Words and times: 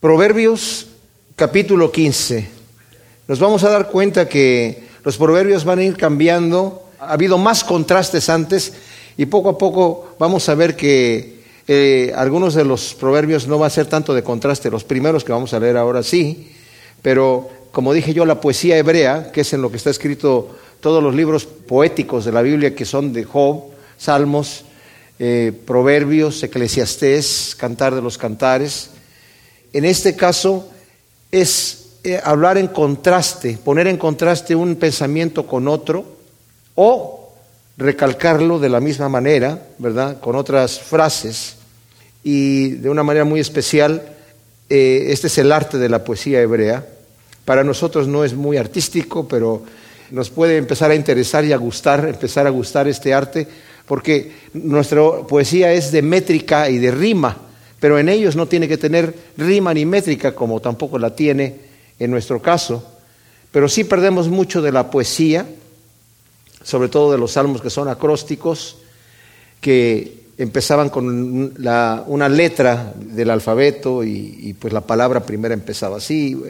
Proverbios 0.00 0.86
capítulo 1.36 1.92
15. 1.92 2.48
Nos 3.28 3.38
vamos 3.38 3.64
a 3.64 3.68
dar 3.68 3.90
cuenta 3.90 4.30
que 4.30 4.84
los 5.04 5.18
proverbios 5.18 5.66
van 5.66 5.78
a 5.78 5.82
ir 5.82 5.94
cambiando. 5.98 6.88
Ha 6.98 7.12
habido 7.12 7.36
más 7.36 7.64
contrastes 7.64 8.30
antes 8.30 8.72
y 9.18 9.26
poco 9.26 9.50
a 9.50 9.58
poco 9.58 10.16
vamos 10.18 10.48
a 10.48 10.54
ver 10.54 10.74
que 10.74 11.42
eh, 11.68 12.14
algunos 12.16 12.54
de 12.54 12.64
los 12.64 12.94
proverbios 12.94 13.46
no 13.46 13.58
va 13.58 13.66
a 13.66 13.70
ser 13.70 13.88
tanto 13.88 14.14
de 14.14 14.22
contraste. 14.22 14.70
Los 14.70 14.84
primeros 14.84 15.22
que 15.22 15.32
vamos 15.32 15.52
a 15.52 15.60
leer 15.60 15.76
ahora 15.76 16.02
sí, 16.02 16.50
pero 17.02 17.50
como 17.70 17.92
dije 17.92 18.14
yo, 18.14 18.24
la 18.24 18.40
poesía 18.40 18.78
hebrea, 18.78 19.30
que 19.32 19.42
es 19.42 19.52
en 19.52 19.60
lo 19.60 19.70
que 19.70 19.76
está 19.76 19.90
escrito 19.90 20.56
todos 20.80 21.02
los 21.02 21.14
libros 21.14 21.44
poéticos 21.44 22.24
de 22.24 22.32
la 22.32 22.40
Biblia, 22.40 22.74
que 22.74 22.86
son 22.86 23.12
de 23.12 23.24
Job, 23.24 23.64
Salmos, 23.98 24.64
eh, 25.18 25.52
Proverbios, 25.66 26.42
Eclesiastés, 26.42 27.54
Cantar 27.54 27.94
de 27.94 28.00
los 28.00 28.16
Cantares, 28.16 28.92
en 29.72 29.84
este 29.84 30.16
caso 30.16 30.68
es 31.30 31.80
eh, 32.02 32.20
hablar 32.22 32.58
en 32.58 32.68
contraste, 32.68 33.58
poner 33.62 33.86
en 33.86 33.96
contraste 33.96 34.54
un 34.54 34.76
pensamiento 34.76 35.46
con 35.46 35.68
otro 35.68 36.04
o 36.74 37.32
recalcarlo 37.76 38.58
de 38.58 38.68
la 38.68 38.80
misma 38.80 39.08
manera, 39.08 39.68
¿verdad? 39.78 40.18
Con 40.20 40.34
otras 40.34 40.80
frases 40.80 41.56
y 42.24 42.70
de 42.70 42.90
una 42.90 43.02
manera 43.02 43.24
muy 43.24 43.40
especial, 43.40 44.02
eh, 44.68 45.06
este 45.08 45.28
es 45.28 45.38
el 45.38 45.52
arte 45.52 45.78
de 45.78 45.88
la 45.88 46.04
poesía 46.04 46.40
hebrea. 46.40 46.86
Para 47.44 47.64
nosotros 47.64 48.08
no 48.08 48.24
es 48.24 48.34
muy 48.34 48.56
artístico, 48.56 49.28
pero 49.28 49.62
nos 50.10 50.30
puede 50.30 50.56
empezar 50.56 50.90
a 50.90 50.94
interesar 50.94 51.44
y 51.44 51.52
a 51.52 51.56
gustar, 51.56 52.08
empezar 52.08 52.46
a 52.46 52.50
gustar 52.50 52.88
este 52.88 53.14
arte, 53.14 53.46
porque 53.86 54.32
nuestra 54.52 55.02
poesía 55.28 55.72
es 55.72 55.92
de 55.92 56.02
métrica 56.02 56.68
y 56.68 56.78
de 56.78 56.90
rima 56.90 57.49
pero 57.80 57.98
en 57.98 58.08
ellos 58.08 58.36
no 58.36 58.46
tiene 58.46 58.68
que 58.68 58.78
tener 58.78 59.14
rima 59.36 59.74
ni 59.74 59.86
métrica 59.86 60.34
como 60.34 60.60
tampoco 60.60 60.98
la 60.98 61.16
tiene 61.16 61.56
en 61.98 62.10
nuestro 62.10 62.40
caso, 62.40 62.84
pero 63.50 63.68
sí 63.68 63.84
perdemos 63.84 64.28
mucho 64.28 64.62
de 64.62 64.70
la 64.70 64.90
poesía, 64.90 65.46
sobre 66.62 66.88
todo 66.88 67.10
de 67.10 67.18
los 67.18 67.32
salmos 67.32 67.60
que 67.60 67.70
son 67.70 67.88
acrósticos, 67.88 68.76
que 69.60 70.20
empezaban 70.38 70.88
con 70.88 71.52
una 71.56 72.28
letra 72.28 72.94
del 72.96 73.30
alfabeto 73.30 74.04
y, 74.04 74.54
pues 74.58 74.72
la 74.72 74.80
palabra 74.80 75.24
primera 75.24 75.52
empezaba 75.52 75.98
así. 75.98 76.40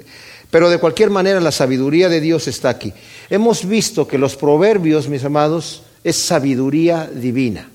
Pero 0.50 0.70
de 0.70 0.78
cualquier 0.78 1.10
manera 1.10 1.40
la 1.40 1.52
sabiduría 1.52 2.08
de 2.08 2.20
Dios 2.20 2.46
está 2.48 2.68
aquí. 2.68 2.92
Hemos 3.28 3.66
visto 3.66 4.06
que 4.06 4.18
los 4.18 4.36
proverbios, 4.36 5.08
mis 5.08 5.24
amados, 5.24 5.82
es 6.04 6.16
sabiduría 6.16 7.10
divina. 7.12 7.68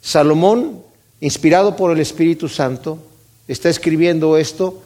Salomón 0.00 0.82
inspirado 1.20 1.76
por 1.76 1.90
el 1.90 2.00
Espíritu 2.00 2.48
Santo, 2.48 2.98
está 3.48 3.68
escribiendo 3.68 4.36
esto, 4.36 4.82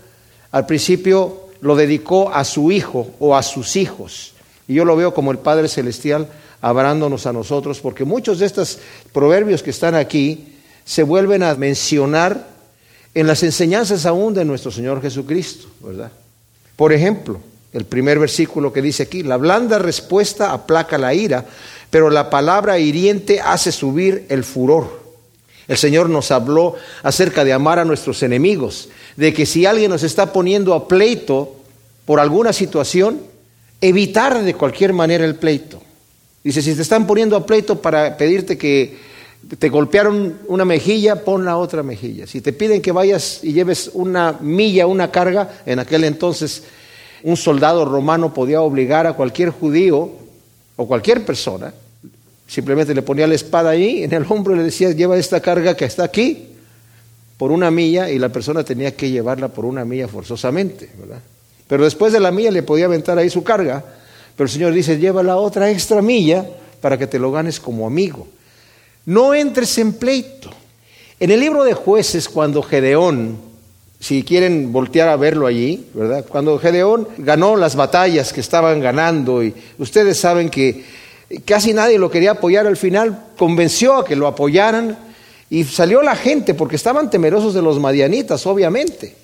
al 0.50 0.67
principio 0.67 1.48
lo 1.61 1.77
dedicó 1.77 2.33
a 2.33 2.45
su 2.45 2.72
hijo 2.72 3.11
o 3.19 3.37
a 3.37 3.42
sus 3.42 3.77
hijos. 3.77 4.33
Y 4.69 4.75
yo 4.75 4.84
lo 4.84 4.97
veo 4.97 5.12
como 5.14 5.31
el 5.31 5.39
Padre 5.39 5.69
Celestial 5.69 6.28
hablándonos 6.61 7.27
a 7.27 7.33
nosotros, 7.33 7.81
porque 7.81 8.05
muchos 8.05 8.39
de 8.39 8.47
estos 8.47 8.78
proverbios 9.12 9.62
que 9.62 9.70
están 9.70 9.95
aquí 9.95 10.55
se 10.84 11.03
vuelven 11.03 11.42
a 11.42 11.55
mencionar 11.55 12.48
en 13.15 13.27
las 13.27 13.42
enseñanzas 13.42 14.06
aún 14.06 14.34
de 14.34 14.44
nuestro 14.44 14.70
Señor 14.70 15.00
Jesucristo, 15.03 15.69
¿verdad? 15.81 16.12
Por 16.77 16.92
ejemplo, 16.92 17.41
el 17.72 17.84
primer 17.84 18.19
versículo 18.19 18.72
que 18.72 18.83
dice 18.83 19.05
aquí, 19.05 19.22
la 19.22 19.37
blanda 19.37 19.78
respuesta 19.78 20.53
aplaca 20.53 20.98
la 20.98 21.15
ira, 21.15 21.44
pero 21.91 22.11
la 22.11 22.31
palabra 22.31 22.78
hiriente 22.78 23.41
hace 23.41 23.72
subir 23.72 24.27
el 24.28 24.44
furor. 24.44 25.00
El 25.70 25.78
Señor 25.78 26.10
nos 26.10 26.32
habló 26.32 26.74
acerca 27.04 27.44
de 27.44 27.52
amar 27.52 27.78
a 27.78 27.84
nuestros 27.84 28.24
enemigos, 28.24 28.88
de 29.16 29.32
que 29.32 29.46
si 29.46 29.66
alguien 29.66 29.92
nos 29.92 30.02
está 30.02 30.32
poniendo 30.32 30.74
a 30.74 30.88
pleito 30.88 31.58
por 32.06 32.18
alguna 32.18 32.52
situación, 32.52 33.20
evitar 33.80 34.42
de 34.42 34.54
cualquier 34.54 34.92
manera 34.92 35.24
el 35.24 35.36
pleito. 35.36 35.80
Dice, 36.42 36.60
si 36.60 36.74
te 36.74 36.82
están 36.82 37.06
poniendo 37.06 37.36
a 37.36 37.46
pleito 37.46 37.80
para 37.80 38.16
pedirte 38.16 38.59
que 38.59 38.98
te 39.60 39.69
golpearon 39.69 40.41
una 40.48 40.64
mejilla, 40.64 41.25
pon 41.25 41.44
la 41.44 41.56
otra 41.56 41.84
mejilla. 41.84 42.26
Si 42.26 42.41
te 42.41 42.53
piden 42.53 42.82
que 42.82 42.91
vayas 42.91 43.38
y 43.44 43.53
lleves 43.53 43.92
una 43.94 44.38
milla, 44.41 44.88
una 44.88 45.12
carga, 45.12 45.62
en 45.66 45.78
aquel 45.78 46.03
entonces 46.03 46.64
un 47.22 47.36
soldado 47.36 47.84
romano 47.84 48.34
podía 48.34 48.60
obligar 48.60 49.06
a 49.06 49.12
cualquier 49.12 49.50
judío 49.50 50.10
o 50.75 50.88
cualquier 50.88 51.25
persona 51.25 51.72
Simplemente 52.50 52.93
le 52.97 53.03
ponía 53.03 53.28
la 53.28 53.37
espada 53.37 53.71
ahí 53.71 54.03
en 54.03 54.12
el 54.12 54.27
hombro 54.28 54.55
y 54.55 54.59
le 54.59 54.65
decía, 54.65 54.91
lleva 54.91 55.16
esta 55.16 55.38
carga 55.41 55.77
que 55.77 55.84
está 55.84 56.03
aquí 56.03 56.49
por 57.37 57.53
una 57.53 57.71
milla 57.71 58.11
y 58.11 58.19
la 58.19 58.28
persona 58.28 58.65
tenía 58.65 58.97
que 58.97 59.09
llevarla 59.09 59.47
por 59.47 59.65
una 59.65 59.84
milla 59.84 60.09
forzosamente, 60.09 60.91
¿verdad? 60.99 61.21
Pero 61.69 61.84
después 61.84 62.12
de 62.12 62.19
la 62.19 62.33
milla 62.33 62.50
le 62.50 62.65
podía 62.65 62.87
aventar 62.87 63.16
ahí 63.19 63.31
su 63.31 63.44
carga, 63.44 63.84
pero 64.37 64.47
el 64.47 64.50
Señor 64.50 64.72
dice, 64.72 64.99
lleva 64.99 65.22
la 65.22 65.37
otra 65.37 65.71
extra 65.71 66.03
milla 66.03 66.44
para 66.81 66.99
que 66.99 67.06
te 67.06 67.21
lo 67.21 67.31
ganes 67.31 67.60
como 67.60 67.87
amigo. 67.87 68.27
No 69.06 69.33
entres 69.33 69.78
en 69.78 69.93
pleito. 69.93 70.50
En 71.21 71.31
el 71.31 71.39
libro 71.39 71.62
de 71.62 71.75
jueces, 71.75 72.28
cuando 72.28 72.65
Gedeón, 72.65 73.39
si 74.00 74.25
quieren 74.25 74.72
voltear 74.72 75.09
a 75.09 75.15
verlo 75.15 75.47
allí, 75.47 75.87
¿verdad? 75.94 76.25
Cuando 76.28 76.59
Gedeón 76.59 77.06
ganó 77.19 77.55
las 77.55 77.77
batallas 77.77 78.33
que 78.33 78.41
estaban 78.41 78.81
ganando, 78.81 79.44
y 79.44 79.55
ustedes 79.78 80.19
saben 80.19 80.50
que 80.50 80.84
Casi 81.44 81.72
nadie 81.72 81.98
lo 81.98 82.10
quería 82.10 82.32
apoyar 82.32 82.66
al 82.66 82.76
final, 82.76 83.26
convenció 83.38 83.96
a 83.96 84.04
que 84.04 84.16
lo 84.16 84.26
apoyaran 84.26 84.98
y 85.48 85.64
salió 85.64 86.02
la 86.02 86.16
gente 86.16 86.54
porque 86.54 86.76
estaban 86.76 87.10
temerosos 87.10 87.54
de 87.54 87.62
los 87.62 87.78
madianitas, 87.78 88.46
obviamente. 88.46 89.14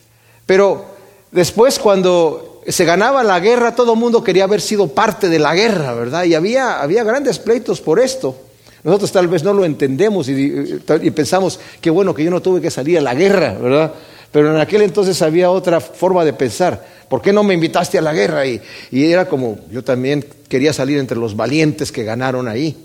Pero 0.47 0.85
después 1.33 1.79
cuando 1.79 2.63
se 2.69 2.85
ganaba 2.85 3.23
la 3.25 3.41
guerra, 3.41 3.75
todo 3.75 3.95
el 3.95 3.99
mundo 3.99 4.23
quería 4.25 4.45
haber 4.45 4.61
sido 4.61 4.89
parte 4.89 5.29
de 5.29 5.39
la 5.39 5.55
guerra, 5.55 5.95
¿verdad? 5.95 6.25
Y 6.25 6.35
había, 6.35 6.81
había 6.81 7.05
grandes 7.05 7.39
pleitos 7.39 7.81
por 7.81 8.01
esto. 8.01 8.37
Nosotros 8.83 9.11
tal 9.11 9.27
vez 9.27 9.43
no 9.43 9.53
lo 9.53 9.65
entendemos 9.65 10.29
y, 10.29 10.81
pensamos, 11.11 11.59
qué 11.81 11.91
bueno 11.91 12.15
que 12.15 12.23
yo 12.23 12.31
no 12.31 12.41
tuve 12.41 12.61
que 12.61 12.71
salir 12.71 12.99
a 12.99 13.01
la 13.01 13.15
guerra, 13.15 13.57
¿verdad? 13.61 13.93
Pero 14.31 14.51
en 14.55 14.61
aquel 14.61 14.83
entonces 14.83 15.21
había 15.23 15.51
otra 15.51 15.81
forma 15.81 16.25
de 16.25 16.33
pensar. 16.33 16.87
¿Por 17.09 17.23
qué 17.23 17.33
no 17.33 17.45
me 17.45 17.55
invitaste 17.55 17.99
a 17.99 18.03
la 18.03 18.13
guerra? 18.13 18.47
Y, 18.47 18.61
era 18.91 19.29
como, 19.29 19.59
yo 19.71 19.85
también 19.85 20.25
quería 20.49 20.73
salir 20.73 20.99
entre 20.99 21.17
los 21.17 21.37
valientes 21.37 21.93
que 21.93 22.05
ganaron 22.05 22.49
ahí. 22.49 22.77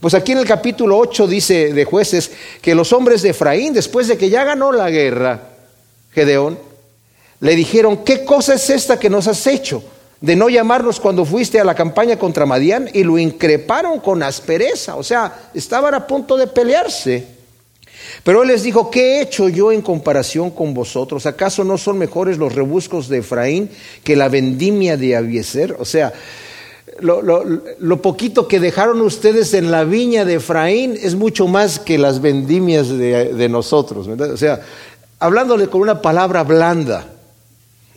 Pues 0.00 0.12
aquí 0.12 0.32
en 0.32 0.38
el 0.38 0.46
capítulo 0.46 0.98
8 0.98 1.26
dice 1.26 1.72
de 1.72 1.84
jueces 1.84 2.30
que 2.60 2.74
los 2.74 2.92
hombres 2.92 3.22
de 3.22 3.30
Efraín, 3.30 3.72
después 3.72 4.06
de 4.08 4.18
que 4.18 4.28
ya 4.28 4.44
ganó 4.44 4.70
la 4.70 4.90
guerra, 4.90 5.40
Gedeón, 6.12 6.58
le 7.40 7.56
dijeron, 7.56 8.04
¿qué 8.04 8.24
cosa 8.24 8.54
es 8.54 8.68
esta 8.68 8.98
que 8.98 9.08
nos 9.08 9.28
has 9.28 9.46
hecho? 9.46 9.82
De 10.20 10.36
no 10.36 10.48
llamarnos 10.48 11.00
cuando 11.00 11.24
fuiste 11.24 11.58
a 11.58 11.64
la 11.64 11.74
campaña 11.74 12.18
contra 12.18 12.46
Madián 12.46 12.88
y 12.92 13.02
lo 13.02 13.18
increparon 13.18 14.00
con 14.00 14.22
aspereza, 14.22 14.96
o 14.96 15.02
sea, 15.02 15.50
estaban 15.54 15.94
a 15.94 16.06
punto 16.06 16.36
de 16.36 16.46
pelearse. 16.46 17.33
Pero 18.22 18.42
él 18.42 18.48
les 18.48 18.62
dijo, 18.62 18.90
¿qué 18.90 19.18
he 19.18 19.22
hecho 19.22 19.48
yo 19.48 19.72
en 19.72 19.82
comparación 19.82 20.50
con 20.50 20.74
vosotros? 20.74 21.26
¿Acaso 21.26 21.64
no 21.64 21.78
son 21.78 21.98
mejores 21.98 22.38
los 22.38 22.54
rebuscos 22.54 23.08
de 23.08 23.18
Efraín 23.18 23.70
que 24.02 24.16
la 24.16 24.28
vendimia 24.28 24.96
de 24.96 25.16
Abieser? 25.16 25.76
O 25.78 25.84
sea, 25.84 26.12
lo, 27.00 28.02
poquito 28.02 28.46
que 28.46 28.60
dejaron 28.60 29.00
ustedes 29.00 29.54
en 29.54 29.70
la 29.70 29.84
viña 29.84 30.24
de 30.24 30.34
Efraín 30.34 30.96
es 31.00 31.14
mucho 31.14 31.46
más 31.46 31.78
que 31.78 31.98
las 31.98 32.20
vendimias 32.20 32.88
de, 32.88 33.48
nosotros. 33.48 34.06
O 34.08 34.36
sea, 34.36 34.60
hablándole 35.18 35.68
con 35.68 35.80
una 35.80 36.00
palabra 36.00 36.42
blanda, 36.44 37.06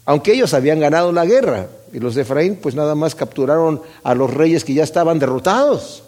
aunque 0.05 0.33
ellos 0.33 0.53
habían 0.53 0.79
ganado 0.79 1.11
la 1.11 1.25
guerra, 1.25 1.67
y 1.93 1.99
los 1.99 2.15
de 2.15 2.23
Efraín 2.23 2.57
pues 2.57 2.75
nada 2.75 2.95
más 2.95 3.15
capturaron 3.15 3.81
a 4.03 4.13
los 4.13 4.33
reyes 4.33 4.63
que 4.63 4.73
ya 4.73 4.83
estaban 4.83 5.19
derrotados. 5.19 6.03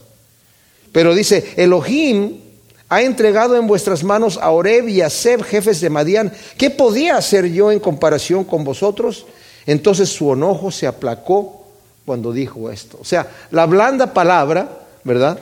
Pero 0.92 1.14
dice, 1.14 1.54
Elohim 1.56 2.49
ha 2.90 3.02
entregado 3.04 3.56
en 3.56 3.68
vuestras 3.68 4.04
manos 4.04 4.40
a 4.42 4.50
Oreb 4.50 4.88
y 4.90 5.02
a 5.02 5.10
Seb, 5.10 5.44
jefes 5.44 5.80
de 5.80 5.92
Madián. 5.92 6.34
¿Qué 6.58 6.72
podía 6.72 7.18
hacer 7.18 7.46
yo 7.52 7.72
en 7.72 7.80
comparación 7.80 8.44
con 8.44 8.64
vosotros? 8.64 9.28
Entonces 9.68 10.10
su 10.10 10.34
enojo 10.34 10.72
se 10.72 10.88
aplacó 10.88 11.66
cuando 12.06 12.34
dijo 12.34 12.72
esto. 12.72 12.98
O 13.00 13.06
sea, 13.06 13.28
la 13.52 13.68
blanda 13.68 14.12
palabra, 14.12 14.68
¿verdad? 15.04 15.40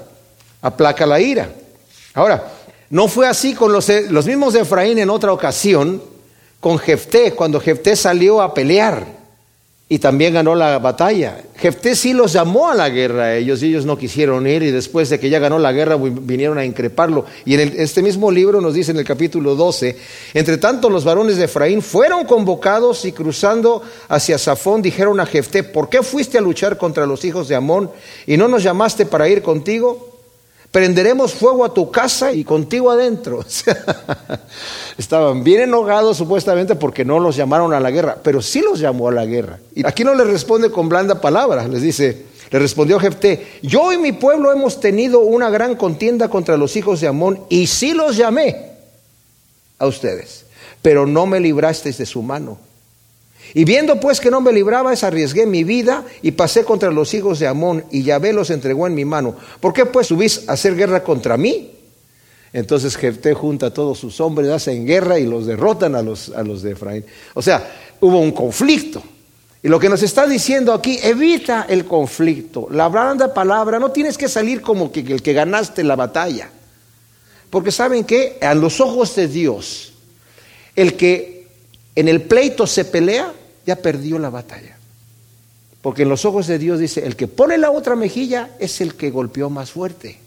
Aplaca 0.61 1.05
la 1.05 1.21
ira. 1.21 1.49
Ahora, 2.13 2.51
no 2.89 3.07
fue 3.07 3.27
así 3.27 3.53
con 3.53 3.71
los, 3.71 3.89
los 4.09 4.25
mismos 4.25 4.53
de 4.53 4.61
Efraín 4.61 4.99
en 4.99 5.09
otra 5.09 5.31
ocasión, 5.31 6.01
con 6.59 6.77
Jefté, 6.77 7.33
cuando 7.33 7.61
Jefté 7.61 7.95
salió 7.95 8.41
a 8.41 8.53
pelear 8.53 9.16
y 9.89 9.99
también 9.99 10.33
ganó 10.33 10.53
la 10.53 10.79
batalla. 10.79 11.41
Jefté 11.55 11.95
sí 11.95 12.11
los 12.11 12.33
llamó 12.33 12.69
a 12.69 12.75
la 12.75 12.89
guerra 12.89 13.23
a 13.23 13.35
ellos 13.35 13.63
y 13.63 13.67
ellos 13.67 13.85
no 13.85 13.97
quisieron 13.97 14.45
ir 14.45 14.61
y 14.63 14.71
después 14.71 15.09
de 15.09 15.17
que 15.17 15.29
ya 15.29 15.39
ganó 15.39 15.59
la 15.59 15.71
guerra 15.71 15.95
vinieron 15.95 16.57
a 16.57 16.65
increparlo. 16.65 17.25
Y 17.45 17.53
en 17.53 17.73
este 17.77 18.01
mismo 18.01 18.29
libro 18.29 18.59
nos 18.59 18.73
dice 18.73 18.91
en 18.91 18.97
el 18.97 19.05
capítulo 19.05 19.55
12, 19.55 19.97
entre 20.33 20.57
tanto 20.57 20.89
los 20.89 21.05
varones 21.05 21.37
de 21.37 21.45
Efraín 21.45 21.81
fueron 21.81 22.25
convocados 22.25 23.05
y 23.05 23.13
cruzando 23.13 23.81
hacia 24.09 24.37
Safón 24.37 24.81
dijeron 24.81 25.21
a 25.21 25.25
Jefté, 25.25 25.63
¿por 25.63 25.87
qué 25.87 26.03
fuiste 26.03 26.37
a 26.37 26.41
luchar 26.41 26.77
contra 26.77 27.05
los 27.05 27.23
hijos 27.23 27.47
de 27.47 27.55
Amón 27.55 27.89
y 28.25 28.35
no 28.35 28.49
nos 28.49 28.63
llamaste 28.63 29.05
para 29.05 29.29
ir 29.29 29.41
contigo? 29.41 30.16
Prenderemos 30.71 31.33
fuego 31.33 31.65
a 31.65 31.73
tu 31.73 31.91
casa 31.91 32.31
y 32.33 32.43
contigo 32.43 32.91
adentro. 32.91 33.43
Estaban 34.97 35.43
bien 35.43 35.61
enojados 35.61 36.17
supuestamente 36.17 36.75
porque 36.75 37.05
no 37.05 37.19
los 37.19 37.35
llamaron 37.35 37.73
a 37.73 37.79
la 37.79 37.91
guerra, 37.91 38.17
pero 38.21 38.41
sí 38.41 38.61
los 38.61 38.79
llamó 38.79 39.09
a 39.09 39.11
la 39.11 39.25
guerra. 39.25 39.59
Y 39.75 39.85
aquí 39.85 40.03
no 40.03 40.13
les 40.13 40.27
responde 40.27 40.71
con 40.71 40.89
blanda 40.89 41.21
palabra, 41.21 41.67
les 41.67 41.81
dice, 41.81 42.25
le 42.49 42.59
respondió 42.59 42.99
Jefté, 42.99 43.59
yo 43.61 43.91
y 43.91 43.97
mi 43.97 44.11
pueblo 44.11 44.51
hemos 44.51 44.79
tenido 44.79 45.21
una 45.21 45.49
gran 45.49 45.75
contienda 45.75 46.29
contra 46.29 46.57
los 46.57 46.75
hijos 46.75 47.01
de 47.01 47.07
Amón 47.07 47.41
y 47.49 47.67
sí 47.67 47.93
los 47.93 48.17
llamé 48.17 48.71
a 49.79 49.85
ustedes, 49.85 50.45
pero 50.81 51.05
no 51.05 51.25
me 51.25 51.39
librasteis 51.39 51.97
de 51.97 52.05
su 52.05 52.21
mano. 52.21 52.66
Y 53.53 53.65
viendo 53.65 53.99
pues 53.99 54.19
que 54.19 54.31
no 54.31 54.41
me 54.41 54.51
librabais, 54.51 55.03
arriesgué 55.03 55.45
mi 55.45 55.63
vida 55.63 56.03
y 56.21 56.31
pasé 56.31 56.63
contra 56.63 56.91
los 56.91 57.13
hijos 57.13 57.39
de 57.39 57.47
Amón 57.47 57.85
y 57.91 58.03
Yahvé 58.03 58.33
los 58.33 58.49
entregó 58.49 58.87
en 58.87 58.95
mi 58.95 59.05
mano. 59.05 59.35
¿Por 59.59 59.73
qué 59.73 59.85
pues 59.85 60.07
subís 60.07 60.47
a 60.47 60.53
hacer 60.53 60.75
guerra 60.75 61.03
contra 61.03 61.37
mí? 61.37 61.71
Entonces 62.53 62.95
Jefté 62.95 63.33
junta 63.33 63.67
a 63.67 63.73
todos 63.73 63.99
sus 63.99 64.19
hombres, 64.21 64.49
hacen 64.49 64.85
guerra 64.85 65.19
y 65.19 65.25
los 65.25 65.45
derrotan 65.45 65.95
a 65.95 66.01
los, 66.01 66.29
a 66.29 66.43
los 66.43 66.61
de 66.61 66.71
Efraín. 66.71 67.05
O 67.33 67.41
sea, 67.41 67.69
hubo 67.99 68.19
un 68.19 68.31
conflicto. 68.31 69.03
Y 69.61 69.67
lo 69.69 69.79
que 69.79 69.89
nos 69.89 70.03
está 70.03 70.27
diciendo 70.27 70.73
aquí, 70.73 70.99
evita 71.01 71.65
el 71.67 71.85
conflicto. 71.85 72.67
La 72.71 72.87
blanda 72.87 73.33
palabra, 73.33 73.79
no 73.79 73.91
tienes 73.91 74.17
que 74.17 74.29
salir 74.29 74.61
como 74.61 74.91
que 74.91 75.01
el 75.01 75.21
que 75.21 75.33
ganaste 75.33 75.83
la 75.83 75.95
batalla. 75.95 76.49
Porque 77.49 77.71
saben 77.71 78.03
que 78.03 78.37
a 78.41 78.53
los 78.53 78.79
ojos 78.79 79.15
de 79.15 79.27
Dios, 79.27 79.93
el 80.75 80.95
que 80.95 81.47
en 81.95 82.07
el 82.07 82.21
pleito 82.21 82.67
se 82.67 82.85
pelea, 82.85 83.33
ya 83.67 83.75
perdió 83.75 84.17
la 84.17 84.31
batalla. 84.31 84.77
Porque 85.81 86.03
en 86.03 86.09
los 86.09 86.25
ojos 86.25 86.47
de 86.47 86.57
Dios 86.57 86.79
dice, 86.79 87.05
el 87.05 87.15
que 87.15 87.27
pone 87.27 87.57
la 87.57 87.69
otra 87.69 87.95
mejilla 87.95 88.49
es 88.59 88.81
el 88.81 88.95
que 88.95 89.11
golpeó 89.11 89.49
más 89.49 89.71
fuerte. 89.71 90.17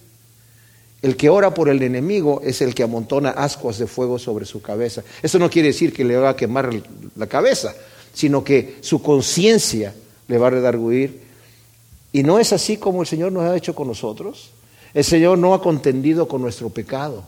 El 1.02 1.16
que 1.16 1.30
ora 1.30 1.54
por 1.54 1.70
el 1.70 1.82
enemigo 1.82 2.42
es 2.44 2.60
el 2.60 2.74
que 2.74 2.82
amontona 2.82 3.30
ascuas 3.30 3.78
de 3.78 3.86
fuego 3.86 4.18
sobre 4.18 4.44
su 4.44 4.60
cabeza. 4.60 5.02
Eso 5.22 5.38
no 5.38 5.48
quiere 5.48 5.68
decir 5.68 5.92
que 5.94 6.04
le 6.04 6.16
va 6.16 6.30
a 6.30 6.36
quemar 6.36 6.70
la 7.16 7.26
cabeza, 7.26 7.74
sino 8.12 8.44
que 8.44 8.76
su 8.82 9.02
conciencia 9.02 9.94
le 10.28 10.38
va 10.38 10.48
a 10.48 10.50
redarguir. 10.50 11.22
Y 12.12 12.22
no 12.22 12.38
es 12.38 12.52
así 12.52 12.76
como 12.76 13.00
el 13.00 13.08
Señor 13.08 13.32
nos 13.32 13.44
ha 13.44 13.56
hecho 13.56 13.74
con 13.74 13.88
nosotros. 13.88 14.50
El 14.92 15.04
Señor 15.04 15.38
no 15.38 15.54
ha 15.54 15.62
contendido 15.62 16.28
con 16.28 16.42
nuestro 16.42 16.68
pecado. 16.68 17.24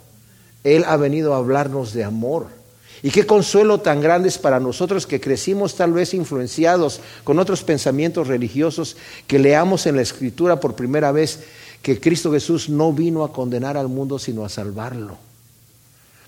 Él 0.62 0.84
ha 0.86 0.98
venido 0.98 1.32
a 1.32 1.38
hablarnos 1.38 1.94
de 1.94 2.04
amor. 2.04 2.61
Y 3.02 3.10
qué 3.10 3.26
consuelo 3.26 3.80
tan 3.80 4.00
grande 4.00 4.28
es 4.28 4.38
para 4.38 4.60
nosotros 4.60 5.06
que 5.06 5.20
crecimos 5.20 5.74
tal 5.74 5.92
vez 5.92 6.14
influenciados 6.14 7.00
con 7.24 7.40
otros 7.40 7.64
pensamientos 7.64 8.28
religiosos, 8.28 8.96
que 9.26 9.40
leamos 9.40 9.86
en 9.86 9.96
la 9.96 10.02
Escritura 10.02 10.60
por 10.60 10.76
primera 10.76 11.10
vez 11.10 11.40
que 11.82 11.98
Cristo 11.98 12.30
Jesús 12.30 12.68
no 12.68 12.92
vino 12.92 13.24
a 13.24 13.32
condenar 13.32 13.76
al 13.76 13.88
mundo, 13.88 14.20
sino 14.20 14.44
a 14.44 14.48
salvarlo. 14.48 15.18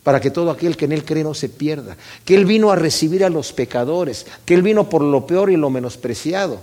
Para 0.02 0.20
que 0.20 0.32
todo 0.32 0.50
aquel 0.50 0.76
que 0.76 0.86
en 0.86 0.92
Él 0.92 1.04
cree 1.04 1.22
no 1.22 1.32
se 1.32 1.48
pierda, 1.48 1.96
que 2.24 2.34
Él 2.34 2.44
vino 2.44 2.72
a 2.72 2.76
recibir 2.76 3.24
a 3.24 3.30
los 3.30 3.52
pecadores, 3.52 4.26
que 4.44 4.54
Él 4.54 4.62
vino 4.62 4.90
por 4.90 5.00
lo 5.00 5.26
peor 5.28 5.50
y 5.50 5.56
lo 5.56 5.70
menospreciado, 5.70 6.60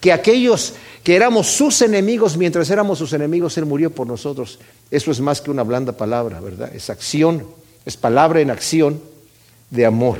que 0.00 0.12
aquellos 0.12 0.74
que 1.02 1.16
éramos 1.16 1.46
sus 1.46 1.80
enemigos, 1.80 2.36
mientras 2.36 2.68
éramos 2.68 2.98
sus 2.98 3.14
enemigos, 3.14 3.56
Él 3.56 3.64
murió 3.64 3.90
por 3.90 4.06
nosotros. 4.06 4.58
Eso 4.90 5.10
es 5.10 5.20
más 5.20 5.40
que 5.40 5.50
una 5.50 5.62
blanda 5.62 5.92
palabra, 5.92 6.40
¿verdad? 6.40 6.74
Es 6.74 6.90
acción, 6.90 7.46
es 7.86 7.96
palabra 7.96 8.40
en 8.40 8.50
acción 8.50 9.15
de 9.70 9.86
amor. 9.86 10.18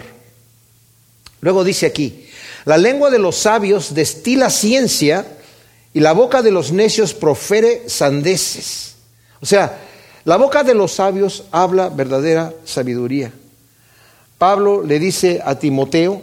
Luego 1.40 1.64
dice 1.64 1.86
aquí, 1.86 2.26
la 2.64 2.76
lengua 2.76 3.10
de 3.10 3.18
los 3.18 3.36
sabios 3.36 3.94
destila 3.94 4.50
ciencia 4.50 5.26
y 5.94 6.00
la 6.00 6.12
boca 6.12 6.42
de 6.42 6.50
los 6.50 6.72
necios 6.72 7.14
profere 7.14 7.88
sandeces. 7.88 8.96
O 9.40 9.46
sea, 9.46 9.78
la 10.24 10.36
boca 10.36 10.64
de 10.64 10.74
los 10.74 10.92
sabios 10.92 11.44
habla 11.52 11.88
verdadera 11.88 12.52
sabiduría. 12.64 13.32
Pablo 14.38 14.82
le 14.82 14.98
dice 14.98 15.40
a 15.44 15.58
Timoteo 15.58 16.22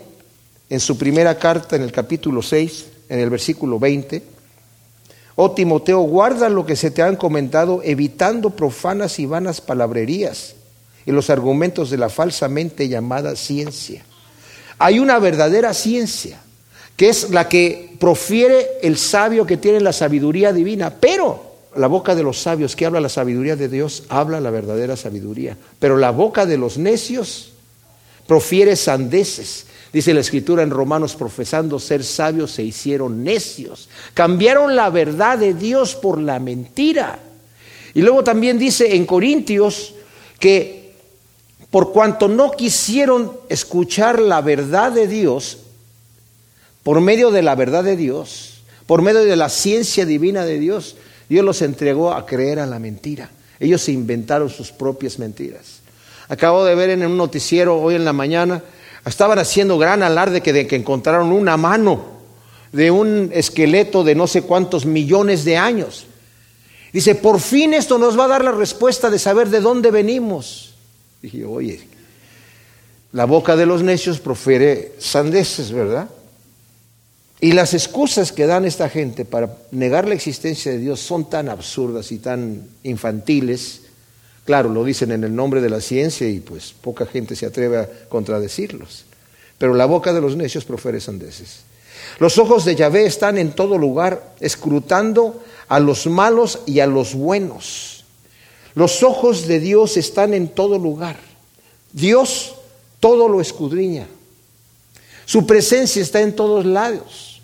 en 0.69 0.79
su 0.79 0.97
primera 0.97 1.39
carta 1.39 1.75
en 1.75 1.83
el 1.83 1.91
capítulo 1.91 2.41
6, 2.41 2.85
en 3.09 3.19
el 3.19 3.29
versículo 3.29 3.79
20, 3.79 4.23
Oh 5.35 5.51
Timoteo, 5.51 6.01
guarda 6.01 6.49
lo 6.49 6.65
que 6.65 6.75
se 6.75 6.91
te 6.91 7.01
han 7.01 7.15
comentado, 7.15 7.81
evitando 7.83 8.51
profanas 8.51 9.17
y 9.17 9.25
vanas 9.25 9.61
palabrerías 9.61 10.55
y 11.05 11.11
los 11.11 11.29
argumentos 11.29 11.89
de 11.89 11.97
la 11.97 12.09
falsamente 12.09 12.87
llamada 12.87 13.35
ciencia. 13.35 14.03
Hay 14.79 14.99
una 14.99 15.19
verdadera 15.19 15.73
ciencia, 15.73 16.39
que 16.95 17.09
es 17.09 17.29
la 17.29 17.47
que 17.47 17.95
profiere 17.99 18.67
el 18.81 18.97
sabio 18.97 19.45
que 19.45 19.57
tiene 19.57 19.79
la 19.79 19.93
sabiduría 19.93 20.53
divina, 20.53 20.93
pero 20.99 21.53
la 21.75 21.87
boca 21.87 22.15
de 22.15 22.23
los 22.23 22.39
sabios 22.39 22.75
que 22.75 22.85
habla 22.85 22.99
la 22.99 23.09
sabiduría 23.09 23.55
de 23.55 23.67
Dios, 23.67 24.03
habla 24.09 24.39
la 24.39 24.51
verdadera 24.51 24.95
sabiduría. 24.95 25.57
Pero 25.79 25.97
la 25.97 26.11
boca 26.11 26.45
de 26.45 26.57
los 26.57 26.77
necios 26.77 27.53
profiere 28.27 28.75
sandeces. 28.75 29.65
Dice 29.91 30.13
la 30.13 30.21
escritura 30.21 30.63
en 30.63 30.69
Romanos, 30.69 31.15
profesando 31.15 31.79
ser 31.79 32.03
sabios, 32.03 32.51
se 32.51 32.63
hicieron 32.63 33.23
necios. 33.23 33.89
Cambiaron 34.13 34.75
la 34.75 34.89
verdad 34.89 35.37
de 35.37 35.53
Dios 35.53 35.95
por 35.95 36.19
la 36.19 36.39
mentira. 36.39 37.19
Y 37.93 38.01
luego 38.01 38.23
también 38.23 38.57
dice 38.57 38.95
en 38.95 39.05
Corintios 39.05 39.93
que 40.39 40.82
por 41.73 41.91
cuanto 41.91 42.27
no 42.27 42.51
quisieron 42.51 43.31
escuchar 43.49 44.19
la 44.19 44.41
verdad 44.41 44.91
de 44.91 45.07
Dios, 45.07 45.57
por 46.83 47.01
medio 47.01 47.31
de 47.31 47.41
la 47.41 47.55
verdad 47.55 47.83
de 47.83 47.97
Dios, 47.97 48.61
por 48.85 49.01
medio 49.01 49.23
de 49.23 49.35
la 49.35 49.49
ciencia 49.49 50.05
divina 50.05 50.45
de 50.45 50.59
Dios, 50.59 50.97
Dios 51.29 51.43
los 51.43 51.63
entregó 51.63 52.13
a 52.13 52.27
creer 52.27 52.59
a 52.59 52.67
la 52.67 52.77
mentira. 52.77 53.31
Ellos 53.59 53.81
se 53.81 53.91
inventaron 53.91 54.51
sus 54.51 54.71
propias 54.71 55.17
mentiras. 55.17 55.79
Acabo 56.29 56.63
de 56.63 56.75
ver 56.75 56.91
en 56.91 57.07
un 57.07 57.17
noticiero 57.17 57.81
hoy 57.81 57.95
en 57.95 58.05
la 58.05 58.13
mañana, 58.13 58.61
estaban 59.03 59.39
haciendo 59.39 59.79
gran 59.79 60.03
alarde 60.03 60.41
que, 60.41 60.53
de 60.53 60.67
que 60.67 60.75
encontraron 60.75 61.31
una 61.31 61.57
mano 61.57 62.05
de 62.71 62.91
un 62.91 63.31
esqueleto 63.33 64.03
de 64.03 64.13
no 64.13 64.27
sé 64.27 64.43
cuántos 64.43 64.85
millones 64.85 65.43
de 65.43 65.57
años. 65.57 66.05
Dice, 66.91 67.15
por 67.15 67.39
fin 67.39 67.73
esto 67.73 67.97
nos 67.97 68.15
va 68.15 68.25
a 68.25 68.27
dar 68.27 68.43
la 68.43 68.51
respuesta 68.51 69.09
de 69.09 69.17
saber 69.17 69.49
de 69.49 69.59
dónde 69.59 69.89
venimos. 69.89 70.72
Dije, 71.23 71.45
oye, 71.45 71.79
la 73.13 73.23
boca 73.23 73.55
de 73.55 73.65
los 73.65 73.81
necios 73.81 74.19
profiere 74.19 74.91
sandeces, 74.99 75.71
¿verdad? 75.71 76.09
Y 77.39 77.53
las 77.53 77.73
excusas 77.73 78.33
que 78.33 78.45
dan 78.45 78.65
esta 78.65 78.89
gente 78.89 79.23
para 79.23 79.57
negar 79.71 80.05
la 80.05 80.15
existencia 80.15 80.73
de 80.73 80.79
Dios 80.79 80.99
son 80.99 81.29
tan 81.29 81.47
absurdas 81.47 82.11
y 82.11 82.17
tan 82.17 82.67
infantiles. 82.83 83.83
Claro, 84.43 84.69
lo 84.69 84.83
dicen 84.83 85.13
en 85.13 85.23
el 85.23 85.33
nombre 85.33 85.61
de 85.61 85.69
la 85.69 85.79
ciencia 85.79 86.27
y 86.27 86.41
pues 86.41 86.73
poca 86.73 87.05
gente 87.05 87.37
se 87.37 87.45
atreve 87.45 87.77
a 87.77 87.89
contradecirlos. 88.09 89.05
Pero 89.57 89.73
la 89.73 89.85
boca 89.85 90.11
de 90.11 90.19
los 90.19 90.35
necios 90.35 90.65
profere 90.65 90.99
sandeces. 90.99 91.61
Los 92.19 92.37
ojos 92.37 92.65
de 92.65 92.75
Yahvé 92.75 93.05
están 93.05 93.37
en 93.37 93.53
todo 93.53 93.77
lugar, 93.77 94.35
escrutando 94.41 95.41
a 95.69 95.79
los 95.79 96.05
malos 96.07 96.59
y 96.65 96.81
a 96.81 96.87
los 96.87 97.13
buenos. 97.13 97.92
Los 98.75 99.03
ojos 99.03 99.47
de 99.47 99.59
Dios 99.59 99.97
están 99.97 100.33
en 100.33 100.47
todo 100.47 100.79
lugar. 100.79 101.17
Dios 101.91 102.55
todo 102.99 103.27
lo 103.27 103.41
escudriña. 103.41 104.07
Su 105.25 105.45
presencia 105.45 106.01
está 106.01 106.21
en 106.21 106.35
todos 106.35 106.65
lados. 106.65 107.41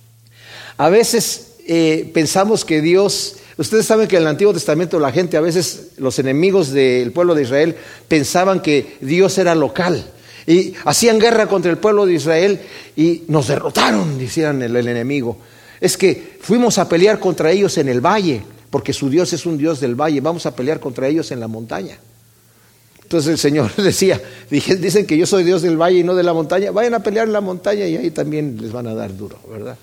A 0.78 0.90
veces 0.90 1.56
eh, 1.68 2.10
pensamos 2.14 2.66
que 2.66 2.82
Dios, 2.82 3.36
ustedes 3.58 3.86
saben 3.86 4.08
que 4.08 4.16
en 4.16 4.24
el 4.24 4.28
Antiguo 4.30 4.54
Testamento 4.54 5.00
la 5.00 5.12
gente, 5.12 5.38
a 5.38 5.42
veces 5.42 5.90
los 5.98 6.18
enemigos 6.20 6.72
del 6.72 7.12
pueblo 7.12 7.36
de 7.36 7.44
Israel 7.44 7.76
pensaban 8.08 8.62
que 8.62 8.98
Dios 9.02 9.38
era 9.38 9.56
local 9.56 10.04
y 10.48 10.74
hacían 10.86 11.20
guerra 11.20 11.48
contra 11.48 11.70
el 11.70 11.78
pueblo 11.78 12.06
de 12.06 12.14
Israel 12.14 12.60
y 12.96 13.24
nos 13.28 13.50
derrotaron, 13.50 14.18
decían 14.18 14.62
el, 14.62 14.76
el 14.76 14.88
enemigo. 14.88 15.38
Es 15.80 15.96
que 15.96 16.38
fuimos 16.42 16.78
a 16.78 16.90
pelear 16.90 17.20
contra 17.20 17.52
ellos 17.52 17.78
en 17.78 17.88
el 17.88 18.02
valle, 18.02 18.42
porque 18.70 18.94
su 18.94 19.10
Dios 19.10 19.34
es 19.34 19.46
un 19.46 19.58
Dios 19.58 19.80
del 19.80 19.96
valle, 19.96 20.22
vamos 20.22 20.46
a 20.46 20.56
pelear 20.56 20.80
contra 20.80 21.08
ellos 21.08 21.32
en 21.32 21.40
la 21.40 21.48
montaña. 21.48 21.98
Entonces 23.02 23.32
el 23.32 23.38
Señor 23.38 23.76
decía, 23.78 24.22
dicen 24.50 25.06
que 25.06 25.18
yo 25.18 25.26
soy 25.26 25.44
Dios 25.44 25.62
del 25.62 25.78
valle 25.78 26.00
y 26.00 26.04
no 26.04 26.16
de 26.16 26.24
la 26.24 26.34
montaña, 26.34 26.72
vayan 26.72 26.94
a 26.94 27.00
pelear 27.00 27.28
en 27.28 27.34
la 27.34 27.42
montaña 27.42 27.86
y 27.88 27.98
ahí 27.98 28.12
también 28.12 28.58
les 28.62 28.72
van 28.72 28.88
a 28.88 28.94
dar 28.94 29.16
duro, 29.16 29.40
¿verdad? 29.50 29.78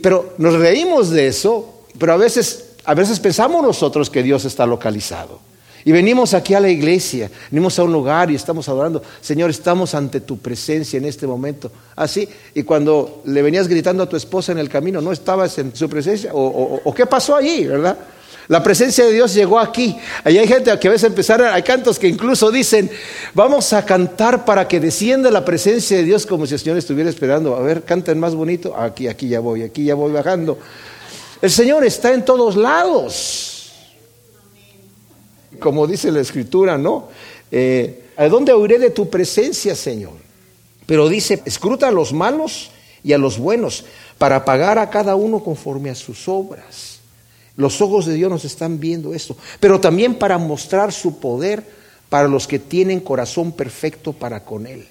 pero 0.00 0.34
nos 0.38 0.54
reímos 0.54 1.10
de 1.10 1.26
eso, 1.26 1.86
pero 1.98 2.12
a 2.12 2.16
veces, 2.16 2.76
a 2.84 2.94
veces 2.94 3.18
pensamos 3.18 3.62
nosotros 3.62 4.08
que 4.08 4.22
Dios 4.22 4.44
está 4.44 4.64
localizado. 4.64 5.40
Y 5.84 5.92
venimos 5.92 6.34
aquí 6.34 6.54
a 6.54 6.60
la 6.60 6.68
iglesia, 6.68 7.30
venimos 7.50 7.78
a 7.78 7.84
un 7.84 7.92
lugar 7.92 8.30
y 8.30 8.34
estamos 8.34 8.68
adorando. 8.68 9.02
Señor, 9.20 9.50
estamos 9.50 9.94
ante 9.94 10.20
tu 10.20 10.38
presencia 10.38 10.96
en 10.96 11.04
este 11.04 11.26
momento. 11.26 11.70
Así, 11.96 12.28
y 12.54 12.62
cuando 12.62 13.22
le 13.24 13.42
venías 13.42 13.68
gritando 13.68 14.02
a 14.02 14.08
tu 14.08 14.16
esposa 14.16 14.52
en 14.52 14.58
el 14.58 14.68
camino, 14.68 15.00
¿no 15.00 15.12
estabas 15.12 15.58
en 15.58 15.74
su 15.74 15.88
presencia? 15.88 16.30
o 16.34 16.94
qué 16.94 17.06
pasó 17.06 17.36
allí, 17.36 17.66
verdad? 17.66 17.96
La 18.48 18.62
presencia 18.62 19.04
de 19.04 19.12
Dios 19.12 19.34
llegó 19.34 19.58
aquí. 19.58 19.96
Ahí 20.24 20.38
hay 20.38 20.48
gente 20.48 20.76
que 20.78 20.88
a 20.88 20.90
veces 20.90 21.08
empezar, 21.08 21.42
hay 21.42 21.62
cantos 21.62 21.98
que 21.98 22.08
incluso 22.08 22.50
dicen, 22.50 22.90
vamos 23.34 23.72
a 23.72 23.84
cantar 23.84 24.44
para 24.44 24.66
que 24.66 24.80
descienda 24.80 25.30
la 25.30 25.44
presencia 25.44 25.96
de 25.96 26.04
Dios 26.04 26.26
como 26.26 26.46
si 26.46 26.54
el 26.54 26.60
Señor 26.60 26.76
estuviera 26.76 27.08
esperando. 27.08 27.54
A 27.54 27.60
ver, 27.60 27.84
canten 27.84 28.18
más 28.18 28.34
bonito. 28.34 28.76
Aquí, 28.76 29.06
aquí 29.06 29.28
ya 29.28 29.40
voy, 29.40 29.62
aquí 29.62 29.84
ya 29.84 29.94
voy 29.94 30.12
bajando. 30.12 30.58
El 31.40 31.50
Señor 31.50 31.84
está 31.84 32.12
en 32.12 32.24
todos 32.24 32.56
lados. 32.56 33.51
Como 35.62 35.86
dice 35.86 36.12
la 36.12 36.20
escritura, 36.20 36.76
¿no? 36.76 37.08
Eh, 37.50 38.04
¿A 38.16 38.28
dónde 38.28 38.52
oiré 38.52 38.78
de 38.78 38.90
tu 38.90 39.08
presencia, 39.08 39.74
Señor? 39.74 40.12
Pero 40.84 41.08
dice, 41.08 41.40
escruta 41.46 41.88
a 41.88 41.92
los 41.92 42.12
malos 42.12 42.70
y 43.02 43.14
a 43.14 43.18
los 43.18 43.38
buenos 43.38 43.84
para 44.18 44.44
pagar 44.44 44.78
a 44.78 44.90
cada 44.90 45.14
uno 45.16 45.42
conforme 45.42 45.88
a 45.88 45.94
sus 45.94 46.28
obras. 46.28 47.00
Los 47.56 47.80
ojos 47.80 48.06
de 48.06 48.14
Dios 48.14 48.30
nos 48.30 48.44
están 48.44 48.80
viendo 48.80 49.14
esto, 49.14 49.36
pero 49.60 49.80
también 49.80 50.14
para 50.14 50.38
mostrar 50.38 50.92
su 50.92 51.18
poder 51.18 51.64
para 52.08 52.28
los 52.28 52.46
que 52.46 52.58
tienen 52.58 53.00
corazón 53.00 53.52
perfecto 53.52 54.12
para 54.12 54.44
con 54.44 54.66
Él. 54.66 54.86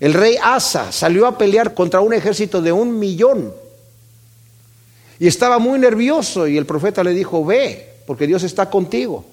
El 0.00 0.14
rey 0.14 0.36
Asa 0.42 0.92
salió 0.92 1.26
a 1.26 1.38
pelear 1.38 1.74
contra 1.74 2.00
un 2.00 2.12
ejército 2.12 2.62
de 2.62 2.72
un 2.72 2.98
millón 2.98 3.52
y 5.18 5.26
estaba 5.26 5.58
muy 5.58 5.78
nervioso 5.78 6.46
y 6.46 6.56
el 6.56 6.66
profeta 6.66 7.02
le 7.02 7.12
dijo, 7.12 7.44
ve, 7.44 7.94
porque 8.06 8.26
Dios 8.26 8.42
está 8.44 8.70
contigo, 8.70 9.24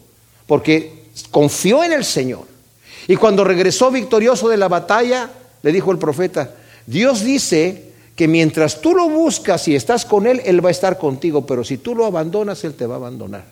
porque 0.47 1.05
confió 1.31 1.83
en 1.83 1.93
el 1.93 2.03
Señor. 2.03 2.45
Y 3.07 3.15
cuando 3.15 3.43
regresó 3.43 3.91
victorioso 3.91 4.49
de 4.49 4.57
la 4.57 4.67
batalla, 4.67 5.29
le 5.61 5.71
dijo 5.71 5.91
el 5.91 5.97
profeta, 5.97 6.55
Dios 6.85 7.23
dice 7.23 7.91
que 8.15 8.27
mientras 8.27 8.81
tú 8.81 8.93
lo 8.93 9.09
buscas 9.09 9.67
y 9.67 9.75
estás 9.75 10.05
con 10.05 10.27
Él, 10.27 10.41
Él 10.45 10.63
va 10.63 10.69
a 10.69 10.71
estar 10.71 10.97
contigo, 10.97 11.45
pero 11.45 11.63
si 11.63 11.77
tú 11.77 11.95
lo 11.95 12.05
abandonas, 12.05 12.63
Él 12.63 12.73
te 12.73 12.85
va 12.85 12.95
a 12.95 12.97
abandonar. 12.97 13.45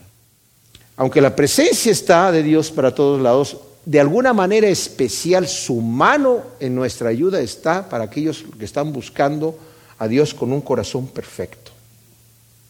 Aunque 0.95 1.21
la 1.21 1.35
presencia 1.35 1.91
está 1.91 2.31
de 2.31 2.43
Dios 2.43 2.71
para 2.71 2.93
todos 2.93 3.21
lados, 3.21 3.57
de 3.85 3.99
alguna 3.99 4.31
manera 4.31 4.67
especial 4.67 5.47
su 5.47 5.81
mano 5.81 6.41
en 6.59 6.73
nuestra 6.75 7.09
ayuda 7.09 7.41
está 7.41 7.89
para 7.89 8.05
aquellos 8.05 8.45
que 8.57 8.65
están 8.65 8.93
buscando 8.93 9.57
a 9.97 10.07
Dios 10.07 10.33
con 10.33 10.53
un 10.53 10.61
corazón 10.61 11.07
perfecto. 11.07 11.62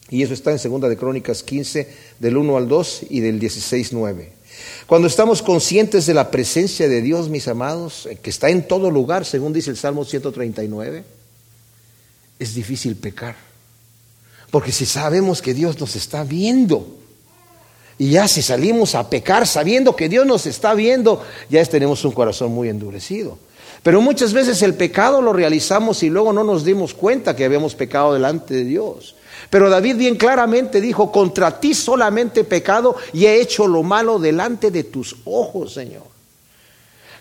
Y 0.09 0.21
eso 0.23 0.33
está 0.33 0.51
en 0.51 0.59
Segunda 0.59 0.89
de 0.89 0.97
Crónicas 0.97 1.43
15, 1.43 1.87
del 2.19 2.37
1 2.37 2.57
al 2.57 2.67
2 2.67 3.03
y 3.09 3.19
del 3.21 3.39
16, 3.39 3.93
9. 3.93 4.31
Cuando 4.85 5.07
estamos 5.07 5.41
conscientes 5.41 6.05
de 6.05 6.13
la 6.13 6.29
presencia 6.29 6.87
de 6.87 7.01
Dios, 7.01 7.29
mis 7.29 7.47
amados, 7.47 8.07
que 8.21 8.29
está 8.29 8.49
en 8.49 8.67
todo 8.67 8.91
lugar, 8.91 9.25
según 9.25 9.53
dice 9.53 9.71
el 9.71 9.77
Salmo 9.77 10.05
139, 10.05 11.03
es 12.39 12.53
difícil 12.53 12.95
pecar. 12.95 13.35
Porque 14.51 14.71
si 14.71 14.85
sabemos 14.85 15.41
que 15.41 15.53
Dios 15.53 15.79
nos 15.79 15.95
está 15.95 16.23
viendo, 16.23 16.99
y 17.97 18.11
ya 18.11 18.27
si 18.27 18.41
salimos 18.41 18.95
a 18.95 19.09
pecar 19.09 19.47
sabiendo 19.47 19.95
que 19.95 20.09
Dios 20.09 20.25
nos 20.25 20.45
está 20.45 20.73
viendo, 20.73 21.23
ya 21.49 21.63
tenemos 21.65 22.03
un 22.05 22.11
corazón 22.11 22.51
muy 22.51 22.69
endurecido. 22.69 23.37
Pero 23.81 24.01
muchas 24.01 24.33
veces 24.33 24.61
el 24.61 24.75
pecado 24.75 25.21
lo 25.21 25.33
realizamos 25.33 26.03
y 26.03 26.09
luego 26.09 26.33
no 26.33 26.43
nos 26.43 26.63
dimos 26.63 26.93
cuenta 26.93 27.35
que 27.35 27.45
habíamos 27.45 27.75
pecado 27.75 28.13
delante 28.13 28.53
de 28.53 28.63
Dios. 28.63 29.15
Pero 29.49 29.69
David 29.69 29.97
bien 29.97 30.15
claramente 30.15 30.81
dijo, 30.81 31.11
contra 31.11 31.59
ti 31.59 31.73
solamente 31.73 32.43
pecado 32.43 32.95
y 33.13 33.25
he 33.25 33.41
hecho 33.41 33.67
lo 33.67 33.83
malo 33.83 34.19
delante 34.19 34.71
de 34.71 34.85
tus 34.85 35.15
ojos, 35.25 35.73
Señor. 35.73 36.03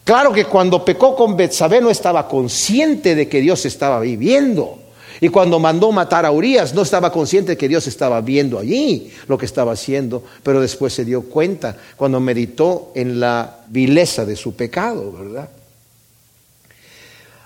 Claro 0.04 0.32
que 0.32 0.46
cuando 0.46 0.84
pecó 0.84 1.14
con 1.14 1.36
Betsabé 1.36 1.80
no 1.80 1.90
estaba 1.90 2.26
consciente 2.26 3.14
de 3.14 3.28
que 3.28 3.40
Dios 3.40 3.64
estaba 3.66 4.00
viviendo. 4.00 4.78
Y 5.20 5.28
cuando 5.28 5.60
mandó 5.60 5.92
matar 5.92 6.26
a 6.26 6.32
Urias, 6.32 6.74
no 6.74 6.82
estaba 6.82 7.12
consciente 7.12 7.52
de 7.52 7.56
que 7.56 7.68
Dios 7.68 7.86
estaba 7.86 8.20
viendo 8.20 8.58
allí 8.58 9.12
lo 9.28 9.38
que 9.38 9.46
estaba 9.46 9.72
haciendo, 9.72 10.24
pero 10.42 10.60
después 10.60 10.92
se 10.92 11.04
dio 11.04 11.22
cuenta 11.22 11.76
cuando 11.96 12.18
meditó 12.18 12.90
en 12.96 13.20
la 13.20 13.58
vileza 13.68 14.24
de 14.24 14.34
su 14.34 14.56
pecado, 14.56 15.12
¿verdad? 15.12 15.48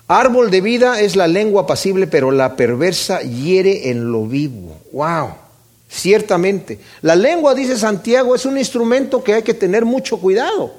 Árbol 0.07 0.49
de 0.51 0.61
vida 0.61 1.01
es 1.01 1.17
la 1.17 1.27
lengua 1.27 1.63
apacible, 1.63 2.07
pero 2.07 2.31
la 2.31 2.55
perversa 2.55 3.21
hiere 3.21 3.89
en 3.89 4.11
lo 4.11 4.25
vivo. 4.25 4.77
¡Wow! 4.93 5.31
Ciertamente. 5.89 6.79
La 7.01 7.15
lengua, 7.15 7.53
dice 7.53 7.77
Santiago, 7.77 8.33
es 8.33 8.45
un 8.45 8.57
instrumento 8.57 9.21
que 9.21 9.33
hay 9.33 9.43
que 9.43 9.53
tener 9.53 9.83
mucho 9.83 10.17
cuidado. 10.17 10.73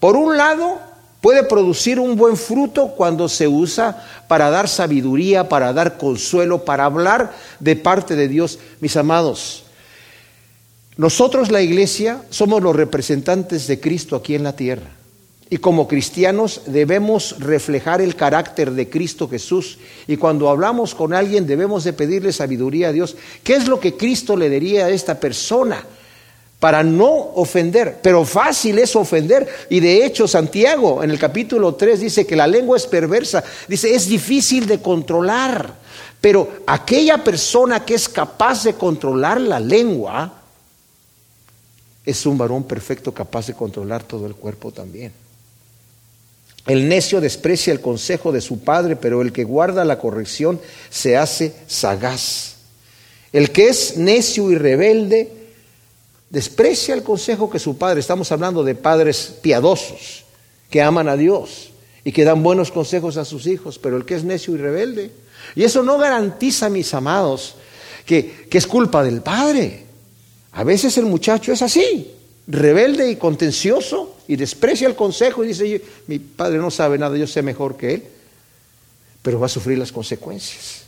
Por 0.00 0.16
un 0.16 0.36
lado, 0.36 0.80
puede 1.20 1.44
producir 1.44 2.00
un 2.00 2.16
buen 2.16 2.36
fruto 2.36 2.88
cuando 2.96 3.28
se 3.28 3.46
usa 3.46 4.04
para 4.26 4.50
dar 4.50 4.68
sabiduría, 4.68 5.48
para 5.48 5.72
dar 5.72 5.96
consuelo, 5.96 6.64
para 6.64 6.84
hablar 6.84 7.32
de 7.60 7.76
parte 7.76 8.16
de 8.16 8.26
Dios. 8.26 8.58
Mis 8.80 8.96
amados, 8.96 9.62
nosotros 10.96 11.52
la 11.52 11.62
iglesia 11.62 12.22
somos 12.30 12.60
los 12.60 12.74
representantes 12.74 13.68
de 13.68 13.78
Cristo 13.78 14.16
aquí 14.16 14.34
en 14.34 14.42
la 14.42 14.56
tierra. 14.56 15.01
Y 15.52 15.58
como 15.58 15.86
cristianos 15.86 16.62
debemos 16.64 17.36
reflejar 17.38 18.00
el 18.00 18.16
carácter 18.16 18.70
de 18.70 18.88
Cristo 18.88 19.28
Jesús. 19.28 19.76
Y 20.06 20.16
cuando 20.16 20.48
hablamos 20.48 20.94
con 20.94 21.12
alguien 21.12 21.46
debemos 21.46 21.84
de 21.84 21.92
pedirle 21.92 22.32
sabiduría 22.32 22.88
a 22.88 22.92
Dios. 22.92 23.16
¿Qué 23.44 23.56
es 23.56 23.68
lo 23.68 23.78
que 23.78 23.94
Cristo 23.94 24.34
le 24.34 24.48
diría 24.48 24.86
a 24.86 24.88
esta 24.88 25.20
persona? 25.20 25.84
Para 26.58 26.82
no 26.82 27.10
ofender. 27.34 27.98
Pero 28.02 28.24
fácil 28.24 28.78
es 28.78 28.96
ofender. 28.96 29.46
Y 29.68 29.80
de 29.80 30.06
hecho 30.06 30.26
Santiago 30.26 31.04
en 31.04 31.10
el 31.10 31.18
capítulo 31.18 31.74
3 31.74 32.00
dice 32.00 32.26
que 32.26 32.34
la 32.34 32.46
lengua 32.46 32.78
es 32.78 32.86
perversa. 32.86 33.44
Dice, 33.68 33.94
es 33.94 34.06
difícil 34.06 34.66
de 34.66 34.80
controlar. 34.80 35.74
Pero 36.18 36.62
aquella 36.66 37.22
persona 37.22 37.84
que 37.84 37.92
es 37.92 38.08
capaz 38.08 38.64
de 38.64 38.72
controlar 38.72 39.38
la 39.38 39.60
lengua 39.60 40.32
es 42.06 42.24
un 42.24 42.38
varón 42.38 42.64
perfecto 42.64 43.12
capaz 43.12 43.48
de 43.48 43.52
controlar 43.52 44.02
todo 44.02 44.24
el 44.26 44.34
cuerpo 44.34 44.72
también. 44.72 45.12
El 46.66 46.88
necio 46.88 47.20
desprecia 47.20 47.72
el 47.72 47.80
consejo 47.80 48.30
de 48.30 48.40
su 48.40 48.60
padre, 48.60 48.96
pero 48.96 49.20
el 49.22 49.32
que 49.32 49.44
guarda 49.44 49.84
la 49.84 49.98
corrección 49.98 50.60
se 50.90 51.16
hace 51.16 51.54
sagaz. 51.66 52.56
El 53.32 53.50
que 53.50 53.68
es 53.68 53.96
necio 53.96 54.50
y 54.50 54.54
rebelde 54.54 55.32
desprecia 56.30 56.94
el 56.94 57.02
consejo 57.02 57.50
que 57.50 57.58
su 57.58 57.76
padre, 57.78 58.00
estamos 58.00 58.30
hablando 58.30 58.62
de 58.62 58.74
padres 58.74 59.34
piadosos, 59.42 60.24
que 60.70 60.82
aman 60.82 61.08
a 61.08 61.16
Dios 61.16 61.70
y 62.04 62.12
que 62.12 62.24
dan 62.24 62.42
buenos 62.42 62.70
consejos 62.70 63.16
a 63.16 63.24
sus 63.24 63.46
hijos, 63.46 63.78
pero 63.78 63.96
el 63.96 64.04
que 64.04 64.14
es 64.14 64.24
necio 64.24 64.54
y 64.54 64.58
rebelde. 64.58 65.10
Y 65.56 65.64
eso 65.64 65.82
no 65.82 65.98
garantiza, 65.98 66.68
mis 66.68 66.94
amados, 66.94 67.56
que, 68.06 68.46
que 68.48 68.58
es 68.58 68.66
culpa 68.66 69.02
del 69.02 69.20
padre. 69.20 69.84
A 70.52 70.62
veces 70.62 70.96
el 70.96 71.06
muchacho 71.06 71.52
es 71.52 71.62
así, 71.62 72.12
rebelde 72.46 73.10
y 73.10 73.16
contencioso 73.16 74.11
y 74.28 74.36
desprecia 74.36 74.88
el 74.88 74.94
consejo 74.94 75.44
y 75.44 75.48
dice, 75.48 75.82
mi 76.06 76.18
padre 76.18 76.58
no 76.58 76.70
sabe 76.70 76.98
nada, 76.98 77.16
yo 77.16 77.26
sé 77.26 77.42
mejor 77.42 77.76
que 77.76 77.94
él, 77.94 78.02
pero 79.22 79.40
va 79.40 79.46
a 79.46 79.50
sufrir 79.50 79.78
las 79.78 79.92
consecuencias. 79.92 80.82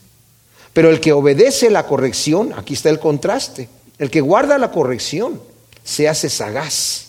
Pero 0.72 0.90
el 0.90 1.00
que 1.00 1.12
obedece 1.12 1.70
la 1.70 1.86
corrección, 1.86 2.52
aquí 2.56 2.74
está 2.74 2.90
el 2.90 2.98
contraste, 2.98 3.68
el 3.98 4.10
que 4.10 4.20
guarda 4.20 4.58
la 4.58 4.70
corrección 4.70 5.40
se 5.84 6.08
hace 6.08 6.28
sagaz. 6.28 7.04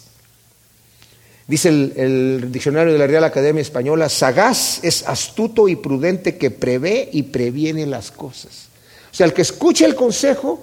Dice 1.48 1.70
el, 1.70 2.52
diccionario 2.52 2.94
de 2.94 3.00
la 3.00 3.08
Real 3.08 3.24
Academia 3.24 3.62
Española, 3.62 4.10
sagaz 4.10 4.84
es 4.84 5.08
astuto 5.08 5.68
y 5.68 5.76
prudente 5.76 6.38
que 6.38 6.52
prevé 6.52 7.10
y 7.12 7.24
previene 7.24 7.86
las 7.86 8.12
cosas. 8.12 8.68
O 9.12 9.16
sea, 9.16 9.28
el 9.28 9.34
que 9.34 9.44
escucha 9.44 9.86
el 9.86 9.96
consejo 9.96 10.60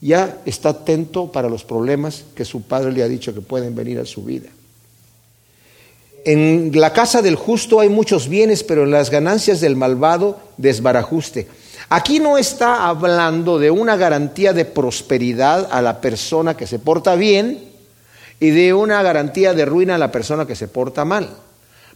ya 0.00 0.40
está 0.44 0.70
atento 0.70 1.32
para 1.32 1.48
los 1.48 1.64
problemas 1.64 2.24
que 2.34 2.44
su 2.44 2.62
padre 2.62 2.92
le 2.92 3.02
ha 3.02 3.08
dicho 3.08 3.34
que 3.34 3.40
pueden 3.40 3.74
venir 3.74 3.98
a 3.98 4.04
su 4.04 4.22
vida. 4.22 4.48
En 6.28 6.72
la 6.74 6.92
casa 6.92 7.22
del 7.22 7.36
justo 7.36 7.80
hay 7.80 7.88
muchos 7.88 8.28
bienes, 8.28 8.62
pero 8.62 8.84
en 8.84 8.90
las 8.90 9.08
ganancias 9.08 9.62
del 9.62 9.76
malvado 9.76 10.38
desbarajuste. 10.58 11.48
Aquí 11.88 12.20
no 12.20 12.36
está 12.36 12.86
hablando 12.86 13.58
de 13.58 13.70
una 13.70 13.96
garantía 13.96 14.52
de 14.52 14.66
prosperidad 14.66 15.66
a 15.70 15.80
la 15.80 16.02
persona 16.02 16.54
que 16.54 16.66
se 16.66 16.78
porta 16.78 17.14
bien 17.14 17.70
y 18.40 18.50
de 18.50 18.74
una 18.74 19.02
garantía 19.02 19.54
de 19.54 19.64
ruina 19.64 19.94
a 19.94 19.98
la 19.98 20.12
persona 20.12 20.46
que 20.46 20.54
se 20.54 20.68
porta 20.68 21.06
mal. 21.06 21.30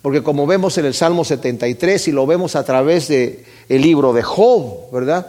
Porque 0.01 0.23
como 0.23 0.47
vemos 0.47 0.79
en 0.79 0.87
el 0.87 0.95
Salmo 0.95 1.27
73 1.27 2.09
y 2.09 2.13
lo 2.13 2.27
vemos 2.27 2.57
a 2.57 2.65
través 2.65 3.09
del 3.09 3.45
el 3.69 3.83
libro 3.83 4.15
de 4.15 4.23
Job, 4.23 4.91
¿verdad? 4.95 5.27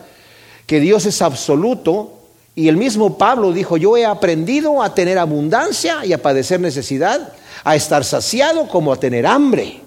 Que 0.65 0.79
Dios 0.79 1.05
es 1.07 1.21
absoluto 1.21 2.22
y 2.55 2.67
el 2.67 2.77
mismo 2.77 3.17
Pablo 3.17 3.51
dijo, 3.51 3.77
yo 3.77 3.97
he 3.97 4.05
aprendido 4.05 4.83
a 4.83 4.93
tener 4.93 5.17
abundancia 5.17 6.05
y 6.05 6.13
a 6.13 6.21
padecer 6.21 6.59
necesidad, 6.59 7.33
a 7.63 7.75
estar 7.75 8.03
saciado 8.05 8.67
como 8.67 8.93
a 8.93 8.99
tener 8.99 9.25
hambre. 9.25 9.81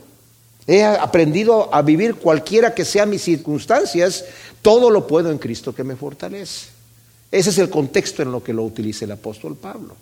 He 0.67 0.85
aprendido 0.85 1.73
a 1.73 1.83
vivir 1.83 2.17
cualquiera 2.17 2.75
que 2.75 2.85
sean 2.85 3.11
mis 3.11 3.23
circunstancias, 3.23 4.25
todo 4.63 4.91
lo 4.91 5.07
puedo 5.07 5.31
en 5.31 5.39
Cristo 5.39 5.73
que 5.73 5.85
me 5.85 5.95
fortalece. 5.95 6.67
Ese 7.31 7.51
es 7.51 7.59
el 7.59 7.71
contexto 7.71 8.23
en 8.23 8.33
lo 8.33 8.43
que 8.43 8.53
lo 8.53 8.65
utiliza 8.65 9.05
el 9.05 9.13
apóstol 9.13 9.57
Pablo. 9.57 9.95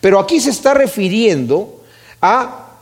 Pero 0.00 0.18
aquí 0.18 0.40
se 0.40 0.50
está 0.50 0.74
refiriendo 0.74 1.84
a 2.20 2.72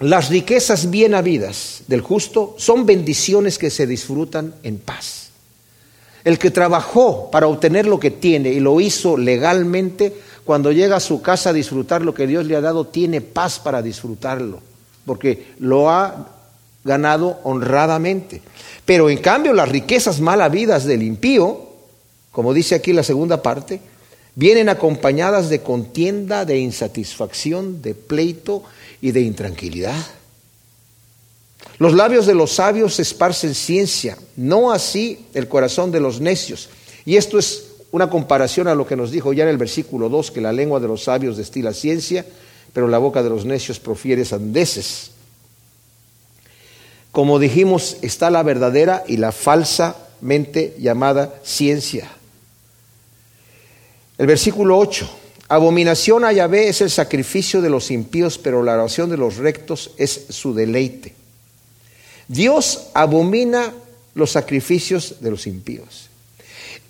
las 0.00 0.28
riquezas 0.28 0.90
bien 0.90 1.14
habidas 1.14 1.82
del 1.88 2.00
justo, 2.00 2.54
son 2.58 2.86
bendiciones 2.86 3.58
que 3.58 3.70
se 3.70 3.86
disfrutan 3.86 4.54
en 4.62 4.78
paz. 4.78 5.23
El 6.24 6.38
que 6.38 6.50
trabajó 6.50 7.30
para 7.30 7.46
obtener 7.46 7.86
lo 7.86 8.00
que 8.00 8.10
tiene 8.10 8.48
y 8.48 8.60
lo 8.60 8.80
hizo 8.80 9.16
legalmente, 9.16 10.14
cuando 10.44 10.72
llega 10.72 10.96
a 10.96 11.00
su 11.00 11.22
casa 11.22 11.50
a 11.50 11.54
disfrutar 11.54 12.02
lo 12.02 12.14
que 12.14 12.26
Dios 12.26 12.46
le 12.46 12.56
ha 12.56 12.60
dado, 12.60 12.86
tiene 12.86 13.20
paz 13.20 13.58
para 13.58 13.82
disfrutarlo, 13.82 14.60
porque 15.04 15.52
lo 15.58 15.90
ha 15.90 16.28
ganado 16.82 17.40
honradamente. 17.44 18.42
Pero 18.84 19.10
en 19.10 19.18
cambio 19.18 19.52
las 19.52 19.68
riquezas 19.68 20.20
mal 20.20 20.40
habidas 20.40 20.84
del 20.84 21.02
impío, 21.02 21.60
como 22.30 22.52
dice 22.52 22.74
aquí 22.74 22.92
la 22.92 23.02
segunda 23.02 23.42
parte, 23.42 23.80
vienen 24.34 24.68
acompañadas 24.68 25.48
de 25.48 25.60
contienda, 25.60 26.44
de 26.44 26.58
insatisfacción, 26.58 27.80
de 27.80 27.94
pleito 27.94 28.64
y 29.00 29.12
de 29.12 29.20
intranquilidad. 29.20 30.04
Los 31.78 31.92
labios 31.94 32.26
de 32.26 32.34
los 32.34 32.52
sabios 32.52 33.00
esparcen 33.00 33.54
ciencia, 33.54 34.16
no 34.36 34.70
así 34.70 35.26
el 35.34 35.48
corazón 35.48 35.90
de 35.90 36.00
los 36.00 36.20
necios. 36.20 36.68
Y 37.04 37.16
esto 37.16 37.38
es 37.38 37.66
una 37.90 38.10
comparación 38.10 38.68
a 38.68 38.74
lo 38.74 38.86
que 38.86 38.96
nos 38.96 39.10
dijo 39.10 39.32
ya 39.32 39.44
en 39.44 39.50
el 39.50 39.56
versículo 39.56 40.08
2, 40.08 40.30
que 40.30 40.40
la 40.40 40.52
lengua 40.52 40.80
de 40.80 40.88
los 40.88 41.04
sabios 41.04 41.36
destila 41.36 41.72
ciencia, 41.72 42.24
pero 42.72 42.88
la 42.88 42.98
boca 42.98 43.22
de 43.22 43.30
los 43.30 43.44
necios 43.44 43.80
profiere 43.80 44.24
sandeces. 44.24 45.10
Como 47.12 47.38
dijimos, 47.38 47.96
está 48.02 48.30
la 48.30 48.42
verdadera 48.42 49.04
y 49.06 49.16
la 49.16 49.30
falsamente 49.30 50.74
llamada 50.78 51.34
ciencia. 51.44 52.10
El 54.18 54.26
versículo 54.26 54.78
8. 54.78 55.08
Abominación 55.48 56.24
a 56.24 56.32
Yahvé 56.32 56.68
es 56.68 56.80
el 56.80 56.90
sacrificio 56.90 57.60
de 57.62 57.70
los 57.70 57.90
impíos, 57.90 58.38
pero 58.38 58.62
la 58.62 58.74
oración 58.74 59.10
de 59.10 59.16
los 59.16 59.36
rectos 59.36 59.92
es 59.98 60.26
su 60.30 60.54
deleite. 60.54 61.14
Dios 62.28 62.88
abomina 62.94 63.72
los 64.14 64.30
sacrificios 64.30 65.16
de 65.20 65.30
los 65.30 65.46
impíos. 65.46 66.08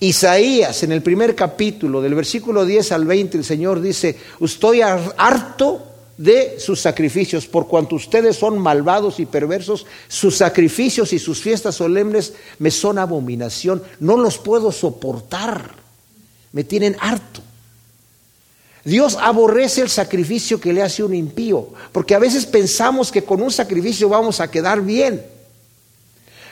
Isaías, 0.00 0.82
en 0.82 0.92
el 0.92 1.02
primer 1.02 1.34
capítulo, 1.34 2.02
del 2.02 2.14
versículo 2.14 2.64
10 2.66 2.92
al 2.92 3.06
20, 3.06 3.38
el 3.38 3.44
Señor 3.44 3.80
dice, 3.80 4.16
estoy 4.40 4.80
harto 4.82 5.82
de 6.16 6.60
sus 6.60 6.80
sacrificios, 6.80 7.46
por 7.46 7.66
cuanto 7.66 7.96
ustedes 7.96 8.36
son 8.36 8.58
malvados 8.58 9.18
y 9.18 9.26
perversos, 9.26 9.86
sus 10.08 10.36
sacrificios 10.36 11.12
y 11.12 11.18
sus 11.18 11.40
fiestas 11.40 11.76
solemnes 11.76 12.34
me 12.58 12.70
son 12.70 12.98
abominación, 12.98 13.82
no 14.00 14.16
los 14.16 14.38
puedo 14.38 14.70
soportar, 14.70 15.70
me 16.52 16.64
tienen 16.64 16.96
harto. 17.00 17.40
Dios 18.84 19.16
aborrece 19.18 19.80
el 19.80 19.88
sacrificio 19.88 20.60
que 20.60 20.72
le 20.72 20.82
hace 20.82 21.02
un 21.02 21.14
impío, 21.14 21.68
porque 21.90 22.14
a 22.14 22.18
veces 22.18 22.44
pensamos 22.44 23.10
que 23.10 23.24
con 23.24 23.40
un 23.40 23.50
sacrificio 23.50 24.08
vamos 24.08 24.40
a 24.40 24.50
quedar 24.50 24.82
bien. 24.82 25.24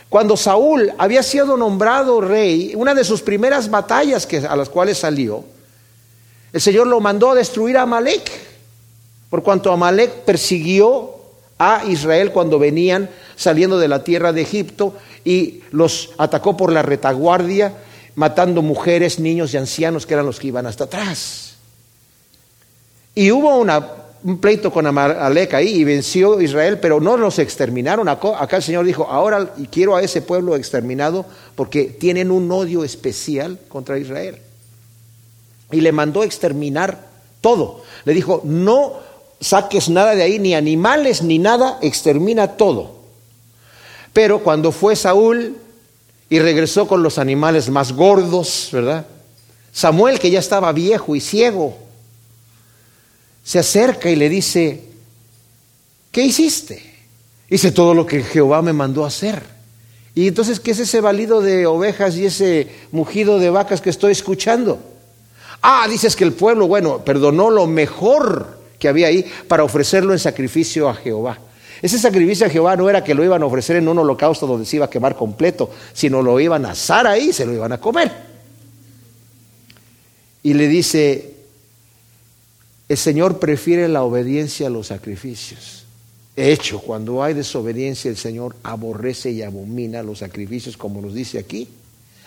Cuando 0.08 0.36
Saúl 0.36 0.92
había 0.98 1.22
sido 1.22 1.56
nombrado 1.56 2.20
rey, 2.20 2.72
una 2.74 2.94
de 2.94 3.04
sus 3.04 3.22
primeras 3.22 3.70
batallas 3.70 4.26
que, 4.26 4.38
a 4.38 4.56
las 4.56 4.68
cuales 4.68 4.98
salió, 4.98 5.44
el 6.52 6.60
Señor 6.60 6.86
lo 6.86 7.00
mandó 7.00 7.30
a 7.30 7.34
destruir 7.34 7.76
a 7.76 7.82
Amalek, 7.82 8.30
por 9.30 9.42
cuanto 9.42 9.72
Amalek 9.72 10.24
persiguió 10.24 11.14
a 11.58 11.84
Israel 11.86 12.32
cuando 12.32 12.58
venían 12.58 13.08
saliendo 13.36 13.78
de 13.78 13.88
la 13.88 14.04
tierra 14.04 14.32
de 14.32 14.42
Egipto 14.42 14.94
y 15.24 15.62
los 15.70 16.10
atacó 16.18 16.56
por 16.56 16.72
la 16.72 16.82
retaguardia, 16.82 17.72
matando 18.14 18.60
mujeres, 18.60 19.18
niños 19.18 19.54
y 19.54 19.56
ancianos 19.56 20.04
que 20.04 20.14
eran 20.14 20.26
los 20.26 20.38
que 20.38 20.48
iban 20.48 20.66
hasta 20.66 20.84
atrás. 20.84 21.51
Y 23.14 23.30
hubo 23.30 23.58
un 23.58 24.38
pleito 24.38 24.72
con 24.72 24.86
Amalek 24.86 25.54
ahí 25.54 25.68
y 25.68 25.84
venció 25.84 26.40
Israel, 26.40 26.78
pero 26.78 27.00
no 27.00 27.16
los 27.16 27.38
exterminaron. 27.38 28.08
Acá, 28.08 28.56
el 28.56 28.62
Señor 28.62 28.84
dijo, 28.84 29.06
ahora 29.08 29.54
quiero 29.70 29.96
a 29.96 30.02
ese 30.02 30.22
pueblo 30.22 30.56
exterminado 30.56 31.26
porque 31.54 31.84
tienen 31.84 32.30
un 32.30 32.50
odio 32.50 32.84
especial 32.84 33.58
contra 33.68 33.98
Israel. 33.98 34.38
Y 35.70 35.80
le 35.80 35.92
mandó 35.92 36.22
exterminar 36.22 37.06
todo. 37.40 37.82
Le 38.04 38.14
dijo, 38.14 38.40
no 38.44 38.94
saques 39.40 39.88
nada 39.88 40.14
de 40.14 40.22
ahí, 40.22 40.38
ni 40.38 40.54
animales, 40.54 41.22
ni 41.22 41.38
nada, 41.38 41.78
extermina 41.82 42.56
todo. 42.56 43.02
Pero 44.12 44.42
cuando 44.42 44.72
fue 44.72 44.94
Saúl 44.96 45.56
y 46.30 46.38
regresó 46.38 46.86
con 46.86 47.02
los 47.02 47.18
animales 47.18 47.68
más 47.68 47.92
gordos, 47.92 48.68
¿verdad? 48.72 49.06
Samuel, 49.72 50.18
que 50.18 50.30
ya 50.30 50.38
estaba 50.38 50.72
viejo 50.72 51.16
y 51.16 51.20
ciego, 51.20 51.76
se 53.42 53.58
acerca 53.58 54.10
y 54.10 54.16
le 54.16 54.28
dice, 54.28 54.82
¿qué 56.10 56.22
hiciste? 56.22 56.82
Hice 57.48 57.72
todo 57.72 57.94
lo 57.94 58.06
que 58.06 58.22
Jehová 58.22 58.62
me 58.62 58.72
mandó 58.72 59.04
hacer. 59.04 59.42
Y 60.14 60.28
entonces, 60.28 60.60
¿qué 60.60 60.72
es 60.72 60.78
ese 60.78 61.00
balido 61.00 61.40
de 61.40 61.66
ovejas 61.66 62.16
y 62.16 62.26
ese 62.26 62.68
mugido 62.92 63.38
de 63.38 63.50
vacas 63.50 63.80
que 63.80 63.90
estoy 63.90 64.12
escuchando? 64.12 64.78
Ah, 65.62 65.86
dices 65.88 66.16
que 66.16 66.24
el 66.24 66.32
pueblo, 66.32 66.66
bueno, 66.66 67.04
perdonó 67.04 67.50
lo 67.50 67.66
mejor 67.66 68.58
que 68.78 68.88
había 68.88 69.06
ahí 69.06 69.24
para 69.48 69.64
ofrecerlo 69.64 70.12
en 70.12 70.18
sacrificio 70.18 70.88
a 70.88 70.94
Jehová. 70.94 71.38
Ese 71.80 71.98
sacrificio 71.98 72.46
a 72.46 72.50
Jehová 72.50 72.76
no 72.76 72.88
era 72.88 73.02
que 73.02 73.14
lo 73.14 73.24
iban 73.24 73.42
a 73.42 73.46
ofrecer 73.46 73.76
en 73.76 73.88
un 73.88 73.98
holocausto 73.98 74.46
donde 74.46 74.66
se 74.66 74.76
iba 74.76 74.86
a 74.86 74.90
quemar 74.90 75.16
completo, 75.16 75.70
sino 75.92 76.22
lo 76.22 76.38
iban 76.38 76.64
a 76.66 76.72
asar 76.72 77.06
ahí 77.06 77.30
y 77.30 77.32
se 77.32 77.46
lo 77.46 77.52
iban 77.52 77.72
a 77.72 77.78
comer. 77.78 78.12
Y 80.42 80.54
le 80.54 80.68
dice, 80.68 81.31
el 82.92 82.98
Señor 82.98 83.38
prefiere 83.38 83.88
la 83.88 84.02
obediencia 84.02 84.66
a 84.66 84.70
los 84.70 84.88
sacrificios. 84.88 85.86
De 86.36 86.52
hecho, 86.52 86.78
cuando 86.78 87.22
hay 87.22 87.32
desobediencia, 87.32 88.10
el 88.10 88.18
Señor 88.18 88.54
aborrece 88.62 89.30
y 89.30 89.40
abomina 89.40 90.02
los 90.02 90.18
sacrificios, 90.18 90.76
como 90.76 91.00
nos 91.00 91.14
dice 91.14 91.38
aquí. 91.38 91.66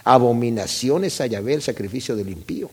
Abominaciones 0.03 1.21
a 1.21 1.27
Yahvé, 1.27 1.53
el 1.53 1.61
sacrificio 1.61 2.15
del 2.15 2.29
impío. 2.29 2.71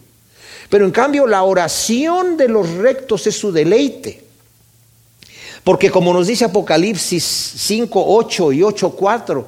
Pero 0.70 0.86
en 0.86 0.90
cambio, 0.90 1.26
la 1.26 1.42
oración 1.42 2.38
de 2.38 2.48
los 2.48 2.66
rectos 2.70 3.26
es 3.26 3.36
su 3.36 3.52
deleite. 3.52 4.24
Porque 5.62 5.90
como 5.90 6.14
nos 6.14 6.28
dice 6.28 6.46
Apocalipsis 6.46 7.22
5, 7.22 8.04
8 8.06 8.52
y 8.54 8.62
8, 8.62 8.90
4, 8.92 9.46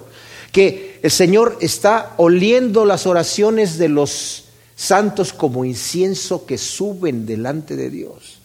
que 0.52 1.00
el 1.02 1.10
Señor 1.10 1.56
está 1.62 2.12
oliendo 2.18 2.84
las 2.84 3.06
oraciones 3.06 3.78
de 3.78 3.88
los 3.88 4.43
santos 4.76 5.32
como 5.32 5.64
incienso 5.64 6.46
que 6.46 6.58
suben 6.58 7.26
delante 7.26 7.76
de 7.76 7.90
Dios. 7.90 8.38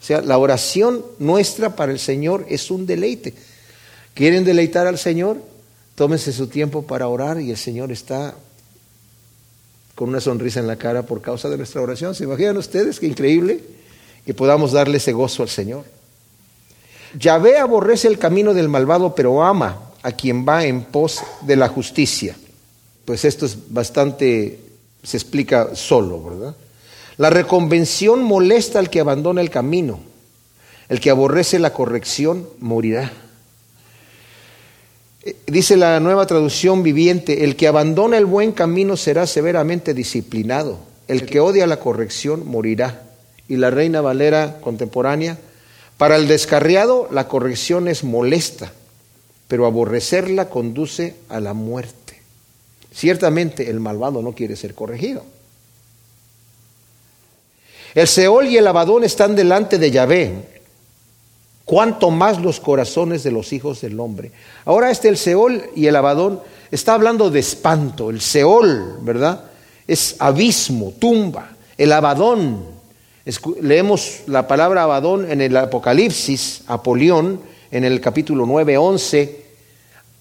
O 0.00 0.04
sea, 0.04 0.20
la 0.20 0.38
oración 0.38 1.04
nuestra 1.18 1.76
para 1.76 1.92
el 1.92 1.98
Señor 1.98 2.46
es 2.48 2.70
un 2.70 2.86
deleite. 2.86 3.34
¿Quieren 4.12 4.44
deleitar 4.44 4.86
al 4.86 4.98
Señor? 4.98 5.38
Tómense 5.94 6.32
su 6.32 6.48
tiempo 6.48 6.82
para 6.82 7.08
orar 7.08 7.40
y 7.40 7.50
el 7.50 7.56
Señor 7.56 7.90
está 7.90 8.34
con 9.94 10.08
una 10.08 10.20
sonrisa 10.20 10.60
en 10.60 10.66
la 10.66 10.76
cara 10.76 11.02
por 11.04 11.22
causa 11.22 11.48
de 11.48 11.56
nuestra 11.56 11.80
oración. 11.80 12.14
¿Se 12.14 12.24
imaginan 12.24 12.56
ustedes 12.56 13.00
qué 13.00 13.06
increíble 13.06 13.60
que 14.26 14.34
podamos 14.34 14.72
darle 14.72 14.98
ese 14.98 15.12
gozo 15.12 15.42
al 15.42 15.48
Señor? 15.48 15.84
Yahvé 17.18 17.58
aborrece 17.58 18.08
el 18.08 18.18
camino 18.18 18.54
del 18.54 18.68
malvado, 18.68 19.14
pero 19.14 19.42
ama 19.42 19.92
a 20.02 20.12
quien 20.12 20.46
va 20.46 20.64
en 20.64 20.84
pos 20.84 21.20
de 21.42 21.56
la 21.56 21.68
justicia. 21.68 22.36
Pues 23.04 23.24
esto 23.24 23.46
es 23.46 23.56
bastante 23.68 24.63
se 25.04 25.16
explica 25.16 25.76
solo, 25.76 26.22
¿verdad? 26.22 26.56
La 27.16 27.30
reconvención 27.30 28.24
molesta 28.24 28.80
al 28.80 28.90
que 28.90 29.00
abandona 29.00 29.40
el 29.40 29.50
camino. 29.50 30.00
El 30.88 31.00
que 31.00 31.10
aborrece 31.10 31.58
la 31.58 31.72
corrección 31.72 32.48
morirá. 32.58 33.12
Eh, 35.22 35.36
dice 35.46 35.76
la 35.76 36.00
nueva 36.00 36.26
traducción 36.26 36.82
viviente, 36.82 37.44
el 37.44 37.56
que 37.56 37.68
abandona 37.68 38.18
el 38.18 38.26
buen 38.26 38.52
camino 38.52 38.96
será 38.96 39.26
severamente 39.26 39.94
disciplinado. 39.94 40.78
El 41.06 41.24
que 41.24 41.40
odia 41.40 41.66
la 41.66 41.78
corrección 41.78 42.46
morirá. 42.46 43.02
Y 43.48 43.56
la 43.56 43.70
reina 43.70 44.00
Valera 44.00 44.58
contemporánea, 44.60 45.38
para 45.98 46.16
el 46.16 46.26
descarriado 46.26 47.08
la 47.12 47.28
corrección 47.28 47.88
es 47.88 48.02
molesta, 48.02 48.72
pero 49.48 49.66
aborrecerla 49.66 50.48
conduce 50.48 51.14
a 51.28 51.40
la 51.40 51.54
muerte. 51.54 52.03
Ciertamente 52.94 53.68
el 53.68 53.80
malvado 53.80 54.22
no 54.22 54.32
quiere 54.32 54.54
ser 54.54 54.74
corregido. 54.74 55.24
El 57.94 58.06
Seol 58.06 58.46
y 58.46 58.56
el 58.56 58.66
Abadón 58.66 59.02
están 59.02 59.34
delante 59.34 59.78
de 59.78 59.90
Yahvé. 59.90 60.32
Cuanto 61.64 62.10
más 62.10 62.40
los 62.40 62.60
corazones 62.60 63.24
de 63.24 63.32
los 63.32 63.52
hijos 63.52 63.80
del 63.80 63.98
hombre. 63.98 64.30
Ahora 64.64 64.90
este 64.90 65.08
el 65.08 65.16
Seol 65.16 65.70
y 65.74 65.86
el 65.86 65.96
Abadón 65.96 66.40
está 66.70 66.94
hablando 66.94 67.30
de 67.30 67.40
espanto. 67.40 68.10
El 68.10 68.20
Seol, 68.20 68.98
¿verdad? 69.00 69.44
Es 69.88 70.16
abismo, 70.20 70.92
tumba. 70.98 71.50
El 71.76 71.90
Abadón, 71.92 72.64
leemos 73.60 74.20
la 74.26 74.46
palabra 74.46 74.84
Abadón 74.84 75.30
en 75.30 75.40
el 75.40 75.56
Apocalipsis, 75.56 76.62
Apolión, 76.68 77.40
en 77.72 77.84
el 77.84 78.00
capítulo 78.00 78.46
9, 78.46 78.76
11, 78.76 79.44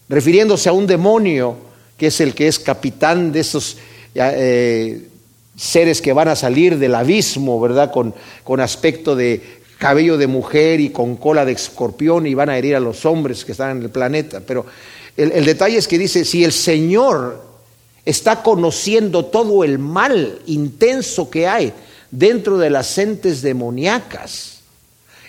refiriéndose 0.10 0.70
a 0.70 0.74
un 0.74 0.88
demonio 0.88 1.73
que 1.98 2.08
es 2.08 2.20
el 2.22 2.34
que 2.34 2.48
es 2.48 2.60
capitán 2.60 3.32
de 3.32 3.40
esos 3.40 3.78
eh, 4.16 5.08
seres 5.56 6.02
que 6.02 6.14
van 6.14 6.28
a 6.28 6.36
salir 6.36 6.78
del 6.78 6.96
abismo, 6.96 7.60
¿verdad? 7.60 7.92
Con, 7.92 8.14
con 8.44 8.60
aspecto 8.60 9.16
de 9.16 9.62
cabello 9.78 10.18
de 10.18 10.28
mujer 10.28 10.80
y 10.80 10.90
con 10.90 11.18
cola 11.18 11.46
de 11.46 11.52
escorpión 11.52 12.26
y 12.26 12.34
van 12.34 12.50
a 12.50 12.58
herir 12.58 12.76
a 12.76 12.80
los 12.80 13.06
hombres 13.06 13.44
que 13.44 13.52
están 13.52 13.78
en 13.78 13.84
el 13.84 13.90
planeta. 13.90 14.42
Pero 14.42 14.66
el, 15.18 15.32
el 15.32 15.46
detalle 15.46 15.78
es 15.78 15.88
que 15.88 15.98
dice, 15.98 16.26
si 16.26 16.44
el 16.44 16.52
Señor 16.52 17.42
está 18.06 18.44
conociendo 18.44 19.26
todo 19.26 19.64
el 19.64 19.80
mal 19.80 20.40
intenso 20.48 21.30
que 21.30 21.48
hay 21.48 21.74
dentro 22.12 22.58
de 22.58 22.70
las 22.70 22.98
entes 22.98 23.42
demoníacas 23.42 24.60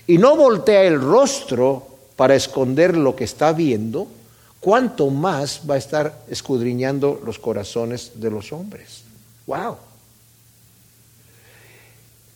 y 0.07 0.18
no 0.18 0.37
voltea 0.37 0.83
el 0.83 1.00
rostro 1.00 1.87
para 2.16 2.35
esconder 2.35 2.96
lo 2.96 3.16
que 3.16 3.24
está 3.24 3.53
viendo, 3.53 4.07
cuánto 4.64 5.11
más 5.11 5.61
va 5.68 5.74
a 5.74 5.79
estar 5.79 6.24
escudriñando 6.27 7.20
los 7.22 7.38
corazones 7.38 8.12
de 8.14 8.31
los 8.31 8.50
hombres. 8.50 9.03
¡Wow! 9.46 9.77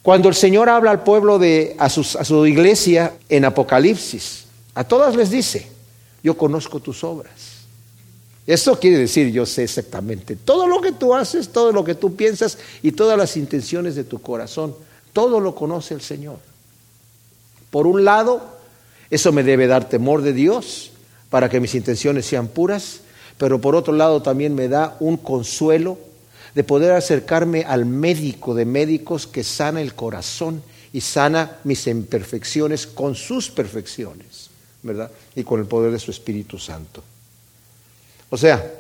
Cuando 0.03 0.29
el 0.29 0.35
Señor 0.35 0.69
habla 0.69 0.91
al 0.91 1.03
pueblo 1.03 1.39
de 1.39 1.75
a, 1.79 1.89
su 1.89 2.47
iglesia 2.47 3.15
en 3.31 3.47
Apocalipsis, 3.47 4.45
a 4.75 4.85
todas 4.85 5.17
les 5.17 5.31
dice, 5.31 5.69
yo 6.23 6.37
conozco 6.37 6.81
tus 6.81 7.03
obras. 7.03 7.33
Eso 8.47 8.79
quiere 8.79 8.99
decir, 8.99 9.33
yo 9.33 9.47
sé 9.47 9.65
exactamente 9.65 10.37
todo 10.37 10.67
lo 10.67 10.83
que 10.83 10.93
tú 10.93 11.15
haces, 11.15 11.49
todo 11.49 11.73
lo 11.73 11.83
que 11.83 11.95
tú 11.95 12.15
piensas 12.15 12.59
y 12.83 12.93
todas 12.93 13.17
las 13.17 13.39
intenciones 13.39 13.95
de 13.95 14.05
tu 14.05 14.21
corazón. 14.21 14.75
Todo 15.15 15.41
lo 15.41 15.55
conoce 15.55 15.95
el 15.95 16.03
Señor. 16.03 16.41
Por 17.71 17.87
un 17.87 18.05
lado, 18.05 18.43
eso 19.09 19.33
me 19.33 19.43
debe 19.43 19.67
dar 19.67 19.89
temor 19.89 20.21
de 20.21 20.35
Dios 20.35 20.93
para 21.31 21.49
que 21.49 21.61
mis 21.61 21.75
intenciones 21.75 22.27
sean 22.27 22.49
puras, 22.49 23.01
pero 23.37 23.61
por 23.61 23.77
otro 23.77 23.93
lado 23.93 24.23
también 24.23 24.55
me 24.55 24.69
da 24.69 24.97
un 25.01 25.17
consuelo 25.17 25.99
de 26.55 26.65
poder 26.65 26.93
acercarme 26.93 27.63
al 27.63 27.87
médico 27.87 28.55
de 28.55 28.65
médicos 28.65 29.27
que 29.27 29.45
sana 29.45 29.81
el 29.81 29.95
corazón 29.95 30.63
y 30.93 31.01
sana 31.01 31.59
mis 31.65 31.87
imperfecciones 31.87 32.87
con 32.87 33.15
sus 33.15 33.51
perfecciones, 33.51 34.51
¿verdad? 34.83 35.11
Y 35.37 35.45
con 35.45 35.61
el 35.61 35.67
poder 35.67 35.93
de 35.93 35.99
su 35.99 36.11
Espíritu 36.11 36.59
Santo. 36.59 37.03
O 38.31 38.37
sea, 38.37 38.78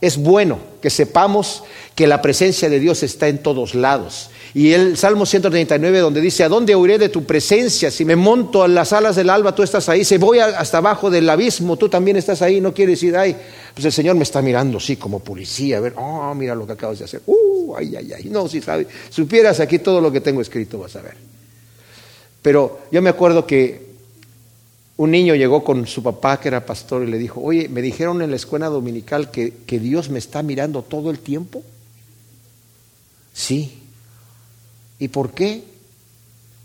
es 0.00 0.16
bueno 0.16 0.58
que 0.80 0.90
sepamos 0.90 1.64
que 1.94 2.06
la 2.06 2.22
presencia 2.22 2.68
de 2.68 2.78
Dios 2.78 3.02
está 3.02 3.28
en 3.28 3.38
todos 3.38 3.74
lados. 3.74 4.30
Y 4.54 4.72
el 4.72 4.96
Salmo 4.96 5.26
139 5.26 5.98
donde 5.98 6.20
dice, 6.20 6.44
¿a 6.44 6.48
dónde 6.48 6.74
huiré 6.74 6.98
de 6.98 7.08
tu 7.08 7.24
presencia? 7.24 7.90
Si 7.90 8.04
me 8.04 8.16
monto 8.16 8.62
a 8.62 8.68
las 8.68 8.92
alas 8.92 9.16
del 9.16 9.28
alba, 9.28 9.54
tú 9.54 9.62
estás 9.62 9.88
ahí. 9.88 10.04
Si 10.04 10.16
voy 10.16 10.38
hasta 10.38 10.78
abajo 10.78 11.10
del 11.10 11.28
abismo, 11.28 11.76
tú 11.76 11.88
también 11.88 12.16
estás 12.16 12.40
ahí. 12.40 12.60
No 12.60 12.72
quieres 12.72 13.02
ir 13.02 13.16
ahí. 13.16 13.36
Pues 13.74 13.84
el 13.84 13.92
Señor 13.92 14.14
me 14.14 14.22
está 14.22 14.40
mirando, 14.40 14.80
sí, 14.80 14.96
como 14.96 15.18
policía. 15.18 15.78
A 15.78 15.80
ver, 15.80 15.94
oh, 15.96 16.34
mira 16.34 16.54
lo 16.54 16.66
que 16.66 16.72
acabas 16.72 16.98
de 17.00 17.04
hacer. 17.04 17.22
Uh, 17.26 17.74
ay, 17.76 17.96
ay, 17.96 18.12
ay. 18.16 18.24
No, 18.30 18.48
si 18.48 18.62
sabes. 18.62 18.86
Supieras 19.10 19.60
aquí 19.60 19.80
todo 19.80 20.00
lo 20.00 20.10
que 20.12 20.20
tengo 20.20 20.40
escrito, 20.40 20.78
vas 20.78 20.96
a 20.96 21.02
ver. 21.02 21.14
Pero 22.40 22.82
yo 22.90 23.02
me 23.02 23.10
acuerdo 23.10 23.46
que 23.46 23.87
un 24.98 25.12
niño 25.12 25.36
llegó 25.36 25.62
con 25.62 25.86
su 25.86 26.02
papá, 26.02 26.40
que 26.40 26.48
era 26.48 26.66
pastor, 26.66 27.04
y 27.04 27.10
le 27.10 27.18
dijo, 27.18 27.40
oye, 27.40 27.68
me 27.68 27.82
dijeron 27.82 28.20
en 28.20 28.30
la 28.30 28.36
escuela 28.36 28.66
dominical 28.66 29.30
que, 29.30 29.54
que 29.64 29.78
Dios 29.78 30.10
me 30.10 30.18
está 30.18 30.42
mirando 30.42 30.82
todo 30.82 31.10
el 31.10 31.20
tiempo. 31.20 31.62
Sí. 33.32 33.78
¿Y 34.98 35.06
por 35.06 35.30
qué? 35.30 35.62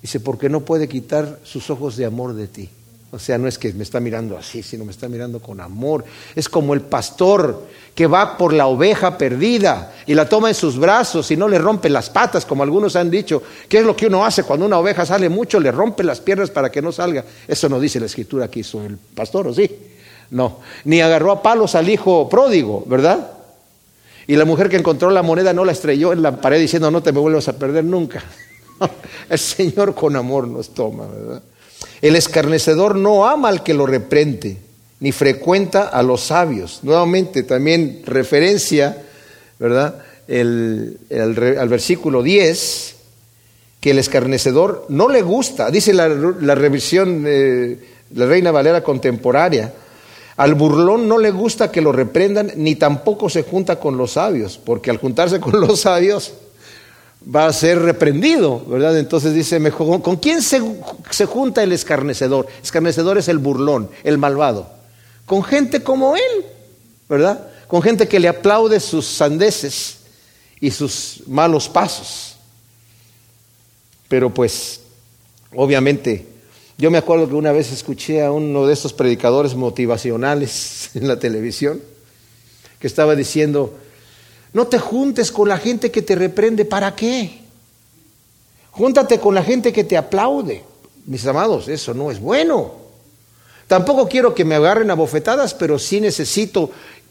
Dice, 0.02 0.19
porque 0.19 0.50
no 0.50 0.62
puede 0.62 0.89
quitar 0.89 1.39
sus 1.43 1.69
ojos 1.69 1.96
de 1.96 2.06
amor 2.06 2.34
de 2.34 2.48
ti. 2.48 2.69
O 3.13 3.19
sea, 3.19 3.38
no 3.38 3.47
es 3.47 3.60
que 3.60 3.71
me 3.73 3.84
está 3.84 3.99
mirando 3.99 4.36
así, 4.36 4.63
sino 4.63 4.86
me 4.86 4.91
está 4.91 5.08
mirando 5.08 5.39
con 5.39 5.62
amor. 5.62 6.04
Es 6.36 6.49
como 6.49 6.73
el 6.73 6.82
pastor 6.82 7.67
que 7.93 8.08
va 8.08 8.39
por 8.39 8.54
la 8.54 8.65
oveja 8.65 9.19
perdida 9.19 9.93
y 10.08 10.15
la 10.15 10.28
toma 10.28 10.49
en 10.49 10.56
sus 10.56 10.80
brazos 10.80 11.30
y 11.30 11.38
no 11.38 11.47
le 11.47 11.60
rompe 11.60 11.89
las 11.89 12.10
patas, 12.10 12.43
como 12.43 12.63
algunos 12.63 12.95
han 12.95 13.12
dicho. 13.12 13.43
¿Qué 13.69 13.78
es 13.78 13.86
lo 13.86 13.95
que 13.95 14.08
uno 14.08 14.26
hace 14.26 14.41
cuando 14.41 14.65
una 14.65 14.80
oveja 14.80 15.06
sale 15.06 15.30
mucho? 15.30 15.60
Le 15.60 15.71
rompe 15.71 16.04
las 16.04 16.21
piernas 16.21 16.49
para 16.49 16.71
que 16.71 16.82
no 16.82 16.91
salga. 16.91 17.23
Eso 17.47 17.69
no 17.69 17.80
dice 17.80 17.99
la 17.99 18.08
escritura 18.08 18.49
que 18.49 18.62
hizo 18.62 18.84
el 18.84 18.97
pastor, 18.97 19.45
¿o 19.45 19.54
sí? 19.54 19.69
No. 20.32 20.62
Ni 20.86 20.99
agarró 20.99 21.34
a 21.34 21.43
palos 21.43 21.76
al 21.76 21.89
hijo 21.89 22.28
pródigo, 22.28 22.84
¿verdad? 22.88 23.30
Y 24.26 24.36
la 24.38 24.45
mujer 24.45 24.69
que 24.69 24.78
encontró 24.78 25.12
la 25.12 25.21
moneda 25.21 25.54
no 25.54 25.65
la 25.65 25.73
estrelló 25.73 26.13
en 26.13 26.23
la 26.23 26.41
pared 26.41 26.60
diciendo 26.60 26.89
no 26.89 27.04
te 27.04 27.12
me 27.12 27.19
vuelvas 27.19 27.47
a 27.47 27.54
perder 27.54 27.84
nunca. 27.84 28.23
el 29.30 29.38
Señor 29.38 29.93
con 29.93 30.15
amor 30.15 30.47
nos 30.47 30.73
toma, 30.73 31.06
¿verdad? 31.06 31.43
El 32.02 32.15
escarnecedor 32.15 32.96
no 32.96 33.28
ama 33.28 33.50
al 33.50 33.63
que 33.63 33.74
lo 33.74 33.86
reprende, 33.86 34.58
ni 35.00 35.12
frecuenta 35.12 35.88
a 35.88 36.04
los 36.04 36.22
sabios. 36.22 36.80
Nuevamente, 36.84 37.43
también 37.43 38.02
referencia, 38.06 39.04
¿verdad? 39.60 40.04
El, 40.28 41.00
al 41.12 41.69
versículo 41.69 42.24
10, 42.24 42.96
que 43.80 43.91
el 43.91 44.00
escarnecedor 44.00 44.86
no 44.88 45.10
le 45.10 45.22
gusta, 45.22 45.69
dice 45.69 45.93
la, 45.93 46.08
revisión 46.56 47.28
la 48.13 48.26
Reina 48.26 48.52
Valera 48.52 48.82
contemporánea, 48.82 49.74
al 50.38 50.56
burlón 50.56 51.08
no 51.08 51.17
le 51.17 51.32
gusta 51.32 51.69
que 51.69 51.82
lo 51.82 51.91
reprendan, 51.91 52.54
ni 52.56 52.76
tampoco 52.76 53.30
se 53.30 53.43
junta 53.43 53.80
con 53.80 53.98
los 53.98 54.13
sabios, 54.13 54.58
porque 54.63 54.89
al 54.89 54.98
juntarse 54.98 55.39
con 55.39 55.60
los 55.60 55.82
sabios 55.82 56.34
va 57.23 57.45
a 57.45 57.53
ser 57.53 57.79
reprendido, 57.79 58.63
¿verdad? 58.65 58.97
Entonces 58.97 59.33
dice, 59.33 59.59
mejor, 59.59 60.01
¿con 60.01 60.17
quién 60.17 60.41
se, 60.41 60.62
se, 61.09 61.25
junta 61.25 61.63
el 61.63 61.71
escarnecedor? 61.71 62.47
Escarnecedor 62.62 63.17
es 63.17 63.27
el 63.27 63.38
burlón, 63.38 63.89
el 64.03 64.17
malvado. 64.17 64.69
Con 65.25 65.43
gente 65.43 65.83
como 65.83 66.15
él, 66.15 66.45
¿verdad? 67.07 67.47
Con 67.67 67.81
gente 67.81 68.07
que 68.07 68.19
le 68.19 68.27
aplaude 68.27 68.79
sus 68.79 69.05
sandeces 69.05 69.97
y 70.59 70.71
sus 70.71 71.23
malos 71.27 71.69
pasos. 71.69 72.36
Pero 74.07 74.33
pues, 74.33 74.81
obviamente, 75.55 76.27
yo 76.77 76.91
me 76.91 76.97
acuerdo 76.97 77.27
que 77.27 77.36
una 77.36 77.51
vez 77.51 77.71
escuché 77.71 78.23
a 78.23 78.31
uno 78.31 78.67
de 78.67 78.73
estos 78.73 78.93
predicadores 78.93 79.55
motivacionales 79.55 80.89
en 80.95 81.07
la 81.07 81.19
televisión 81.19 81.81
que 82.79 82.88
estaba 82.88 83.15
diciendo, 83.15 83.73
no 84.53 84.67
te 84.67 84.77
juntes 84.77 85.31
con 85.31 85.49
la 85.49 85.57
gente 85.57 85.91
que 85.91 86.03
te 86.03 86.15
reprende. 86.15 86.63
¿Para 86.63 86.95
qué? 86.95 87.39
Júntate 88.71 89.19
con 89.19 89.33
la 89.35 89.43
gente 89.43 89.73
que 89.73 89.83
te 89.83 89.97
aplaude. 89.97 90.63
Mis 91.05 91.25
amados, 91.25 91.67
eso 91.67 91.93
no 91.93 92.11
es 92.11 92.19
bueno. 92.19 92.71
Tampoco 93.67 94.07
quiero 94.07 94.35
que 94.35 94.45
me 94.45 94.55
agarren 94.55 94.91
a 94.91 94.95
bofetadas, 94.95 95.53
pero 95.53 95.79
sí 95.79 95.99
necesito. 95.99 96.69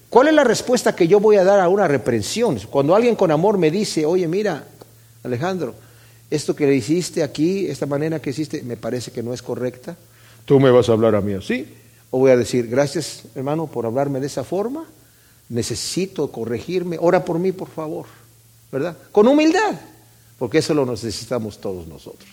¿Cuál 0.09 0.29
es 0.29 0.35
la 0.35 0.45
respuesta 0.45 0.95
que 0.95 1.09
yo 1.09 1.19
voy 1.19 1.37
a 1.37 1.45
dar 1.45 1.61
a 1.61 1.69
una 1.69 1.89
reprensión? 1.89 2.59
Cuando 2.71 2.95
alguien 2.95 3.17
con 3.17 3.31
amor 3.31 3.59
me 3.59 3.71
dice, 3.71 4.07
oye, 4.07 4.29
mira, 4.29 4.65
Alejandro, 5.25 5.75
esto 6.31 6.55
que 6.55 6.67
le 6.67 6.77
hiciste 6.77 7.23
aquí, 7.23 7.67
esta 7.67 7.87
manera 7.87 8.21
que 8.21 8.31
hiciste, 8.31 8.63
me 8.63 8.77
parece 8.77 9.11
que 9.11 9.23
no 9.23 9.35
es 9.35 9.43
correcta. 9.43 9.97
Tú 10.45 10.61
me 10.61 10.71
vas 10.71 10.89
a 10.89 10.93
hablar 10.93 11.15
a 11.17 11.21
mí 11.21 11.33
así. 11.33 11.75
O 12.11 12.19
voy 12.19 12.31
a 12.31 12.37
decir, 12.37 12.69
gracias 12.69 13.23
hermano 13.35 13.67
por 13.67 13.87
hablarme 13.87 14.21
de 14.21 14.27
esa 14.27 14.45
forma 14.45 14.87
necesito 15.53 16.29
corregirme, 16.33 16.97
ora 16.99 17.25
por 17.25 17.39
mí, 17.39 17.53
por 17.53 17.69
favor, 17.69 18.07
¿verdad? 18.73 18.97
Con 19.13 19.29
humildad, 19.29 19.79
porque 20.39 20.59
eso 20.59 20.73
lo 20.73 20.87
necesitamos 20.87 21.61
todos 21.61 21.87
nosotros. 21.87 22.31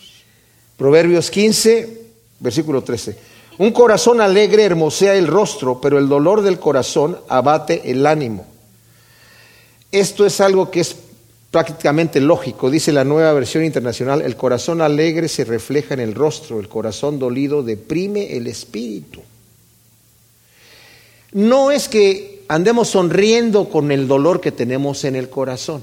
Proverbios 0.76 1.30
15, 1.30 2.02
versículo 2.40 2.82
13. 2.82 3.16
Un 3.58 3.72
corazón 3.72 4.22
alegre 4.22 4.64
hermosea 4.64 5.14
el 5.14 5.26
rostro, 5.26 5.82
pero 5.82 5.98
el 5.98 6.08
dolor 6.08 6.40
del 6.40 6.58
corazón 6.58 7.18
abate 7.28 7.90
el 7.90 8.06
ánimo. 8.06 8.46
Esto 9.92 10.24
es 10.24 10.40
algo 10.40 10.70
que 10.70 10.80
es 10.80 10.96
prácticamente 11.50 12.20
lógico. 12.20 12.70
Dice 12.70 12.90
la 12.90 13.04
nueva 13.04 13.34
versión 13.34 13.66
internacional, 13.66 14.22
el 14.22 14.36
corazón 14.36 14.80
alegre 14.80 15.28
se 15.28 15.44
refleja 15.44 15.92
en 15.92 16.00
el 16.00 16.14
rostro, 16.14 16.58
el 16.58 16.68
corazón 16.68 17.18
dolido 17.18 17.62
deprime 17.62 18.34
el 18.34 18.46
espíritu. 18.46 19.20
No 21.32 21.70
es 21.70 21.86
que 21.88 22.29
andemos 22.50 22.88
sonriendo 22.88 23.68
con 23.68 23.92
el 23.92 24.08
dolor 24.08 24.40
que 24.40 24.50
tenemos 24.50 25.04
en 25.04 25.14
el 25.14 25.30
corazón. 25.30 25.82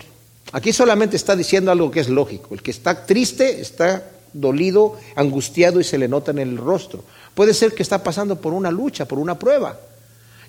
Aquí 0.52 0.74
solamente 0.74 1.16
está 1.16 1.34
diciendo 1.34 1.72
algo 1.72 1.90
que 1.90 2.02
es 2.02 2.10
lógico. 2.10 2.54
El 2.54 2.62
que 2.62 2.72
está 2.72 3.06
triste 3.06 3.62
está 3.62 4.12
dolido, 4.34 4.98
angustiado 5.16 5.80
y 5.80 5.86
se 5.86 5.98
le 5.98 6.10
nota 6.10 6.32
en 6.32 6.40
el 6.40 6.58
rostro. 6.58 7.06
Puede 7.34 7.54
ser 7.54 7.74
que 7.74 7.84
está 7.84 8.04
pasando 8.04 8.36
por 8.36 8.52
una 8.52 8.70
lucha, 8.70 9.06
por 9.06 9.18
una 9.18 9.40
prueba. 9.40 9.80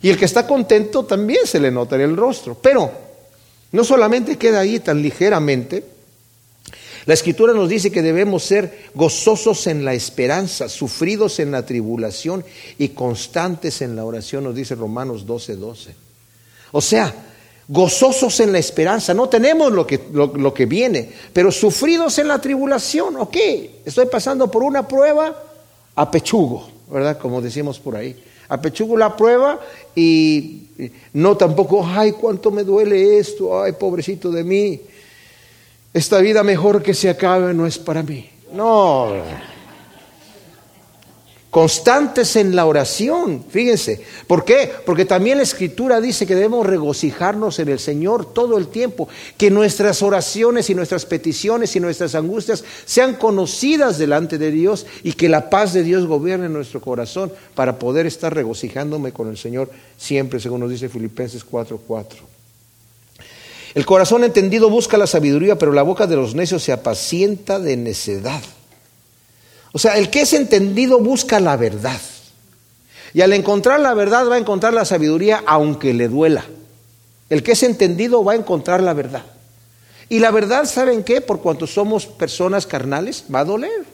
Y 0.03 0.11
el 0.11 0.19
que 0.19 0.25
está 0.25 0.45
contento 0.45 1.05
también 1.05 1.47
se 1.47 1.61
le 1.61 1.71
nota 1.71 1.95
en 1.95 2.03
el 2.03 2.17
rostro. 2.17 2.57
Pero 2.61 2.91
no 3.71 3.85
solamente 3.85 4.37
queda 4.37 4.59
ahí 4.59 4.81
tan 4.81 5.01
ligeramente, 5.01 5.85
la 7.07 7.15
escritura 7.15 7.55
nos 7.55 7.69
dice 7.69 7.93
que 7.93 8.03
debemos 8.03 8.43
ser 8.43 8.91
gozosos 8.93 9.69
en 9.69 9.85
la 9.85 9.95
esperanza, 9.95 10.69
sufridos 10.69 11.39
en 11.39 11.53
la 11.53 11.65
tribulación 11.65 12.45
y 12.77 12.89
constantes 12.89 13.83
en 13.83 13.95
la 13.95 14.05
oración, 14.05 14.43
nos 14.45 14.57
dice 14.57 14.75
Romanos 14.75 15.25
12, 15.25 15.57
12. 15.57 16.08
O 16.73 16.81
sea, 16.81 17.15
gozosos 17.69 18.41
en 18.41 18.53
la 18.53 18.59
esperanza, 18.59 19.13
no 19.13 19.29
tenemos 19.29 19.71
lo 19.73 19.87
que, 19.87 20.01
lo, 20.13 20.55
que 20.55 20.67
viene, 20.67 21.11
pero 21.33 21.53
sufridos 21.53 22.19
en 22.19 22.29
la 22.29 22.41
tribulación, 22.41 23.17
ok, 23.17 23.37
estoy 23.85 24.07
pasando 24.07 24.51
por 24.51 24.63
una 24.63 24.89
prueba 24.89 25.37
a 25.95 26.11
pechugo, 26.11 26.69
¿verdad? 26.91 27.19
Como 27.19 27.43
decimos 27.43 27.79
por 27.79 27.97
ahí. 27.97 28.17
A 28.49 28.59
pechugo 28.59 28.97
la 28.97 29.15
prueba 29.15 29.61
y 29.95 30.69
no 31.13 31.37
tampoco, 31.37 31.87
ay, 31.87 32.13
cuánto 32.13 32.51
me 32.51 32.65
duele 32.65 33.19
esto, 33.19 33.63
ay, 33.63 33.73
pobrecito 33.73 34.31
de 34.31 34.43
mí, 34.43 34.81
esta 35.93 36.19
vida 36.19 36.43
mejor 36.43 36.83
que 36.83 36.95
se 36.95 37.11
acabe 37.11 37.53
no 37.53 37.67
es 37.67 37.79
para 37.79 38.03
mí. 38.03 38.31
No, 38.53 39.13
constantes 41.51 42.37
en 42.37 42.55
la 42.55 42.67
oración, 42.67 43.45
fíjense. 43.49 44.03
¿Por 44.27 44.45
qué? 44.45 44.71
Porque 44.85 45.05
también 45.05 45.39
la 45.39 45.45
escritura 45.45 46.01
dice 46.01 46.27
que 46.27 46.35
debemos 46.35 46.67
regocijarnos 46.67 47.59
en 47.59 47.69
el 47.69 47.79
Señor 47.79 48.33
todo 48.35 48.59
el 48.59 48.69
tiempo, 48.69 49.09
que 49.37 49.51
nuestras 49.51 50.03
oraciones 50.03 50.69
y 50.69 50.75
nuestras 50.75 51.07
peticiones 51.07 51.75
y 51.75 51.81
nuestras 51.81 52.15
angustias 52.15 52.65
sean 52.85 53.15
conocidas 53.15 53.99
delante 53.99 54.37
de 54.37 54.51
Dios 54.51 54.87
y 55.03 55.15
que 55.15 55.29
la 55.29 55.49
paz 55.49 55.73
de 55.73 55.83
Dios 55.83 56.07
gobierne 56.07 56.49
nuestro 56.49 56.81
corazón 56.81 57.33
para 57.55 57.79
poder 57.79 58.07
estar 58.07 58.35
regocijándome 58.35 59.13
con 59.13 59.29
el 59.29 59.39
Señor 59.39 59.71
siempre, 59.97 60.41
según 60.41 60.61
nos 60.61 60.71
dice 60.71 60.89
Filipenses 60.89 61.45
4:4. 61.45 62.19
El 63.75 63.87
corazón 63.87 64.25
entendido 64.25 64.71
busca 64.71 64.99
la 64.99 65.07
sabiduría, 65.07 65.57
pero 65.57 65.73
la 65.73 65.83
boca 65.83 66.07
de 66.07 66.17
los 66.17 66.35
necios 66.35 66.63
se 66.63 66.73
apacienta 66.73 67.59
de 67.59 67.77
necedad. 67.77 68.43
O 69.73 69.79
sea, 69.79 69.99
el 69.99 70.11
que 70.11 70.23
es 70.23 70.33
entendido 70.33 71.01
busca 71.01 71.41
la 71.41 71.57
verdad. 71.57 72.01
Y 73.15 73.21
al 73.21 73.33
encontrar 73.33 73.81
la 73.81 73.95
verdad 73.95 74.29
va 74.29 74.37
a 74.37 74.39
encontrar 74.39 74.75
la 74.75 74.85
sabiduría 74.85 75.43
aunque 75.47 75.95
le 75.95 76.09
duela. 76.09 76.45
El 77.29 77.43
que 77.43 77.53
es 77.53 77.63
entendido 77.63 78.25
va 78.25 78.33
a 78.33 78.37
encontrar 78.37 78.83
la 78.83 78.95
verdad. 78.95 79.23
Y 80.09 80.21
la 80.21 80.31
verdad, 80.31 80.65
¿saben 80.65 81.05
qué? 81.05 81.21
Por 81.21 81.41
cuanto 81.41 81.67
somos 81.67 82.07
personas 82.07 82.67
carnales, 82.67 83.25
va 83.33 83.41
a 83.41 83.45
doler. 83.45 83.85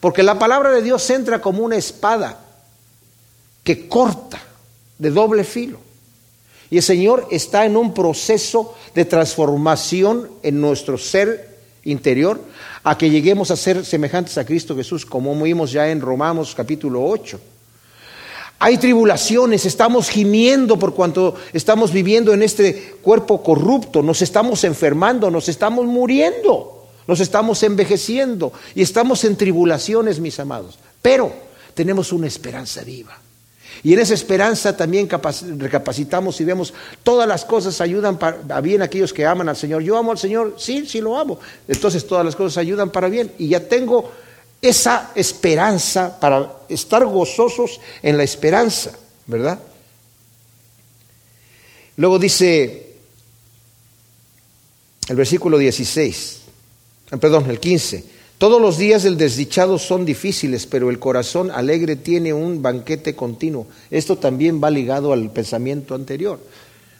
Porque 0.00 0.22
la 0.22 0.38
palabra 0.38 0.70
de 0.70 0.82
Dios 0.82 1.08
entra 1.10 1.40
como 1.40 1.62
una 1.62 1.76
espada 1.76 2.40
que 3.62 3.88
corta 3.88 4.40
de 4.98 5.10
doble 5.10 5.44
filo. 5.44 5.78
Y 6.70 6.78
el 6.78 6.82
Señor 6.82 7.28
está 7.30 7.66
en 7.66 7.76
un 7.76 7.92
proceso 7.92 8.74
de 8.94 9.04
transformación 9.04 10.30
en 10.42 10.60
nuestro 10.60 10.98
ser 10.98 11.56
interior 11.84 12.40
a 12.86 12.96
que 12.96 13.10
lleguemos 13.10 13.50
a 13.50 13.56
ser 13.56 13.84
semejantes 13.84 14.38
a 14.38 14.44
Cristo 14.44 14.76
Jesús, 14.76 15.04
como 15.04 15.34
vimos 15.42 15.72
ya 15.72 15.90
en 15.90 16.00
Romanos 16.00 16.54
capítulo 16.54 17.04
8. 17.04 17.40
Hay 18.60 18.78
tribulaciones, 18.78 19.66
estamos 19.66 20.08
gimiendo 20.08 20.78
por 20.78 20.94
cuanto 20.94 21.34
estamos 21.52 21.90
viviendo 21.92 22.32
en 22.32 22.44
este 22.44 22.94
cuerpo 23.02 23.42
corrupto, 23.42 24.04
nos 24.04 24.22
estamos 24.22 24.62
enfermando, 24.62 25.32
nos 25.32 25.48
estamos 25.48 25.84
muriendo, 25.84 26.86
nos 27.08 27.18
estamos 27.18 27.60
envejeciendo 27.64 28.52
y 28.76 28.82
estamos 28.82 29.24
en 29.24 29.34
tribulaciones, 29.34 30.20
mis 30.20 30.38
amados. 30.38 30.78
Pero 31.02 31.32
tenemos 31.74 32.12
una 32.12 32.28
esperanza 32.28 32.84
viva. 32.84 33.18
Y 33.82 33.92
en 33.92 34.00
esa 34.00 34.14
esperanza 34.14 34.76
también 34.76 35.08
recapacitamos 35.08 36.40
y 36.40 36.44
vemos 36.44 36.72
todas 37.02 37.28
las 37.28 37.44
cosas 37.44 37.80
ayudan 37.80 38.18
para 38.18 38.60
bien 38.60 38.82
a 38.82 38.86
aquellos 38.86 39.12
que 39.12 39.26
aman 39.26 39.48
al 39.48 39.56
Señor. 39.56 39.82
Yo 39.82 39.96
amo 39.96 40.12
al 40.12 40.18
Señor, 40.18 40.54
sí, 40.58 40.86
sí 40.86 41.00
lo 41.00 41.18
amo. 41.18 41.38
Entonces 41.68 42.06
todas 42.06 42.24
las 42.24 42.36
cosas 42.36 42.58
ayudan 42.58 42.90
para 42.90 43.08
bien. 43.08 43.32
Y 43.38 43.48
ya 43.48 43.60
tengo 43.60 44.10
esa 44.60 45.12
esperanza 45.14 46.18
para 46.18 46.52
estar 46.68 47.04
gozosos 47.04 47.80
en 48.02 48.16
la 48.16 48.24
esperanza, 48.24 48.92
¿verdad? 49.26 49.58
Luego 51.96 52.18
dice 52.18 52.94
el 55.08 55.16
versículo 55.16 55.56
16, 55.58 56.40
ah, 57.12 57.16
perdón, 57.16 57.48
el 57.48 57.60
15. 57.60 58.15
Todos 58.38 58.60
los 58.60 58.76
días 58.76 59.02
del 59.02 59.16
desdichado 59.16 59.78
son 59.78 60.04
difíciles, 60.04 60.66
pero 60.66 60.90
el 60.90 60.98
corazón 60.98 61.50
alegre 61.50 61.96
tiene 61.96 62.34
un 62.34 62.60
banquete 62.60 63.14
continuo. 63.14 63.66
Esto 63.90 64.16
también 64.16 64.62
va 64.62 64.70
ligado 64.70 65.12
al 65.12 65.30
pensamiento 65.30 65.94
anterior. 65.94 66.38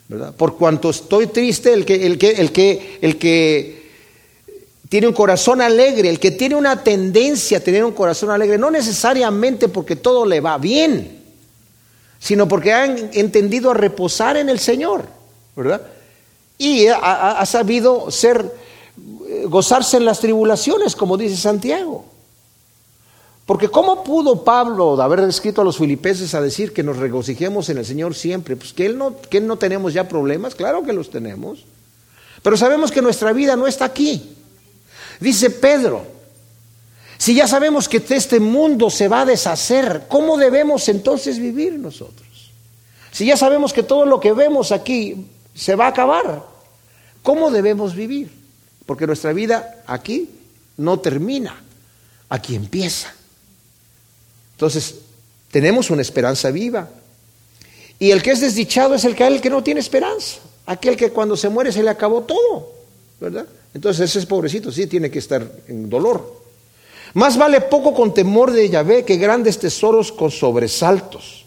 ¿verdad? 0.08 0.34
Por 0.34 0.56
cuanto 0.56 0.90
estoy 0.90 1.26
triste, 1.26 1.72
el 1.72 1.84
que, 1.84 2.06
el 2.06 2.16
que, 2.16 2.30
el 2.30 2.52
que, 2.52 2.98
el 3.02 3.18
que 3.18 3.86
tiene 4.88 5.08
un 5.08 5.14
corazón 5.14 5.60
alegre, 5.60 6.08
el 6.08 6.20
que 6.20 6.30
tiene 6.30 6.54
una 6.54 6.82
tendencia 6.82 7.58
a 7.58 7.60
tener 7.60 7.84
un 7.84 7.92
corazón 7.92 8.30
alegre, 8.30 8.56
no 8.56 8.70
necesariamente 8.70 9.68
porque 9.68 9.96
todo 9.96 10.24
le 10.24 10.40
va 10.40 10.58
bien, 10.58 11.22
sino 12.18 12.46
porque 12.46 12.72
ha 12.72 12.84
entendido 12.84 13.70
a 13.70 13.74
reposar 13.74 14.36
en 14.36 14.48
el 14.48 14.58
Señor, 14.58 15.06
¿verdad? 15.56 15.82
Y 16.58 16.86
ha, 16.86 17.44
sabido 17.44 18.10
ser, 18.10 18.50
gozarse 19.48 19.96
en 19.96 20.04
las 20.04 20.20
tribulaciones, 20.20 20.96
como 20.96 21.16
dice 21.16 21.36
Santiago. 21.36 22.04
Porque 23.46 23.68
¿cómo 23.68 24.02
pudo 24.02 24.42
Pablo, 24.42 24.96
de 24.96 25.04
haber 25.04 25.20
escrito 25.20 25.60
a 25.60 25.64
los 25.64 25.78
filipenses, 25.78 26.34
a 26.34 26.40
decir 26.40 26.72
que 26.72 26.82
nos 26.82 26.96
regocijemos 26.96 27.68
en 27.68 27.78
el 27.78 27.86
Señor 27.86 28.14
siempre? 28.16 28.56
Pues 28.56 28.72
que 28.72 28.86
él 28.86 28.98
no, 28.98 29.20
que 29.20 29.38
él 29.38 29.46
no 29.46 29.56
tenemos 29.56 29.94
ya 29.94 30.08
problemas, 30.08 30.56
claro 30.56 30.82
que 30.82 30.92
los 30.92 31.10
tenemos. 31.10 31.64
Pero 32.42 32.56
sabemos 32.56 32.90
que 32.90 33.02
nuestra 33.02 33.32
vida 33.32 33.54
no 33.54 33.68
está 33.68 33.84
aquí. 33.84 34.36
Dice 35.20 35.50
Pedro, 35.50 36.04
si 37.18 37.34
ya 37.34 37.46
sabemos 37.46 37.88
que 37.88 38.04
este 38.08 38.40
mundo 38.40 38.90
se 38.90 39.08
va 39.08 39.22
a 39.22 39.26
deshacer, 39.26 40.06
¿cómo 40.08 40.36
debemos 40.36 40.88
entonces 40.88 41.38
vivir 41.38 41.78
nosotros? 41.78 42.26
Si 43.12 43.26
ya 43.26 43.36
sabemos 43.36 43.72
que 43.72 43.84
todo 43.84 44.04
lo 44.04 44.20
que 44.20 44.32
vemos 44.32 44.72
aquí 44.72 45.26
se 45.54 45.74
va 45.76 45.86
a 45.86 45.90
acabar, 45.90 46.44
¿cómo 47.22 47.50
debemos 47.50 47.94
vivir? 47.94 48.35
Porque 48.86 49.06
nuestra 49.06 49.32
vida 49.32 49.82
aquí 49.86 50.30
no 50.76 51.00
termina, 51.00 51.60
aquí 52.28 52.54
empieza. 52.54 53.12
Entonces, 54.52 54.94
tenemos 55.50 55.90
una 55.90 56.02
esperanza 56.02 56.50
viva. 56.50 56.88
Y 57.98 58.10
el 58.10 58.22
que 58.22 58.30
es 58.30 58.40
desdichado 58.40 58.94
es 58.94 59.04
el 59.04 59.14
que, 59.14 59.26
el 59.26 59.40
que 59.40 59.50
no 59.50 59.62
tiene 59.62 59.80
esperanza, 59.80 60.38
aquel 60.66 60.96
que 60.96 61.10
cuando 61.10 61.36
se 61.36 61.48
muere 61.48 61.72
se 61.72 61.82
le 61.82 61.90
acabó 61.90 62.22
todo, 62.22 62.72
¿verdad? 63.20 63.46
Entonces 63.72 64.14
ese 64.14 64.26
pobrecito 64.26 64.70
sí 64.70 64.86
tiene 64.86 65.10
que 65.10 65.18
estar 65.18 65.50
en 65.68 65.88
dolor. 65.88 66.42
Más 67.14 67.38
vale 67.38 67.62
poco 67.62 67.94
con 67.94 68.12
temor 68.12 68.52
de 68.52 68.68
Yahvé 68.68 69.04
que 69.04 69.16
grandes 69.16 69.58
tesoros 69.58 70.12
con 70.12 70.30
sobresaltos. 70.30 71.46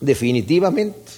Definitivamente. 0.00 1.12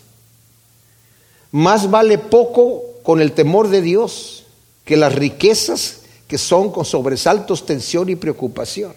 Más 1.53 1.91
vale 1.91 2.17
poco 2.17 2.83
con 3.03 3.21
el 3.21 3.33
temor 3.33 3.69
de 3.69 3.83
Dios 3.83 4.46
que 4.87 4.97
las 4.97 5.15
riquezas 5.15 5.99
que 6.27 6.39
son 6.39 6.71
con 6.71 6.85
sobresaltos, 6.85 7.67
tensión 7.67 8.09
y 8.09 8.17
preocupación. 8.17 8.95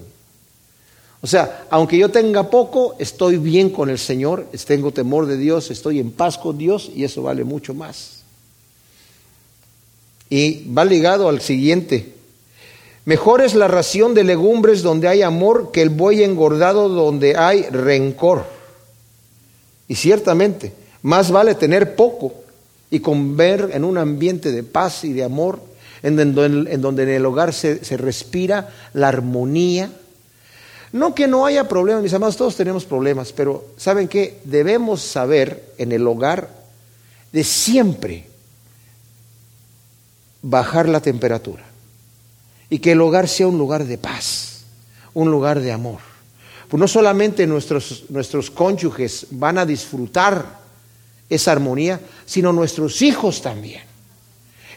O 1.21 1.27
sea, 1.27 1.65
aunque 1.69 1.97
yo 1.97 2.09
tenga 2.09 2.49
poco, 2.49 2.95
estoy 2.99 3.37
bien 3.37 3.71
con 3.71 3.89
el 3.89 3.99
Señor, 3.99 4.47
tengo 4.65 4.91
temor 4.91 5.25
de 5.25 5.35
Dios, 5.35 5.69
estoy 5.69 5.99
en 5.99 6.11
paz 6.11 6.37
con 6.37 6.57
Dios 6.57 6.89
y 6.95 7.03
eso 7.03 7.23
vale 7.23 7.43
mucho 7.43 7.73
más. 7.73 8.21
Y 10.29 10.71
va 10.71 10.85
ligado 10.85 11.27
al 11.27 11.41
siguiente. 11.41 12.13
Mejor 13.05 13.41
es 13.41 13.55
la 13.55 13.67
ración 13.67 14.13
de 14.13 14.23
legumbres 14.23 14.83
donde 14.83 15.07
hay 15.07 15.23
amor 15.23 15.71
que 15.71 15.81
el 15.81 15.89
buey 15.89 16.23
engordado 16.23 16.87
donde 16.87 17.35
hay 17.35 17.63
rencor. 17.63 18.45
Y 19.87 19.95
ciertamente, 19.95 20.71
más 21.01 21.31
vale 21.31 21.55
tener 21.55 21.95
poco 21.95 22.33
y 22.91 22.99
conver 22.99 23.71
en 23.73 23.83
un 23.83 23.97
ambiente 23.97 24.51
de 24.51 24.63
paz 24.63 25.03
y 25.03 25.13
de 25.13 25.23
amor, 25.23 25.68
en, 26.01 26.81
donde 26.81 27.03
en 27.03 27.09
el 27.09 27.25
hogar 27.25 27.53
se, 27.53 27.83
se 27.83 27.97
respira 27.97 28.69
la 28.93 29.07
armonía. 29.07 29.91
No 30.91 31.13
que 31.13 31.27
no 31.27 31.45
haya 31.45 31.67
problemas, 31.67 32.01
mis 32.03 32.13
amados, 32.13 32.37
todos 32.37 32.55
tenemos 32.55 32.85
problemas, 32.85 33.31
pero 33.31 33.65
¿saben 33.77 34.07
qué? 34.07 34.39
Debemos 34.43 35.01
saber 35.01 35.73
en 35.77 35.91
el 35.91 36.07
hogar 36.07 36.49
de 37.31 37.43
siempre 37.43 38.25
bajar 40.41 40.89
la 40.89 41.01
temperatura 41.01 41.63
y 42.69 42.79
que 42.79 42.93
el 42.93 43.01
hogar 43.01 43.27
sea 43.27 43.47
un 43.47 43.57
lugar 43.57 43.85
de 43.85 43.97
paz, 43.97 44.63
un 45.13 45.29
lugar 45.29 45.59
de 45.59 45.71
amor. 45.71 45.99
Pues 46.69 46.79
no 46.79 46.87
solamente 46.87 47.47
nuestros, 47.47 48.05
nuestros 48.09 48.51
cónyuges 48.51 49.27
van 49.31 49.57
a 49.57 49.65
disfrutar 49.65 50.59
esa 51.29 51.51
armonía, 51.51 51.99
sino 52.25 52.53
nuestros 52.53 53.01
hijos 53.01 53.41
también. 53.41 53.88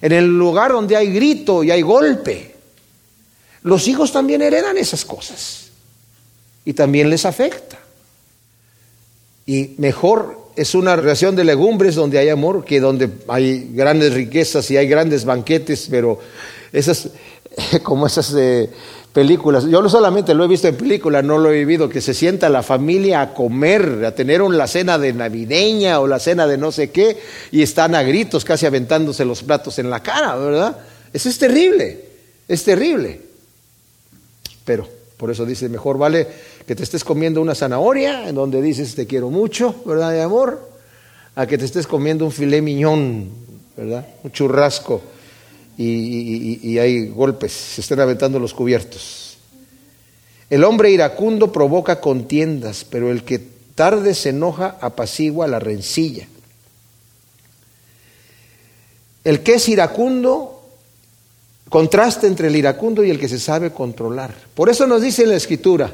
En 0.02 0.12
el 0.12 0.26
lugar 0.26 0.72
donde 0.72 0.96
hay 0.96 1.12
grito 1.12 1.62
y 1.62 1.70
hay 1.70 1.80
golpe, 1.80 2.54
los 3.62 3.86
hijos 3.86 4.12
también 4.12 4.42
heredan 4.42 4.76
esas 4.76 5.04
cosas 5.04 5.70
y 6.64 6.72
también 6.72 7.08
les 7.08 7.24
afecta. 7.24 7.78
Y 9.46 9.74
mejor 9.78 10.50
es 10.56 10.74
una 10.74 10.96
relación 10.96 11.36
de 11.36 11.44
legumbres 11.44 11.94
donde 11.94 12.18
hay 12.18 12.28
amor 12.28 12.64
que 12.64 12.80
donde 12.80 13.08
hay 13.28 13.70
grandes 13.72 14.12
riquezas 14.12 14.70
y 14.72 14.76
hay 14.76 14.88
grandes 14.88 15.24
banquetes, 15.24 15.86
pero 15.88 16.18
esas, 16.72 17.10
como 17.82 18.06
esas 18.06 18.34
películas, 19.12 19.64
yo 19.64 19.82
no 19.82 19.88
solamente 19.88 20.34
lo 20.34 20.44
he 20.44 20.48
visto 20.48 20.68
en 20.68 20.76
películas, 20.76 21.22
no 21.22 21.38
lo 21.38 21.50
he 21.50 21.58
vivido, 21.58 21.88
que 21.88 22.00
se 22.00 22.14
sienta 22.14 22.48
la 22.48 22.62
familia 22.62 23.20
a 23.20 23.34
comer, 23.34 24.04
a 24.06 24.14
tener 24.14 24.40
la 24.40 24.66
cena 24.66 24.98
de 24.98 25.12
navideña 25.12 26.00
o 26.00 26.06
la 26.06 26.18
cena 26.18 26.46
de 26.46 26.56
no 26.56 26.72
sé 26.72 26.90
qué, 26.90 27.18
y 27.50 27.62
están 27.62 27.94
a 27.94 28.02
gritos 28.02 28.44
casi 28.44 28.66
aventándose 28.66 29.24
los 29.24 29.42
platos 29.42 29.78
en 29.78 29.90
la 29.90 30.00
cara, 30.00 30.34
¿verdad? 30.36 30.78
Eso 31.12 31.28
es 31.28 31.38
terrible, 31.38 32.04
es 32.48 32.64
terrible. 32.64 33.20
Pero 34.64 34.88
por 35.18 35.30
eso 35.30 35.44
dice, 35.44 35.68
mejor 35.68 35.98
vale 35.98 36.26
que 36.66 36.74
te 36.74 36.82
estés 36.82 37.04
comiendo 37.04 37.42
una 37.42 37.54
zanahoria 37.54 38.28
en 38.28 38.34
donde 38.34 38.62
dices 38.62 38.94
te 38.94 39.06
quiero 39.06 39.28
mucho, 39.28 39.74
¿verdad? 39.84 40.10
De 40.12 40.22
amor, 40.22 40.70
a 41.34 41.46
que 41.46 41.58
te 41.58 41.66
estés 41.66 41.86
comiendo 41.86 42.24
un 42.24 42.32
filé 42.32 42.62
miñón, 42.62 43.28
¿verdad? 43.76 44.06
Un 44.22 44.32
churrasco 44.32 45.02
y, 45.76 46.78
hay 46.78 47.08
golpes, 47.08 47.52
se 47.52 47.80
están 47.80 48.00
aventando 48.00 48.38
los 48.38 48.54
cubiertos. 48.54 49.38
El 50.50 50.64
hombre 50.64 50.90
iracundo 50.90 51.50
provoca 51.50 52.00
contiendas, 52.00 52.84
pero 52.88 53.10
el 53.10 53.24
que 53.24 53.38
tarde 53.74 54.14
se 54.14 54.30
enoja 54.30 54.76
apacigua 54.80 55.46
la 55.46 55.58
rencilla. 55.58 56.26
El 59.24 59.42
que 59.42 59.54
es 59.54 59.68
iracundo 59.68 60.62
Contraste 61.72 62.26
entre 62.26 62.48
el 62.48 62.56
iracundo 62.56 63.02
y 63.02 63.08
el 63.08 63.18
que 63.18 63.30
se 63.30 63.40
sabe 63.40 63.72
controlar. 63.72 64.34
Por 64.54 64.68
eso 64.68 64.86
nos 64.86 65.00
dice 65.00 65.24
la 65.24 65.36
escritura, 65.36 65.90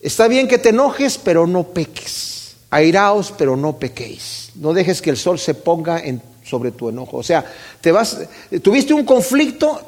está 0.00 0.26
bien 0.26 0.48
que 0.48 0.58
te 0.58 0.70
enojes, 0.70 1.18
pero 1.18 1.46
no 1.46 1.68
peques. 1.68 2.56
Airaos, 2.68 3.32
pero 3.38 3.56
no 3.56 3.78
pequéis. 3.78 4.50
No 4.56 4.72
dejes 4.72 5.00
que 5.00 5.10
el 5.10 5.16
sol 5.16 5.38
se 5.38 5.54
ponga 5.54 6.00
en 6.00 6.20
sobre 6.48 6.72
tu 6.72 6.88
enojo. 6.88 7.18
O 7.18 7.22
sea, 7.22 7.44
te 7.80 7.92
vas, 7.92 8.18
tuviste 8.62 8.94
un 8.94 9.04
conflicto, 9.04 9.80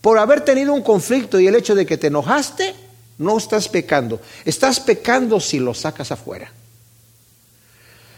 por 0.00 0.18
haber 0.18 0.42
tenido 0.42 0.72
un 0.72 0.82
conflicto 0.82 1.38
y 1.40 1.46
el 1.46 1.54
hecho 1.54 1.74
de 1.74 1.86
que 1.86 1.96
te 1.96 2.08
enojaste, 2.08 2.74
no 3.18 3.36
estás 3.36 3.68
pecando. 3.68 4.20
Estás 4.44 4.80
pecando 4.80 5.40
si 5.40 5.58
lo 5.58 5.74
sacas 5.74 6.12
afuera. 6.12 6.50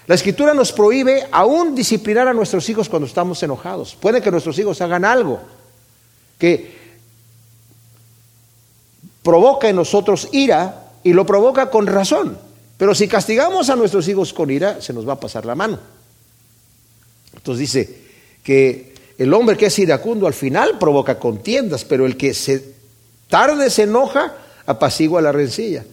La 0.07 0.15
escritura 0.15 0.55
nos 0.55 0.73
prohíbe 0.73 1.27
aún 1.31 1.75
disciplinar 1.75 2.27
a 2.29 2.35
nuestros 2.35 2.69
hijos 2.69 2.89
cuando 2.89 3.07
estamos 3.07 3.43
enojados. 3.43 3.95
Puede 3.95 4.21
que 4.21 4.31
nuestros 4.31 4.59
hijos 4.59 4.81
hagan 4.81 5.05
algo 5.05 5.41
que 6.39 6.81
provoca 9.23 9.69
en 9.69 9.77
nosotros 9.77 10.29
ira 10.33 10.93
y 11.05 11.13
lo 11.13 11.25
provoca 11.25 11.71
con 11.71 11.87
razón. 11.87 12.39
Pero 12.77 12.95
si 12.95 13.09
castigamos 13.09 13.71
a 13.71 13.77
nuestros 13.77 14.09
hijos 14.09 14.33
con 14.33 14.51
ira, 14.51 14.81
se 14.81 14.93
nos 14.93 15.09
va 15.09 15.13
a 15.15 15.21
pasar 15.21 15.45
la 15.47 15.55
mano. 15.55 15.79
Entonces 17.35 17.61
dice 17.61 17.97
que 18.43 18.95
el 19.19 19.33
hombre 19.35 19.57
que 19.57 19.67
es 19.67 19.79
iracundo 19.79 20.27
al 20.27 20.35
final 20.35 20.79
provoca 20.79 21.19
contiendas, 21.19 21.85
pero 21.85 22.07
el 22.07 22.17
que 22.17 22.33
se 22.35 22.65
tarde 23.29 23.71
se 23.71 23.83
enoja, 23.83 24.35
apacigua 24.67 25.21
la 25.21 25.33
rencilla. 25.33 25.85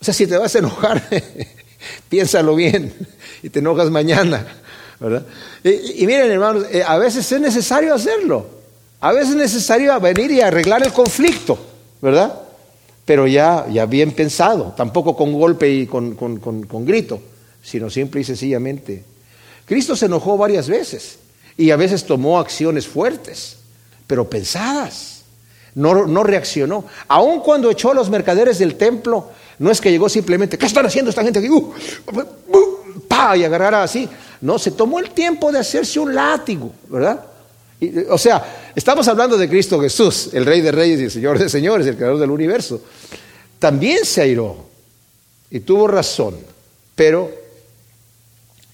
O 0.00 0.04
sea, 0.04 0.14
si 0.14 0.26
te 0.26 0.36
vas 0.36 0.54
a 0.54 0.58
enojar, 0.58 1.02
piénsalo 2.08 2.54
bien 2.54 2.92
y 3.42 3.50
te 3.50 3.58
enojas 3.58 3.90
mañana, 3.90 4.46
¿verdad? 5.00 5.24
Y, 5.64 6.06
miren, 6.06 6.30
hermanos, 6.30 6.66
eh, 6.70 6.82
a 6.86 6.98
veces 6.98 7.30
es 7.30 7.40
necesario 7.40 7.94
hacerlo. 7.94 8.46
A 9.00 9.12
veces 9.12 9.30
es 9.30 9.36
necesario 9.36 9.98
venir 10.00 10.30
y 10.30 10.40
arreglar 10.40 10.84
el 10.84 10.92
conflicto, 10.92 11.58
¿verdad? 12.02 12.42
Pero 13.04 13.26
ya, 13.26 13.66
ya 13.70 13.86
bien 13.86 14.12
pensado, 14.12 14.74
tampoco 14.76 15.16
con 15.16 15.32
golpe 15.32 15.70
y 15.70 15.86
con, 15.86 16.14
con 16.14 16.84
grito, 16.84 17.20
sino 17.62 17.88
simple 17.88 18.20
y 18.20 18.24
sencillamente. 18.24 19.04
Cristo 19.68 19.94
se 19.94 20.06
enojó 20.06 20.36
varias 20.36 20.68
veces 20.68 21.18
y 21.56 21.70
a 21.70 21.76
veces 21.76 22.04
tomó 22.04 22.38
acciones 22.38 22.86
fuertes, 22.86 23.58
pero 24.06 24.28
pensadas 24.28 25.18
no, 25.78 26.24
reaccionó. 26.24 26.84
Aun 27.06 27.40
cuando 27.40 27.70
echó 27.70 27.92
a 27.92 27.94
los 27.94 28.10
mercaderes 28.10 28.58
del 28.58 28.74
templo, 28.74 29.30
no 29.58 29.70
es 29.70 29.80
que 29.80 29.90
llegó 29.90 30.08
simplemente, 30.08 30.58
¿qué 30.58 30.66
están 30.66 30.86
haciendo 30.86 31.10
esta 31.10 31.22
gente 31.22 31.38
aquí? 31.38 31.48
Uh, 31.48 31.72
uh, 32.12 33.00
pa, 33.06 33.36
y 33.36 33.44
agarrara 33.44 33.82
así. 33.82 34.08
No, 34.40 34.58
se 34.58 34.72
tomó 34.72 34.98
el 34.98 35.10
tiempo 35.10 35.52
de 35.52 35.60
hacerse 35.60 36.00
un 36.00 36.14
látigo, 36.14 36.72
¿verdad? 36.88 37.24
o 38.10 38.18
sea, 38.18 38.72
estamos 38.74 39.06
hablando 39.06 39.38
de 39.38 39.48
Cristo 39.48 39.80
Jesús, 39.80 40.30
el 40.32 40.44
Rey 40.44 40.60
de 40.60 40.72
Reyes 40.72 40.98
y 40.98 41.04
el 41.04 41.10
Señor 41.12 41.38
de 41.38 41.48
Señores, 41.48 41.86
el 41.86 41.94
Creador 41.94 42.18
del 42.18 42.30
universo. 42.30 42.82
También 43.60 44.04
se 44.04 44.22
airó 44.22 44.66
y 45.48 45.60
tuvo 45.60 45.86
razón, 45.86 46.36
pero 46.96 47.30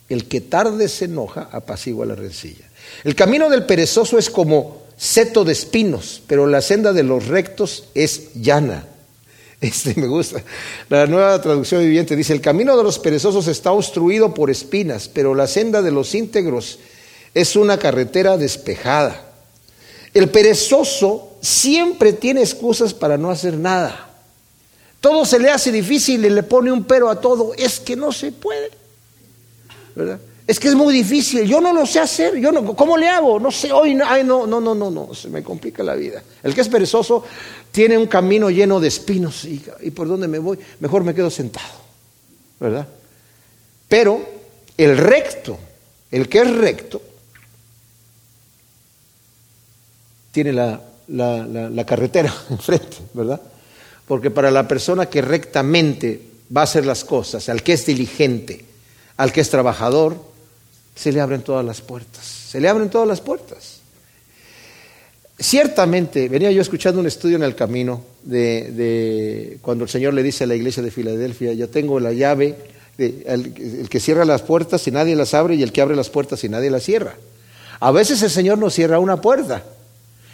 el 0.09 0.27
que 0.27 0.41
tarde 0.41 0.89
se 0.89 1.07
enoja 1.07 1.49
apacigua 1.51 2.07
la 2.07 2.15
rencilla. 2.15 2.65
El 3.05 3.15
camino 3.15 3.49
del 3.49 3.65
perezoso 3.65 4.19
es 4.19 4.31
como 4.31 4.83
seto 4.97 5.45
de 5.45 5.53
espinos, 5.53 6.23
pero 6.27 6.47
la 6.47 6.61
senda 6.61 6.93
de 6.93 7.03
los 7.03 7.27
rectos 7.27 7.85
es 7.95 8.35
llana. 8.35 8.87
Este 9.61 9.95
me 9.99 10.09
gusta. 10.09 10.43
La 10.91 11.07
nueva 11.07 11.41
traducción 11.41 11.81
viviente 11.81 12.17
dice, 12.17 12.35
el 12.35 12.41
camino 12.41 12.77
de 12.77 12.83
los 12.83 12.99
perezosos 12.99 13.49
está 13.49 13.73
obstruido 13.73 14.35
por 14.35 14.51
espinas, 14.51 15.09
pero 15.09 15.35
la 15.35 15.47
senda 15.47 15.81
de 15.81 15.91
los 15.91 16.15
íntegros 16.15 16.79
es 17.33 17.57
una 17.57 17.79
carretera 17.79 18.37
despejada. 18.37 19.23
El 20.13 20.29
perezoso 20.29 21.37
siempre 21.41 22.13
tiene 22.13 22.43
excusas 22.43 22.93
para 22.95 23.17
no 23.17 23.31
hacer 23.31 23.57
nada. 23.57 24.11
Todo 25.01 25.25
se 25.25 25.39
le 25.39 25.51
hace 25.51 25.73
difícil 25.73 26.25
y 26.25 26.31
le 26.31 26.43
pone 26.43 26.71
un 26.71 26.85
pero 26.85 27.11
a 27.11 27.21
todo. 27.21 27.53
Es 27.55 27.81
que 27.81 27.97
no 27.97 28.13
se 28.13 28.33
puede. 28.33 28.71
Es 30.47 30.61
que 30.61 30.69
es 30.69 30.75
muy 30.75 30.93
difícil, 30.93 31.47
yo 31.47 31.61
no 31.61 31.73
lo 31.73 31.87
sé 31.87 32.01
hacer, 32.01 32.37
yo 32.37 32.53
no, 32.53 32.77
¿cómo 32.77 32.99
le 32.99 33.09
hago? 33.09 33.41
No 33.41 33.51
sé, 33.51 33.73
hoy, 33.73 33.99
ay, 34.05 34.25
no, 34.25 34.47
no, 34.47 34.61
no, 34.61 34.75
no, 34.75 34.91
no, 34.91 35.15
se 35.15 35.31
me 35.31 35.43
complica 35.43 35.83
la 35.83 35.95
vida. 35.95 36.23
El 36.43 36.55
que 36.55 36.61
es 36.61 36.69
perezoso 36.69 37.25
tiene 37.71 37.97
un 37.97 38.07
camino 38.07 38.51
lleno 38.51 38.79
de 38.79 38.89
espinos 38.89 39.47
y, 39.47 39.59
por 39.91 40.07
dónde 40.07 40.29
me 40.29 40.39
voy, 40.39 40.59
mejor 40.81 41.03
me 41.03 41.15
quedo 41.15 41.31
sentado, 41.31 41.73
¿verdad? 42.61 42.87
Pero 43.89 44.21
el 44.77 44.99
recto, 44.99 45.59
el 46.11 46.29
que 46.29 46.41
es 46.41 46.51
recto, 46.51 47.01
tiene 50.31 50.53
la, 50.53 50.83
la 51.09 51.87
carretera 51.87 52.35
enfrente, 52.51 52.99
¿verdad? 53.15 53.41
Porque 54.07 54.31
para 54.31 54.51
la 54.51 54.69
persona 54.69 55.07
que 55.07 55.23
rectamente 55.23 56.21
va 56.55 56.63
a 56.63 56.65
hacer 56.65 56.85
las 56.85 57.03
cosas, 57.03 57.49
al 57.49 57.63
que 57.63 57.73
es 57.73 57.87
diligente, 57.87 58.74
al 59.17 59.33
que 59.33 59.41
es 59.41 59.51
trabajador, 59.51 60.17
se 60.95 61.13
le 61.13 61.21
abren 61.21 61.43
todas 61.43 61.65
las 61.65 61.81
puertas, 61.81 62.25
se 62.25 62.61
le 62.61 62.69
abren 62.69 62.91
todas 62.91 63.09
las 63.09 63.21
puertas. 63.21 63.81
Ciertamente, 65.39 66.29
venía 66.29 66.53
yo 66.53 66.63
escuchando 66.63 67.01
un 67.01 67.07
estudio 67.07 67.37
en 67.37 67.43
el 67.43 67.57
camino 67.57 68.03
de, 68.23 69.59
cuando 69.63 69.85
el 69.85 69.91
Señor 69.91 70.15
le 70.15 70.23
dice 70.23 70.45
a 70.45 70.47
la 70.47 70.55
iglesia 70.55 70.83
de 70.83 70.93
Filadelfia, 70.93 71.53
yo 71.55 71.69
tengo 71.69 71.99
la 71.99 72.13
llave, 72.13 72.57
el, 72.99 73.89
que 73.89 73.99
cierra 73.99 74.25
las 74.25 74.43
puertas 74.43 74.87
y 74.87 74.93
nadie 74.93 75.17
las 75.17 75.35
abre 75.35 75.57
y 75.57 75.63
el 75.65 75.73
que 75.73 75.81
abre 75.81 75.97
las 75.97 76.09
puertas 76.09 76.45
y 76.45 76.49
nadie 76.49 76.71
las 76.71 76.85
cierra. 76.85 77.17
A 77.81 77.91
veces 77.91 78.23
el 78.23 78.31
Señor 78.31 78.59
nos 78.59 78.75
cierra 78.75 79.01
una 79.01 79.21
puerta 79.21 79.65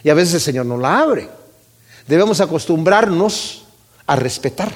y 0.04 0.10
a 0.10 0.14
veces 0.14 0.34
el 0.34 0.40
Señor 0.42 0.66
no 0.66 0.76
la 0.76 1.00
abre. 1.00 1.28
Debemos 2.06 2.40
acostumbrarnos 2.42 3.64
a 4.06 4.16
respetar. 4.16 4.74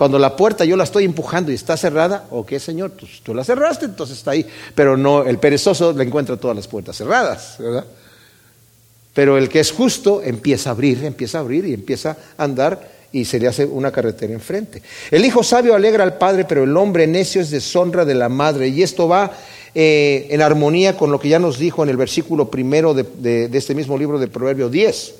Cuando 0.00 0.18
la 0.18 0.34
puerta 0.34 0.64
yo 0.64 0.78
la 0.78 0.84
estoy 0.84 1.04
empujando 1.04 1.52
y 1.52 1.56
está 1.56 1.76
cerrada, 1.76 2.24
ok, 2.30 2.56
Señor, 2.56 2.92
tú, 3.22 3.34
la 3.34 3.44
cerraste, 3.44 3.84
entonces 3.84 4.16
está 4.16 4.30
ahí. 4.30 4.46
Pero 4.74 4.96
no, 4.96 5.24
el 5.24 5.36
perezoso 5.36 5.92
le 5.92 6.04
encuentra 6.04 6.38
todas 6.38 6.56
las 6.56 6.66
puertas 6.66 6.96
cerradas, 6.96 7.56
¿verdad? 7.58 7.84
Pero 9.12 9.36
el 9.36 9.50
que 9.50 9.60
es 9.60 9.70
justo 9.70 10.22
empieza 10.22 10.70
a 10.70 10.72
abrir, 10.72 11.04
empieza 11.04 11.36
a 11.36 11.40
abrir 11.42 11.66
y 11.66 11.74
empieza 11.74 12.16
a 12.38 12.44
andar 12.44 12.90
y 13.12 13.26
se 13.26 13.38
le 13.38 13.46
hace 13.46 13.66
una 13.66 13.92
carretera 13.92 14.32
enfrente. 14.32 14.80
El 15.10 15.22
hijo 15.22 15.42
sabio 15.42 15.74
alegra 15.74 16.02
al 16.02 16.16
padre, 16.16 16.46
pero 16.46 16.64
el 16.64 16.74
hombre 16.78 17.06
necio 17.06 17.42
es 17.42 17.50
deshonra 17.50 18.06
de 18.06 18.14
la 18.14 18.30
madre. 18.30 18.68
Y 18.68 18.82
esto 18.82 19.06
va 19.06 19.30
eh, 19.74 20.28
en 20.30 20.40
armonía 20.40 20.96
con 20.96 21.10
lo 21.10 21.20
que 21.20 21.28
ya 21.28 21.38
nos 21.38 21.58
dijo 21.58 21.82
en 21.82 21.90
el 21.90 21.98
versículo 21.98 22.50
primero 22.50 22.94
de, 22.94 23.02
de 23.50 23.58
este 23.58 23.74
mismo 23.74 23.98
libro 23.98 24.18
de 24.18 24.28
Proverbio 24.28 24.70
10. 24.70 25.14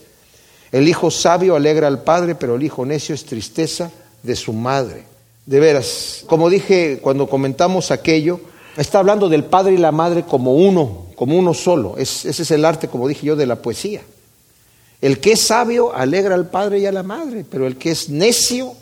El 0.73 0.89
hijo 0.89 1.11
sabio 1.11 1.55
alegra 1.55 1.87
al 1.87 2.03
padre, 2.03 2.35
pero 2.35 2.55
el 2.55 2.63
hijo 2.63 2.87
necio 2.87 3.15
es 3.15 3.27
tristeza 3.27 3.91
de 4.23 4.37
su 4.37 4.53
madre. 4.53 5.05
De 5.47 5.61
veras, 5.61 6.25
como 6.27 6.51
dije 6.51 6.99
cuando 7.03 7.29
comentamos 7.29 7.91
aquello, 7.91 8.41
está 8.77 8.99
hablando 8.99 9.29
del 9.29 9.45
padre 9.45 9.75
y 9.75 9.79
la 9.79 9.93
madre 9.93 10.25
como 10.25 10.55
uno, 10.55 11.07
como 11.17 11.37
uno 11.37 11.55
solo. 11.55 11.97
ese 11.97 12.29
es 12.31 12.51
el 12.51 12.65
arte, 12.65 12.89
como 12.89 13.09
dije 13.09 13.27
yo, 13.27 13.37
de 13.37 13.47
la 13.47 13.57
poesía. 13.57 14.03
El 15.01 15.19
que 15.19 15.33
es 15.33 15.41
sabio 15.41 15.95
alegra 15.95 16.35
al 16.35 16.51
padre 16.51 16.81
y 16.81 16.87
a 16.87 16.93
la 16.93 17.03
madre, 17.03 17.45
pero 17.49 17.67
el 17.67 17.77
que 17.77 17.91
es 17.91 18.11
necio 18.11 18.75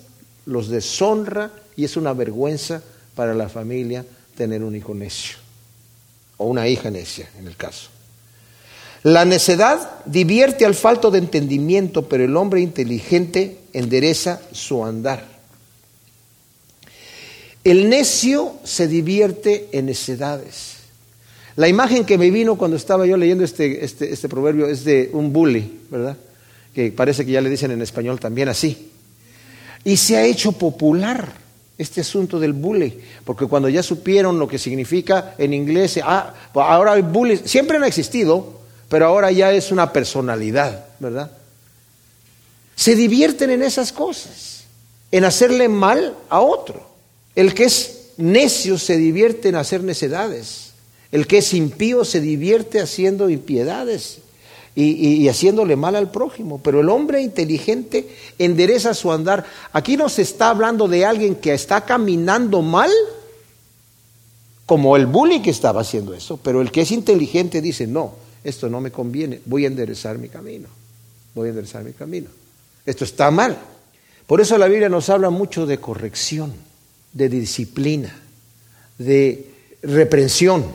los 0.46 0.68
deshonra 0.68 1.52
y 1.76 1.84
es 1.84 1.96
una 1.96 2.12
vergüenza 2.12 2.82
para 3.14 3.34
la 3.34 3.48
familia 3.48 4.04
tener 4.36 4.64
un 4.64 4.74
hijo 4.74 4.94
necio 4.94 5.36
o 6.38 6.46
una 6.46 6.66
hija 6.66 6.90
necia 6.90 7.28
en 7.38 7.46
el 7.46 7.56
caso. 7.56 7.90
La 9.08 9.24
necedad 9.24 10.04
divierte 10.04 10.66
al 10.66 10.74
falto 10.74 11.10
de 11.10 11.16
entendimiento, 11.18 12.10
pero 12.10 12.24
el 12.24 12.36
hombre 12.36 12.60
inteligente 12.60 13.56
endereza 13.72 14.42
su 14.52 14.84
andar. 14.84 15.24
El 17.64 17.88
necio 17.88 18.56
se 18.64 18.86
divierte 18.86 19.70
en 19.72 19.86
necedades. 19.86 20.74
La 21.56 21.68
imagen 21.68 22.04
que 22.04 22.18
me 22.18 22.30
vino 22.30 22.58
cuando 22.58 22.76
estaba 22.76 23.06
yo 23.06 23.16
leyendo 23.16 23.44
este, 23.44 23.82
este, 23.82 24.12
este 24.12 24.28
proverbio 24.28 24.66
es 24.66 24.84
de 24.84 25.08
un 25.14 25.32
bully, 25.32 25.78
¿verdad? 25.88 26.18
Que 26.74 26.92
parece 26.92 27.24
que 27.24 27.32
ya 27.32 27.40
le 27.40 27.48
dicen 27.48 27.70
en 27.70 27.80
español 27.80 28.20
también 28.20 28.50
así. 28.50 28.90
Y 29.84 29.96
se 29.96 30.18
ha 30.18 30.26
hecho 30.26 30.52
popular 30.52 31.32
este 31.78 32.02
asunto 32.02 32.38
del 32.38 32.52
bully, 32.52 33.00
porque 33.24 33.46
cuando 33.46 33.70
ya 33.70 33.82
supieron 33.82 34.38
lo 34.38 34.46
que 34.46 34.58
significa 34.58 35.34
en 35.38 35.54
inglés, 35.54 35.98
ah, 36.04 36.34
ahora 36.52 36.92
hay 36.92 37.02
bullies, 37.02 37.40
siempre 37.46 37.78
han 37.78 37.84
existido, 37.84 38.57
pero 38.88 39.06
ahora 39.06 39.30
ya 39.30 39.52
es 39.52 39.70
una 39.70 39.92
personalidad, 39.92 40.86
¿verdad? 40.98 41.30
Se 42.74 42.94
divierten 42.94 43.50
en 43.50 43.62
esas 43.62 43.92
cosas, 43.92 44.64
en 45.10 45.24
hacerle 45.24 45.68
mal 45.68 46.14
a 46.28 46.40
otro. 46.40 46.86
El 47.34 47.54
que 47.54 47.64
es 47.64 47.98
necio 48.16 48.78
se 48.78 48.96
divierte 48.96 49.48
en 49.48 49.56
hacer 49.56 49.82
necedades. 49.82 50.72
El 51.10 51.26
que 51.26 51.38
es 51.38 51.54
impío 51.54 52.04
se 52.04 52.20
divierte 52.20 52.80
haciendo 52.80 53.30
impiedades 53.30 54.18
y, 54.74 55.28
haciéndole 55.28 55.76
mal 55.76 55.96
al 55.96 56.10
prójimo. 56.10 56.60
Pero 56.62 56.80
el 56.80 56.88
hombre 56.88 57.20
inteligente 57.20 58.08
endereza 58.38 58.94
su 58.94 59.10
andar. 59.10 59.44
Aquí 59.72 59.96
no 59.96 60.08
se 60.08 60.22
está 60.22 60.50
hablando 60.50 60.86
de 60.86 61.04
alguien 61.04 61.34
que 61.34 61.52
está 61.52 61.84
caminando 61.84 62.62
mal, 62.62 62.90
como 64.66 64.96
el 64.96 65.06
bully 65.06 65.40
que 65.40 65.50
estaba 65.50 65.80
haciendo 65.80 66.14
eso, 66.14 66.36
pero 66.36 66.60
el 66.60 66.70
que 66.70 66.82
es 66.82 66.92
inteligente 66.92 67.62
dice, 67.62 67.86
no, 67.86 68.12
esto 68.44 68.68
no 68.68 68.80
me 68.80 68.90
conviene, 68.90 69.40
voy 69.44 69.64
a 69.64 69.68
enderezar 69.68 70.18
mi 70.18 70.28
camino, 70.28 70.68
voy 71.34 71.46
a 71.46 71.50
enderezar 71.50 71.84
mi 71.84 71.92
camino. 71.92 72.28
Esto 72.86 73.04
está 73.04 73.30
mal. 73.30 73.58
Por 74.26 74.40
eso 74.40 74.58
la 74.58 74.68
Biblia 74.68 74.88
nos 74.88 75.08
habla 75.08 75.30
mucho 75.30 75.66
de 75.66 75.78
corrección, 75.78 76.52
de 77.12 77.28
disciplina, 77.28 78.14
de 78.98 79.50
reprensión, 79.82 80.66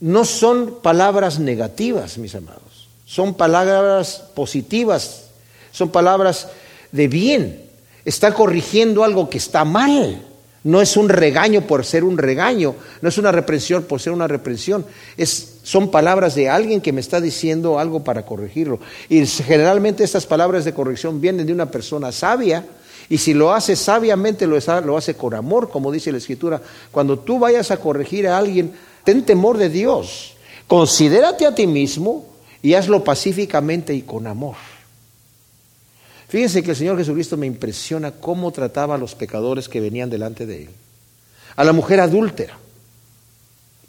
no 0.00 0.24
son 0.24 0.80
palabras 0.82 1.38
negativas, 1.38 2.18
mis 2.18 2.34
amados, 2.34 2.88
son 3.06 3.34
palabras 3.34 4.22
positivas, 4.34 5.26
son 5.70 5.90
palabras 5.90 6.48
de 6.90 7.08
bien. 7.08 7.62
Está 8.04 8.34
corrigiendo 8.34 9.04
algo 9.04 9.30
que 9.30 9.38
está 9.38 9.64
mal. 9.64 10.20
No 10.64 10.80
es 10.80 10.96
un 10.96 11.08
regaño 11.08 11.62
por 11.62 11.84
ser 11.84 12.04
un 12.04 12.16
regaño, 12.16 12.76
no 13.00 13.08
es 13.08 13.18
una 13.18 13.32
reprensión 13.32 13.82
por 13.82 14.00
ser 14.00 14.12
una 14.12 14.28
reprensión, 14.28 14.86
es, 15.16 15.58
son 15.64 15.90
palabras 15.90 16.36
de 16.36 16.48
alguien 16.48 16.80
que 16.80 16.92
me 16.92 17.00
está 17.00 17.20
diciendo 17.20 17.80
algo 17.80 18.04
para 18.04 18.24
corregirlo. 18.24 18.78
Y 19.08 19.26
generalmente 19.26 20.04
estas 20.04 20.26
palabras 20.26 20.64
de 20.64 20.72
corrección 20.72 21.20
vienen 21.20 21.46
de 21.46 21.52
una 21.52 21.70
persona 21.70 22.12
sabia, 22.12 22.64
y 23.08 23.18
si 23.18 23.34
lo 23.34 23.52
hace 23.52 23.76
sabiamente, 23.76 24.46
lo, 24.46 24.56
lo 24.84 24.96
hace 24.96 25.14
con 25.14 25.34
amor, 25.34 25.68
como 25.68 25.90
dice 25.90 26.12
la 26.12 26.18
Escritura. 26.18 26.62
Cuando 26.90 27.18
tú 27.18 27.38
vayas 27.38 27.70
a 27.70 27.78
corregir 27.78 28.28
a 28.28 28.38
alguien, 28.38 28.72
ten 29.04 29.24
temor 29.24 29.58
de 29.58 29.68
Dios, 29.68 30.34
considérate 30.66 31.44
a 31.44 31.54
ti 31.54 31.66
mismo 31.66 32.24
y 32.62 32.74
hazlo 32.74 33.02
pacíficamente 33.02 33.92
y 33.94 34.02
con 34.02 34.26
amor. 34.26 34.54
Fíjense 36.32 36.62
que 36.62 36.70
el 36.70 36.76
Señor 36.78 36.96
Jesucristo 36.96 37.36
me 37.36 37.46
impresiona 37.46 38.10
cómo 38.10 38.50
trataba 38.52 38.94
a 38.94 38.98
los 38.98 39.14
pecadores 39.14 39.68
que 39.68 39.82
venían 39.82 40.08
delante 40.08 40.46
de 40.46 40.62
Él. 40.62 40.70
A 41.56 41.62
la 41.62 41.74
mujer 41.74 42.00
adúltera. 42.00 42.56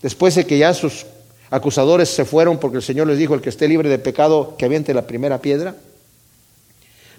Después 0.01 0.35
de 0.35 0.45
que 0.45 0.57
ya 0.57 0.73
sus 0.73 1.05
acusadores 1.49 2.09
se 2.09 2.25
fueron 2.25 2.59
porque 2.59 2.75
el 2.75 2.83
Señor 2.83 3.07
les 3.07 3.17
dijo, 3.17 3.33
el 3.33 3.39
que 3.39 3.47
esté 3.47 3.65
libre 3.69 3.87
de 3.87 3.97
pecado, 3.97 4.55
que 4.57 4.65
aviente 4.65 4.93
la 4.93 5.07
primera 5.07 5.39
piedra. 5.39 5.77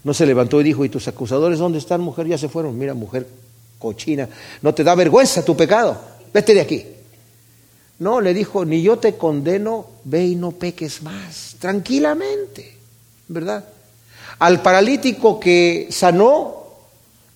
No 0.02 0.12
se 0.12 0.26
levantó 0.26 0.60
y 0.60 0.64
dijo, 0.64 0.84
¿y 0.84 0.90
tus 0.90 1.08
acusadores 1.08 1.58
dónde 1.58 1.78
están, 1.78 2.02
mujer? 2.02 2.26
Ya 2.26 2.36
se 2.36 2.50
fueron. 2.50 2.78
Mira, 2.78 2.92
mujer 2.92 3.26
cochina, 3.78 4.28
¿no 4.60 4.74
te 4.74 4.84
da 4.84 4.94
vergüenza 4.94 5.42
tu 5.42 5.56
pecado? 5.56 5.98
Vete 6.34 6.52
de 6.52 6.60
aquí. 6.60 6.84
No, 7.98 8.20
le 8.20 8.34
dijo, 8.34 8.66
ni 8.66 8.82
yo 8.82 8.98
te 8.98 9.14
condeno, 9.14 9.86
ve 10.04 10.26
y 10.26 10.36
no 10.36 10.50
peques 10.50 11.00
más, 11.00 11.56
tranquilamente, 11.58 12.76
¿verdad? 13.28 13.64
Al 14.38 14.62
paralítico 14.62 15.38
que 15.38 15.88
sanó, 15.90 16.64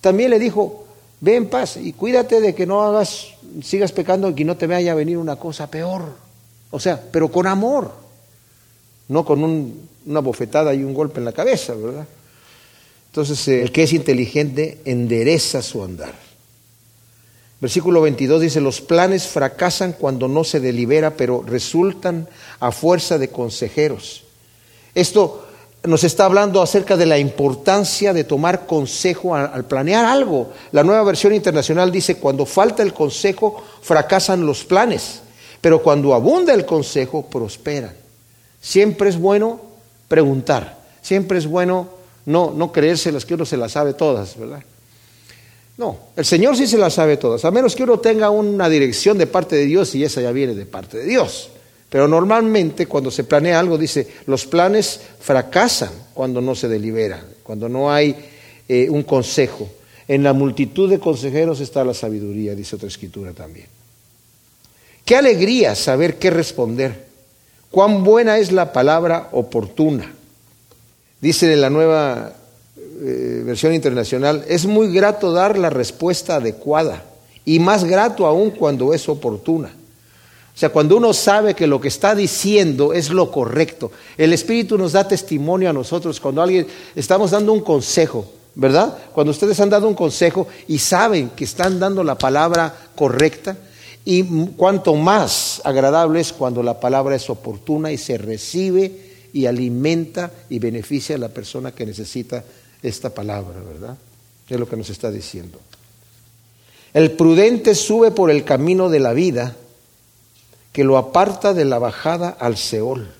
también 0.01 0.29
le 0.29 0.39
dijo, 0.39 0.85
ve 1.21 1.35
en 1.35 1.49
paz 1.49 1.77
y 1.77 1.93
cuídate 1.93 2.41
de 2.41 2.55
que 2.55 2.65
no 2.65 2.81
hagas, 2.81 3.27
sigas 3.63 3.91
pecando 3.91 4.29
y 4.29 4.35
que 4.35 4.45
no 4.45 4.57
te 4.57 4.67
vaya 4.67 4.91
a 4.91 4.95
venir 4.95 5.17
una 5.17 5.35
cosa 5.35 5.69
peor. 5.69 6.03
O 6.71 6.79
sea, 6.79 7.01
pero 7.11 7.31
con 7.31 7.47
amor, 7.47 7.91
no 9.07 9.25
con 9.25 9.43
una 10.05 10.19
bofetada 10.19 10.73
y 10.73 10.83
un 10.83 10.93
golpe 10.93 11.19
en 11.19 11.25
la 11.25 11.31
cabeza, 11.31 11.73
¿verdad? 11.73 12.07
Entonces, 13.07 13.47
eh, 13.47 13.61
el 13.61 13.71
que 13.71 13.83
es 13.83 13.93
inteligente 13.93 14.79
endereza 14.85 15.61
su 15.61 15.83
andar. 15.83 16.13
Versículo 17.59 18.01
22 18.01 18.41
dice, 18.41 18.61
los 18.61 18.79
planes 18.79 19.27
fracasan 19.27 19.93
cuando 19.93 20.27
no 20.27 20.43
se 20.43 20.59
delibera, 20.59 21.17
pero 21.17 21.43
resultan 21.45 22.29
a 22.59 22.71
fuerza 22.71 23.17
de 23.17 23.29
consejeros. 23.29 24.23
Esto 24.95 25.48
nos 25.83 26.03
está 26.03 26.25
hablando 26.25 26.61
acerca 26.61 26.97
de 26.97 27.05
la 27.05 27.17
importancia 27.17 28.13
de 28.13 28.25
tomar 28.25 28.65
consejo 28.65 29.35
al, 29.35 29.65
planear 29.65 30.05
algo. 30.05 30.51
La 30.71 30.83
nueva 30.83 31.03
versión 31.03 31.33
internacional 31.33 31.91
dice, 31.91 32.17
cuando 32.17 32.45
falta 32.45 32.83
el 32.83 32.93
consejo, 32.93 33.63
fracasan 33.81 34.45
los 34.45 34.65
planes, 34.65 35.21
pero 35.61 35.81
cuando 35.81 36.13
abunda 36.13 36.53
el 36.53 36.65
consejo, 36.65 37.25
prosperan. 37.25 37.93
Siempre 38.61 39.09
es 39.09 39.17
bueno 39.17 39.61
preguntar, 40.09 40.79
siempre 41.01 41.37
es 41.37 41.47
bueno 41.47 41.99
no, 42.25 42.51
no 42.51 42.71
creérselas 42.71 43.25
que 43.25 43.33
uno 43.33 43.45
se 43.45 43.57
las 43.57 43.71
sabe 43.71 43.93
todas, 43.93 44.37
¿verdad? 44.37 44.61
No, 45.77 45.97
el 46.17 46.25
Señor 46.25 46.57
sí 46.57 46.67
se 46.67 46.77
las 46.77 46.93
sabe 46.93 47.15
todas, 47.15 47.45
a 47.45 47.51
menos 47.51 47.73
que 47.73 47.83
uno 47.83 47.99
tenga 47.99 48.29
una 48.29 48.67
dirección 48.67 49.17
de 49.17 49.27
parte 49.27 49.55
de 49.55 49.65
Dios 49.65 49.95
y 49.95 50.03
esa 50.03 50.19
ya 50.19 50.31
viene 50.31 50.53
de 50.53 50.65
parte 50.65 50.97
de 50.97 51.05
Dios. 51.05 51.49
Pero 51.89 52.07
normalmente 52.07 52.85
cuando 52.85 53.09
se 53.09 53.23
planea 53.23 53.59
algo 53.59 53.77
dice, 53.77 54.07
los 54.27 54.45
planes 54.45 54.99
fracasan 55.19 55.91
cuando 56.13 56.39
no 56.39 56.53
se 56.53 56.67
delibera, 56.67 57.23
cuando 57.43 57.67
no 57.67 57.91
hay 57.91 58.15
eh, 58.67 58.87
un 58.89 59.03
consejo. 59.03 59.67
En 60.07 60.23
la 60.23 60.33
multitud 60.33 60.89
de 60.89 60.99
consejeros 60.99 61.59
está 61.59 61.83
la 61.83 61.93
sabiduría, 61.93 62.55
dice 62.55 62.75
otra 62.75 62.87
escritura 62.87 63.33
también. 63.33 63.67
Qué 65.03 65.15
alegría 65.15 65.73
saber 65.75 66.19
qué 66.19 66.29
responder. 66.29 67.07
Cuán 67.71 68.03
buena 68.03 68.37
es 68.37 68.51
la 68.51 68.71
palabra 68.71 69.29
oportuna. 69.31 70.13
Dice 71.21 71.51
en 71.51 71.61
la 71.61 71.69
nueva 71.69 72.33
eh, 72.77 73.41
versión 73.45 73.73
internacional, 73.73 74.45
es 74.47 74.65
muy 74.65 74.93
grato 74.93 75.31
dar 75.31 75.57
la 75.57 75.69
respuesta 75.69 76.35
adecuada 76.35 77.03
y 77.45 77.59
más 77.59 77.83
grato 77.83 78.27
aún 78.27 78.51
cuando 78.51 78.93
es 78.93 79.09
oportuna. 79.09 79.73
O 80.59 80.63
sea, 80.67 80.73
cuando 80.73 80.97
uno 80.97 81.13
sabe 81.13 81.53
que 81.53 81.67
lo 81.67 81.79
que 81.79 81.87
está 81.87 82.13
diciendo 82.13 82.91
es 82.91 83.11
lo 83.11 83.31
correcto, 83.31 83.93
el 84.17 84.33
Espíritu 84.33 84.77
nos 84.77 84.91
da 84.91 85.07
testimonio 85.07 85.69
a 85.69 85.73
nosotros 85.73 86.19
cuando 86.19 86.41
alguien 86.41 86.67
estamos 86.97 87.31
dando 87.31 87.53
un 87.53 87.61
consejo, 87.61 88.29
¿verdad? 88.55 88.97
Cuando 89.13 89.31
ustedes 89.31 89.57
han 89.61 89.69
dado 89.69 89.87
un 89.87 89.93
consejo 89.93 90.49
y 90.67 90.79
saben 90.79 91.29
que 91.29 91.45
están 91.45 91.79
dando 91.79 92.03
la 92.03 92.17
palabra 92.17 92.75
correcta, 92.93 93.55
y 94.03 94.21
cuanto 94.57 94.95
más 94.95 95.61
agradable 95.63 96.19
es 96.19 96.33
cuando 96.33 96.61
la 96.61 96.77
palabra 96.77 97.15
es 97.15 97.29
oportuna 97.29 97.93
y 97.93 97.97
se 97.97 98.17
recibe 98.17 98.91
y 99.31 99.45
alimenta 99.45 100.29
y 100.49 100.59
beneficia 100.59 101.15
a 101.15 101.19
la 101.19 101.29
persona 101.29 101.71
que 101.71 101.85
necesita 101.85 102.43
esta 102.83 103.11
palabra, 103.11 103.61
¿verdad? 103.65 103.97
Es 104.49 104.59
lo 104.59 104.67
que 104.67 104.75
nos 104.75 104.89
está 104.89 105.09
diciendo. 105.09 105.57
El 106.93 107.11
prudente 107.11 107.75
sube 107.75 108.11
por 108.11 108.29
el 108.29 108.43
camino 108.43 108.89
de 108.89 108.99
la 108.99 109.13
vida 109.13 109.55
que 110.71 110.83
lo 110.83 110.97
aparta 110.97 111.53
de 111.53 111.65
la 111.65 111.79
bajada 111.79 112.29
al 112.29 112.57
Seol. 112.57 113.11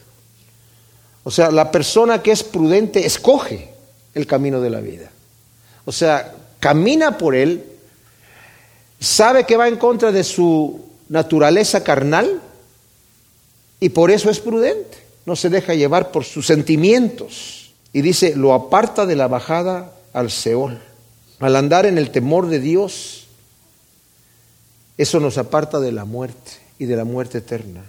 O 1.24 1.32
sea, 1.32 1.52
la 1.52 1.72
persona 1.72 2.22
que 2.22 2.32
es 2.32 2.44
prudente 2.44 3.06
escoge 3.06 3.70
el 4.14 4.28
camino 4.28 4.62
de 4.62 4.70
la 4.70 4.82
vida. 4.82 5.10
O 5.86 5.92
sea, 5.92 6.34
camina 6.60 7.18
por 7.18 7.36
él, 7.36 7.64
sabe 9.00 9.46
que 9.46 9.58
va 9.58 9.68
en 9.68 9.78
contra 9.78 10.12
de 10.12 10.24
su 10.24 10.86
naturaleza 11.10 11.84
carnal 11.84 12.42
y 13.80 13.90
por 13.90 14.12
eso 14.12 14.30
es 14.30 14.40
prudente. 14.40 14.98
No 15.26 15.36
se 15.36 15.50
deja 15.50 15.74
llevar 15.74 16.12
por 16.12 16.26
sus 16.26 16.48
sentimientos. 16.48 17.74
Y 17.94 18.02
dice, 18.02 18.36
lo 18.36 18.54
aparta 18.54 19.06
de 19.06 19.16
la 19.16 19.28
bajada 19.28 19.92
al 20.14 20.32
Seol. 20.32 20.80
Al 21.40 21.56
andar 21.56 21.86
en 21.86 21.98
el 21.98 22.12
temor 22.12 22.48
de 22.48 22.60
Dios, 22.60 23.28
eso 24.98 25.20
nos 25.20 25.38
aparta 25.38 25.80
de 25.80 25.92
la 25.92 26.06
muerte 26.06 26.69
y 26.80 26.86
de 26.86 26.96
la 26.96 27.04
muerte 27.04 27.40
eterna. 27.40 27.84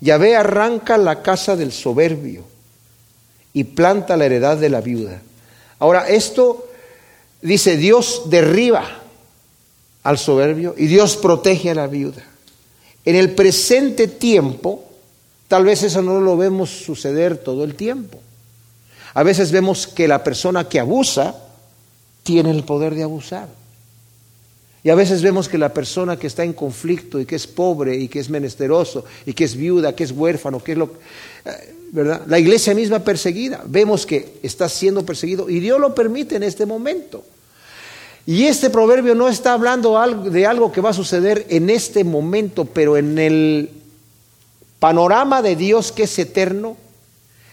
Yahvé 0.00 0.36
arranca 0.36 0.96
la 0.96 1.22
casa 1.22 1.56
del 1.56 1.72
soberbio 1.72 2.44
y 3.52 3.64
planta 3.64 4.16
la 4.16 4.26
heredad 4.26 4.58
de 4.58 4.68
la 4.68 4.80
viuda. 4.80 5.20
Ahora, 5.80 6.08
esto 6.08 6.68
dice, 7.42 7.76
Dios 7.76 8.22
derriba 8.26 8.84
al 10.04 10.18
soberbio 10.18 10.74
y 10.76 10.86
Dios 10.86 11.16
protege 11.16 11.70
a 11.70 11.74
la 11.74 11.86
viuda. 11.86 12.22
En 13.04 13.16
el 13.16 13.34
presente 13.34 14.06
tiempo, 14.06 14.84
tal 15.48 15.64
vez 15.64 15.82
eso 15.82 16.02
no 16.02 16.20
lo 16.20 16.36
vemos 16.36 16.70
suceder 16.70 17.38
todo 17.38 17.64
el 17.64 17.74
tiempo. 17.74 18.20
A 19.14 19.22
veces 19.22 19.50
vemos 19.50 19.86
que 19.86 20.06
la 20.06 20.22
persona 20.22 20.68
que 20.68 20.78
abusa 20.78 21.34
tiene 22.22 22.50
el 22.50 22.64
poder 22.64 22.94
de 22.94 23.02
abusar. 23.02 23.48
Y 24.84 24.90
a 24.90 24.94
veces 24.94 25.22
vemos 25.22 25.48
que 25.48 25.58
la 25.58 25.74
persona 25.74 26.16
que 26.16 26.26
está 26.26 26.44
en 26.44 26.52
conflicto 26.52 27.20
y 27.20 27.26
que 27.26 27.36
es 27.36 27.46
pobre 27.46 27.96
y 27.96 28.08
que 28.08 28.20
es 28.20 28.30
menesteroso 28.30 29.04
y 29.26 29.32
que 29.32 29.44
es 29.44 29.56
viuda, 29.56 29.94
que 29.94 30.04
es 30.04 30.12
huérfano, 30.12 30.62
que 30.62 30.72
es 30.72 30.78
lo... 30.78 30.92
Eh, 31.44 31.74
¿verdad? 31.90 32.22
La 32.26 32.38
iglesia 32.38 32.74
misma 32.74 32.98
perseguida, 33.00 33.62
vemos 33.66 34.04
que 34.04 34.38
está 34.42 34.68
siendo 34.68 35.04
perseguido 35.06 35.48
y 35.48 35.60
Dios 35.60 35.80
lo 35.80 35.94
permite 35.94 36.36
en 36.36 36.42
este 36.42 36.66
momento. 36.66 37.24
Y 38.26 38.44
este 38.44 38.68
proverbio 38.68 39.14
no 39.14 39.28
está 39.28 39.54
hablando 39.54 39.98
de 40.30 40.46
algo 40.46 40.70
que 40.70 40.82
va 40.82 40.90
a 40.90 40.94
suceder 40.94 41.46
en 41.48 41.70
este 41.70 42.04
momento, 42.04 42.66
pero 42.66 42.98
en 42.98 43.18
el 43.18 43.70
panorama 44.78 45.40
de 45.40 45.56
Dios 45.56 45.92
que 45.92 46.02
es 46.02 46.18
eterno, 46.18 46.76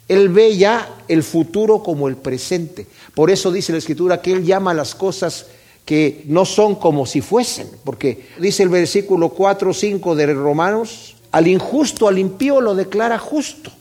Él 0.09 0.27
ve 0.29 0.57
ya 0.57 0.97
el 1.07 1.23
futuro 1.23 1.81
como 1.81 2.09
el 2.09 2.17
presente. 2.17 2.87
Por 3.13 3.31
eso 3.31 3.53
dice 3.53 3.71
la 3.71 3.77
Escritura 3.77 4.21
que 4.21 4.33
Él 4.33 4.43
llama 4.43 4.73
las 4.73 4.95
cosas 4.95 5.45
que 5.85 6.23
no 6.25 6.45
son 6.45 6.75
como 6.75 7.05
si 7.05 7.21
fuesen, 7.21 7.69
porque 7.83 8.27
dice 8.39 8.63
el 8.63 8.69
versículo 8.69 9.29
4 9.29 9.69
o 9.69 9.73
5 9.73 10.15
de 10.15 10.33
Romanos, 10.33 11.15
al 11.31 11.47
injusto, 11.47 12.07
al 12.07 12.17
impío 12.17 12.59
lo 12.59 12.73
declara 12.73 13.19
justo 13.19 13.71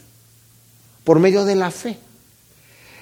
por 1.02 1.18
medio 1.18 1.44
de 1.44 1.56
la 1.56 1.70
fe. 1.70 1.98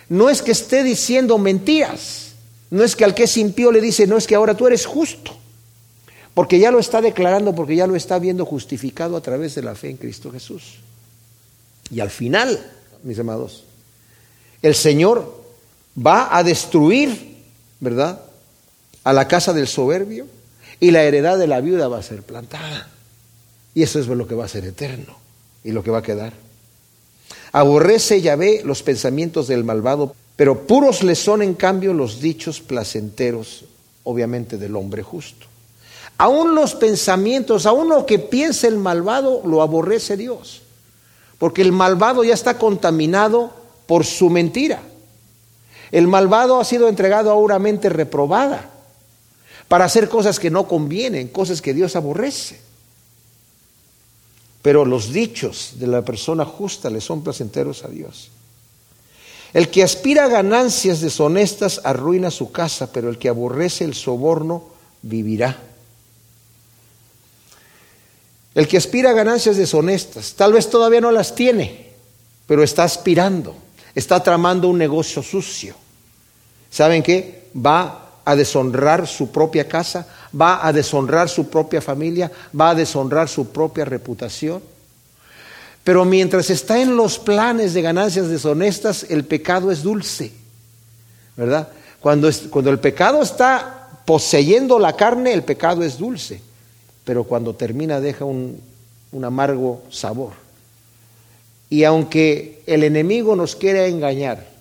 No 0.09 0.31
es 0.31 0.43
que 0.43 0.53
esté 0.53 0.85
diciendo 0.85 1.39
mentiras, 1.39 2.33
no 2.71 2.85
es 2.85 2.95
que 2.95 3.05
al 3.05 3.15
que 3.15 3.25
es 3.25 3.37
impío 3.37 3.73
le 3.73 3.81
dice, 3.81 4.07
no 4.07 4.17
es 4.17 4.27
que 4.27 4.35
ahora 4.37 4.57
tú 4.57 4.67
eres 4.67 4.87
justo, 4.87 5.37
porque 6.35 6.59
ya 6.59 6.71
lo 6.71 6.79
está 6.79 7.01
declarando, 7.01 7.55
porque 7.55 7.77
ya 7.77 7.87
lo 7.87 7.97
está 7.97 8.19
viendo 8.19 8.45
justificado 8.45 9.17
a 9.17 9.21
través 9.21 9.55
de 9.57 9.63
la 9.63 9.75
fe 9.75 9.91
en 9.91 9.97
Cristo 9.97 10.31
Jesús. 10.31 10.79
Y 11.91 12.01
al 12.01 12.11
final, 12.11 12.73
mis 13.03 13.19
amados, 13.19 13.65
el 14.63 14.75
Señor 14.75 15.43
va 15.99 16.37
a 16.37 16.45
destruir, 16.45 17.37
¿verdad? 17.81 18.21
A 19.05 19.13
la 19.13 19.29
casa 19.29 19.53
del 19.53 19.69
soberbio 19.69 20.27
y 20.81 20.91
la 20.91 21.05
heredad 21.05 21.39
de 21.39 21.47
la 21.47 21.61
viuda 21.61 21.89
va 21.89 21.99
a 21.99 22.03
ser 22.03 22.23
plantada. 22.23 22.89
Y 23.75 23.83
eso 23.83 23.99
es 23.99 24.07
lo 24.07 24.27
que 24.27 24.35
va 24.35 24.45
a 24.45 24.49
ser 24.49 24.65
eterno. 24.65 25.17
y 25.65 25.71
lo 25.71 25.85
que 25.85 25.93
va 25.93 25.99
a 25.99 26.03
quedar. 26.03 26.33
Aborrece 27.53 28.21
Yahvé 28.21 28.63
los 28.65 28.83
pensamientos 28.83 29.47
del 29.47 29.63
malvado, 29.63 30.17
pero 30.35 30.67
puros 30.67 31.05
le 31.05 31.15
son 31.15 31.41
en 31.41 31.55
cambio 31.55 31.95
los 31.95 32.21
dichos 32.21 32.61
placenteros, 32.61 33.65
obviamente 34.03 34.59
del 34.59 34.75
hombre 34.75 35.05
justo. 35.05 35.47
Aún 36.19 36.57
los 36.57 36.75
pensamientos, 36.75 37.65
aún 37.65 37.91
lo 37.91 38.07
que 38.07 38.19
piensa 38.19 38.67
el 38.67 38.77
malvado, 38.77 39.43
lo 39.45 39.63
aborrece 39.63 40.17
Dios. 40.17 40.63
Porque 41.39 41.63
el 41.63 41.71
malvado 41.71 42.25
ya 42.25 42.35
está 42.35 42.59
contaminado 42.59 43.53
por 43.87 44.05
su 44.05 44.31
mentira. 44.31 44.83
El 45.93 46.09
malvado 46.09 46.59
ha 46.59 46.65
sido 46.65 46.89
entregado 46.89 47.31
a 47.31 47.35
una 47.37 47.61
mente 47.61 47.89
reprobada 47.89 48.72
para 49.73 49.87
hacer 49.87 50.11
cosas 50.11 50.39
que 50.39 50.51
no 50.51 50.68
convienen, 50.68 51.29
cosas 51.29 51.62
que 51.62 51.73
Dios 51.73 51.97
aborrece. 51.97 52.61
Pero 54.61 54.85
los 54.85 55.14
dichos 55.14 55.77
de 55.77 55.87
la 55.87 56.03
persona 56.03 56.45
justa 56.45 56.91
le 56.91 57.01
son 57.01 57.25
placenteros 57.25 57.83
a 57.83 57.89
Dios. 57.89 58.29
El 59.55 59.70
que 59.70 59.83
aspira 59.83 60.27
a 60.27 60.29
ganancias 60.29 61.01
deshonestas 61.01 61.81
arruina 61.85 62.31
su 62.31 62.53
casa, 62.53 62.93
pero 62.93 63.09
el 63.09 63.16
que 63.16 63.31
aborrece 63.31 63.85
el 63.85 63.95
soborno 63.95 64.62
vivirá. 65.01 65.59
El 68.55 68.68
que 68.68 68.77
aspira 68.77 69.12
a 69.12 69.14
ganancias 69.14 69.57
deshonestas, 69.57 70.35
tal 70.35 70.53
vez 70.53 70.68
todavía 70.68 71.01
no 71.01 71.11
las 71.11 71.35
tiene, 71.35 71.93
pero 72.47 72.62
está 72.62 72.85
aspirando, 72.85 73.57
está 73.95 74.23
tramando 74.23 74.68
un 74.68 74.77
negocio 74.77 75.23
sucio. 75.23 75.75
¿Saben 76.70 77.03
qué? 77.03 77.45
Va 77.57 78.02
a 78.25 78.37
deshonrar 78.37 79.07
su 79.07 79.31
propia 79.31 79.68
casa, 79.68 80.07
va 80.39 80.66
a 80.66 80.73
deshonrar 80.73 81.29
su 81.29 81.49
propia 81.49 81.81
familia, 81.81 82.31
va 82.59 82.70
a 82.70 82.75
deshonrar 82.75 83.29
su 83.29 83.49
propia 83.49 83.85
reputación. 83.85 84.62
Pero 85.85 86.05
mientras 86.05 86.49
está 86.51 86.81
en 86.81 86.97
los 86.97 87.18
planes 87.18 87.75
de 87.75 87.83
ganancias 87.83 88.29
deshonestas, 88.29 89.07
el 89.09 89.25
pecado 89.25 89.73
es 89.73 89.83
dulce, 89.83 90.33
¿verdad? 91.37 91.68
Cuando, 92.01 92.31
cuando 92.51 92.70
el 92.70 92.79
pecado 92.79 93.23
está 93.23 93.89
poseyendo 94.05 94.79
la 94.79 94.95
carne, 94.95 95.33
el 95.33 95.43
pecado 95.43 95.83
es 95.83 95.99
dulce, 95.99 96.41
pero 97.05 97.25
cuando 97.25 97.55
termina 97.55 98.01
deja 98.01 98.25
un, 98.25 98.61
un 99.11 99.25
amargo 99.25 99.83
sabor. 99.91 100.33
Y 101.68 101.85
aunque 101.85 102.62
el 102.66 102.85
enemigo 102.85 103.35
nos 103.35 103.57
quiera 103.57 103.87
engañar, 103.87 104.52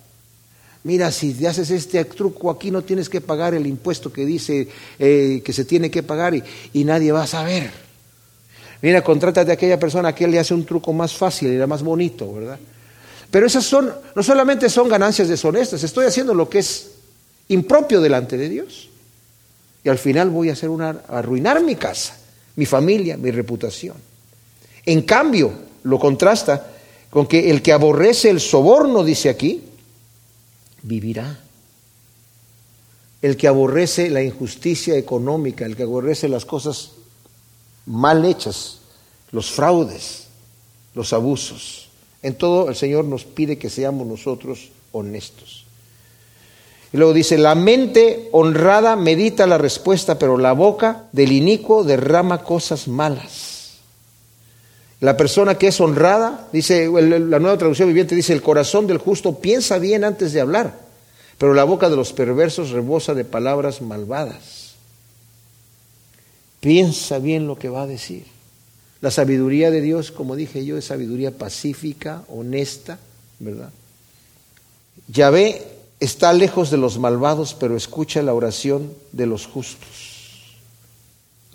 Mira, 0.84 1.12
si 1.12 1.46
haces 1.46 1.70
este 1.70 2.04
truco 2.06 2.50
aquí 2.50 2.72
no 2.72 2.82
tienes 2.82 3.08
que 3.08 3.22
pagar 3.22 3.54
el 3.54 3.68
impuesto 3.68 4.12
que 4.12 4.26
dice 4.26 4.68
eh, 4.98 5.42
que 5.46 5.54
se 5.54 5.66
tiene 5.66 5.92
que 5.92 6.02
pagar 6.02 6.34
y, 6.34 6.84
nadie 6.84 7.12
va 7.12 7.24
a 7.24 7.28
saber. 7.28 7.70
Mira, 8.82 9.04
contrátate 9.04 9.52
a 9.52 9.54
aquella 9.54 9.80
persona 9.80 10.16
que 10.16 10.28
le 10.28 10.40
hace 10.40 10.56
un 10.56 10.66
truco 10.66 10.92
más 10.92 11.14
fácil 11.14 11.54
y 11.54 11.68
más 11.68 11.84
bonito, 11.84 12.34
¿verdad? 12.34 12.58
Pero 13.30 13.46
esas 13.46 13.64
son, 13.64 13.94
no 14.16 14.24
solamente 14.24 14.70
son 14.70 14.90
ganancias 14.90 15.28
deshonestas, 15.28 15.84
estoy 15.84 16.08
haciendo 16.08 16.34
lo 16.34 16.50
que 16.50 16.60
es 16.60 16.92
impropio 17.50 18.02
delante 18.02 18.38
de 18.38 18.50
Dios. 18.50 18.90
Y 19.84 19.90
al 19.90 20.00
final 20.00 20.32
voy 20.32 20.50
a 20.50 20.54
hacer 20.54 20.70
una, 20.70 21.02
arruinar 21.08 21.62
mi 21.64 21.76
casa, 21.76 22.18
mi 22.56 22.66
familia, 22.66 23.18
mi 23.18 23.30
reputación. 23.30 23.96
En 24.86 25.04
cambio, 25.04 25.52
lo 25.84 26.00
contrasta 26.00 26.72
con 27.12 27.28
que 27.28 27.52
el 27.52 27.62
que 27.62 27.72
aborrece 27.72 28.30
el 28.30 28.40
soborno, 28.40 29.04
dice 29.04 29.30
aquí, 29.30 29.62
vivirá. 30.84 31.40
El 33.22 33.38
que 33.38 33.48
aborrece 33.48 34.10
la 34.10 34.24
injusticia 34.24 34.98
económica, 34.98 35.66
el 35.66 35.76
que 35.76 35.84
aborrece 35.84 36.28
las 36.28 36.46
cosas 36.46 36.92
mal 37.86 38.26
hechas, 38.26 38.80
los 39.32 39.52
fraudes, 39.52 40.28
los 40.96 41.14
abusos. 41.14 41.90
En 42.24 42.36
todo 42.36 42.70
el 42.70 42.76
Señor 42.76 43.06
nos 43.06 43.26
pide 43.26 43.58
que 43.58 43.70
seamos 43.70 44.08
nosotros 44.08 44.70
honestos. 44.92 45.66
Y 46.94 46.98
luego 46.98 47.14
dice, 47.14 47.38
la 47.38 47.56
mente 47.56 48.28
honrada 48.32 48.96
medita 48.96 49.48
la 49.48 49.58
respuesta, 49.58 50.20
pero 50.20 50.38
la 50.38 50.52
boca 50.52 51.08
del 51.14 51.32
inicuo 51.32 51.84
derrama 51.84 52.44
cosas 52.44 52.88
malas. 52.88 53.51
La 55.02 55.18
persona 55.18 55.56
que 55.56 55.68
es 55.68 55.82
honrada, 55.82 56.48
dice 56.54 56.88
la 56.88 57.40
nueva 57.40 57.58
traducción 57.58 57.88
viviente, 57.88 58.16
dice, 58.16 58.34
el 58.34 58.44
corazón 58.44 58.86
del 58.86 59.00
justo 59.00 59.40
piensa 59.40 59.80
bien 59.80 60.04
antes 60.04 60.32
de 60.32 60.42
hablar, 60.42 60.80
pero 61.40 61.56
la 61.56 61.64
boca 61.64 61.90
de 61.90 61.96
los 61.96 62.14
perversos 62.14 62.70
rebosa 62.70 63.16
de 63.16 63.26
palabras 63.26 63.82
malvadas. 63.82 64.76
Piensa 66.60 67.18
bien 67.18 67.48
lo 67.48 67.58
que 67.58 67.70
va 67.70 67.82
a 67.82 67.88
decir. 67.88 68.26
La 69.02 69.10
sabiduría 69.10 69.72
de 69.72 69.82
Dios, 69.82 70.12
como 70.12 70.36
dije 70.36 70.64
yo, 70.64 70.78
es 70.78 70.86
sabiduría 70.86 71.32
pacífica, 71.32 72.24
honesta, 72.28 73.00
¿verdad? 73.40 73.72
Yahvé 75.08 75.66
está 76.00 76.32
lejos 76.32 76.70
de 76.70 76.78
los 76.78 77.00
malvados, 77.00 77.56
pero 77.56 77.76
escucha 77.76 78.22
la 78.22 78.36
oración 78.36 78.94
de 79.12 79.26
los 79.26 79.48
justos. 79.48 80.12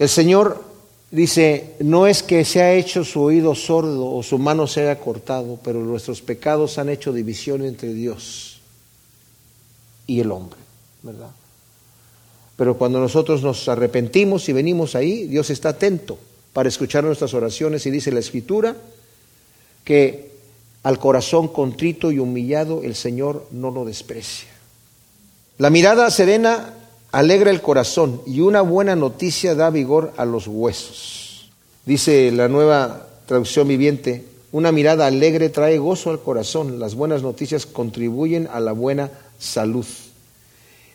El 0.01 0.09
Señor 0.09 0.65
Dice, 1.11 1.75
no 1.81 2.07
es 2.07 2.23
que 2.23 2.45
se 2.45 2.63
ha 2.63 2.75
hecho 2.75 3.05
su 3.05 3.23
oído 3.23 3.55
sordo 3.55 4.13
o 4.13 4.23
su 4.23 4.39
mano 4.39 4.67
se 4.67 4.83
haya 4.83 4.99
cortado, 4.99 5.59
pero 5.63 5.81
nuestros 5.81 6.21
pecados 6.21 6.79
han 6.79 6.89
hecho 6.89 7.13
división 7.13 7.65
entre 7.65 7.93
Dios 7.93 8.61
y 10.07 10.21
el 10.21 10.33
hombre, 10.33 10.59
¿verdad? 11.03 11.31
Pero 12.57 12.77
cuando 12.77 12.99
nosotros 12.99 13.43
nos 13.43 13.69
arrepentimos 13.69 14.49
y 14.49 14.53
venimos 14.53 14.95
ahí, 14.95 15.27
Dios 15.27 15.51
está 15.51 15.71
atento 15.71 16.19
para 16.53 16.69
escuchar 16.69 17.05
nuestras 17.05 17.35
oraciones 17.35 17.87
y 17.87 17.91
dice 17.91 18.11
la 18.11 18.21
Escritura 18.21 18.77
que 19.85 20.33
al 20.83 20.99
corazón 20.99 21.49
contrito 21.49 22.11
y 22.11 22.19
humillado 22.19 22.83
el 22.83 22.95
Señor 22.95 23.47
no 23.53 23.71
lo 23.71 23.85
desprecia. 23.85 24.49
La 25.59 25.71
mirada 25.71 26.11
serena 26.11 26.75
alegra 27.13 27.51
el 27.51 27.63
corazón 27.63 28.21
y 28.27 28.41
una 28.41 28.61
buena 28.63 28.97
noticia 28.97 29.55
da 29.55 29.71
vigor 29.71 30.13
a 30.17 30.25
los 30.25 30.47
huesos. 30.47 31.51
Dice 31.85 32.31
la 32.33 32.49
nueva 32.49 33.07
traducción 33.27 33.69
viviente, 33.69 34.25
una 34.53 34.73
mirada 34.73 35.07
alegre 35.07 35.49
trae 35.49 35.79
gozo 35.79 36.11
al 36.11 36.21
corazón, 36.21 36.79
las 36.79 36.95
buenas 36.95 37.23
noticias 37.23 37.67
contribuyen 37.67 38.49
a 38.53 38.61
la 38.61 38.73
buena 38.73 39.11
salud. 39.39 39.87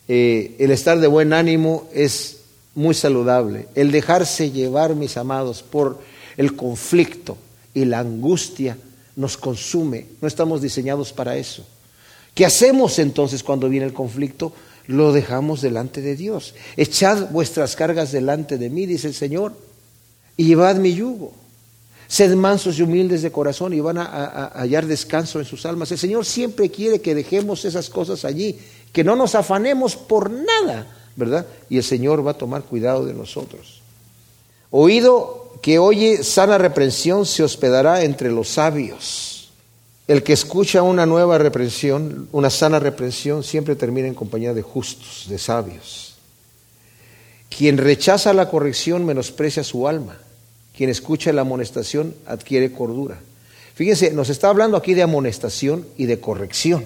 Eh, 0.08 0.56
el 0.58 0.70
estar 0.70 0.98
de 0.98 1.06
buen 1.06 1.32
ánimo 1.32 1.88
es 1.94 2.40
muy 2.74 2.94
saludable. 2.94 3.68
El 3.74 3.92
dejarse 3.92 4.50
llevar, 4.50 4.94
mis 4.94 5.16
amados, 5.16 5.62
por 5.62 5.98
el 6.36 6.56
conflicto 6.56 7.36
y 7.74 7.84
la 7.84 8.00
angustia 8.00 8.76
nos 9.16 9.36
consume. 9.36 10.06
No 10.20 10.28
estamos 10.28 10.62
diseñados 10.62 11.12
para 11.12 11.36
eso. 11.36 11.64
¿Qué 12.34 12.46
hacemos 12.46 12.98
entonces 12.98 13.42
cuando 13.42 13.68
viene 13.68 13.86
el 13.86 13.92
conflicto? 13.92 14.52
Lo 14.86 15.12
dejamos 15.12 15.60
delante 15.60 16.00
de 16.00 16.16
Dios. 16.16 16.54
Echad 16.76 17.30
vuestras 17.30 17.76
cargas 17.76 18.12
delante 18.12 18.58
de 18.58 18.70
mí, 18.70 18.86
dice 18.86 19.08
el 19.08 19.14
Señor, 19.14 19.54
y 20.36 20.44
llevad 20.44 20.76
mi 20.76 20.94
yugo. 20.94 21.32
Sed 22.08 22.34
mansos 22.34 22.78
y 22.78 22.82
humildes 22.82 23.22
de 23.22 23.32
corazón 23.32 23.72
y 23.72 23.80
van 23.80 23.96
a, 23.96 24.52
hallar 24.54 24.86
descanso 24.86 25.38
en 25.38 25.46
sus 25.46 25.64
almas. 25.64 25.90
El 25.92 25.98
Señor 25.98 26.26
siempre 26.26 26.70
quiere 26.70 27.00
que 27.00 27.14
dejemos 27.14 27.64
esas 27.64 27.88
cosas 27.88 28.24
allí, 28.26 28.58
que 28.92 29.02
no 29.02 29.16
nos 29.16 29.34
afanemos 29.34 29.96
por 29.96 30.30
nada, 30.30 30.86
¿verdad? 31.16 31.46
Y 31.70 31.78
el 31.78 31.84
Señor 31.84 32.26
va 32.26 32.32
a 32.32 32.38
tomar 32.38 32.64
cuidado 32.64 33.06
de 33.06 33.14
nosotros. 33.14 33.80
Oído 34.70 35.54
que 35.62 35.78
oye 35.78 36.22
sana 36.22 36.58
reprensión 36.58 37.24
se 37.24 37.44
hospedará 37.44 38.02
entre 38.02 38.30
los 38.30 38.48
sabios. 38.48 39.31
El 40.08 40.22
que 40.22 40.32
escucha 40.32 40.82
una 40.82 41.06
nueva 41.06 41.38
reprensión, 41.38 42.28
una 42.32 42.50
sana 42.50 42.78
reprensión, 42.80 43.44
siempre 43.44 43.76
termina 43.76 44.08
en 44.08 44.14
compañía 44.14 44.52
de 44.52 44.62
justos, 44.62 45.26
de 45.28 45.38
sabios. 45.38 46.16
Quien 47.56 47.78
rechaza 47.78 48.32
la 48.32 48.48
corrección 48.48 49.04
menosprecia 49.04 49.62
su 49.62 49.86
alma. 49.86 50.18
Quien 50.76 50.90
escucha 50.90 51.32
la 51.32 51.42
amonestación 51.42 52.14
adquiere 52.26 52.72
cordura. 52.72 53.20
Fíjense, 53.74 54.12
nos 54.12 54.28
está 54.28 54.48
hablando 54.48 54.76
aquí 54.76 54.94
de 54.94 55.02
amonestación 55.02 55.86
y 55.96 56.06
de 56.06 56.18
corrección. 56.18 56.84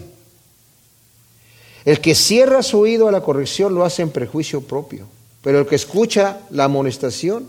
El 1.85 2.01
que 2.01 2.14
cierra 2.14 2.62
su 2.62 2.81
oído 2.81 3.09
a 3.09 3.12
la 3.12 3.23
corrección 3.23 3.75
lo 3.75 3.85
hace 3.85 4.03
en 4.03 4.11
prejuicio 4.11 4.61
propio, 4.61 5.07
pero 5.43 5.61
el 5.61 5.67
que 5.67 5.77
escucha 5.77 6.41
la 6.51 6.64
amonestación 6.64 7.49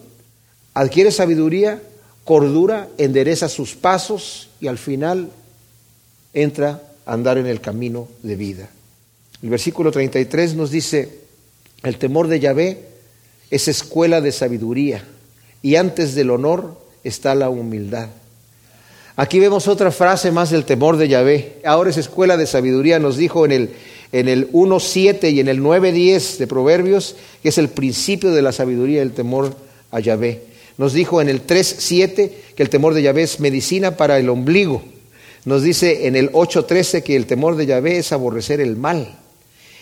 adquiere 0.76 1.12
sabiduría, 1.12 1.82
cordura, 2.24 2.88
endereza 3.00 3.50
sus 3.50 3.74
pasos 3.74 4.50
y 4.62 4.68
al 4.68 4.78
final 4.78 5.32
entra 6.42 6.84
a 7.06 7.14
andar 7.14 7.38
en 7.38 7.48
el 7.48 7.62
camino 7.62 8.08
de 8.22 8.36
vida. 8.36 8.70
El 9.42 9.50
versículo 9.50 9.92
33 9.92 10.56
nos 10.56 10.72
dice, 10.72 11.20
el 11.84 11.98
temor 11.98 12.28
de 12.28 12.40
Yahvé 12.40 12.80
es 13.50 13.68
escuela 13.68 14.22
de 14.22 14.32
sabiduría 14.32 15.04
y 15.62 15.76
antes 15.76 16.16
del 16.16 16.30
honor 16.30 16.80
está 17.04 17.34
la 17.34 17.50
humildad. 17.50 18.10
Aquí 19.16 19.40
vemos 19.40 19.68
otra 19.68 19.92
frase 19.92 20.32
más 20.32 20.52
del 20.52 20.64
temor 20.64 20.98
de 20.98 21.08
Yahvé. 21.08 21.60
Ahora 21.66 21.90
es 21.90 21.98
escuela 21.98 22.38
de 22.38 22.46
sabiduría, 22.46 23.00
nos 23.00 23.18
dijo 23.18 23.46
en 23.46 23.52
el, 23.52 23.70
en 24.12 24.28
el 24.28 24.52
1.7 24.52 25.34
y 25.34 25.40
en 25.40 25.48
el 25.48 25.60
9.10 25.60 26.38
de 26.38 26.46
Proverbios, 26.46 27.16
que 27.42 27.50
es 27.50 27.58
el 27.58 27.70
principio 27.70 28.32
de 28.32 28.44
la 28.44 28.52
sabiduría, 28.52 29.02
el 29.02 29.14
temor 29.14 29.56
a 29.90 30.00
Yahvé. 30.00 30.44
Nos 30.78 30.94
dijo 30.94 31.20
en 31.20 31.30
el 31.30 31.48
3.7 31.48 32.32
que 32.56 32.64
el 32.64 32.70
temor 32.70 32.94
de 32.94 33.02
Yahvé 33.02 33.24
es 33.24 33.40
medicina 33.40 33.98
para 33.98 34.20
el 34.20 34.30
ombligo. 34.30 34.84
Nos 35.46 35.64
dice 35.64 36.08
en 36.08 36.16
el 36.16 36.32
8.13 36.32 37.04
que 37.04 37.16
el 37.16 37.26
temor 37.26 37.56
de 37.56 37.66
Yahvé 37.66 37.98
es 37.98 38.12
aborrecer 38.12 38.60
el 38.62 38.76
mal. 38.76 39.20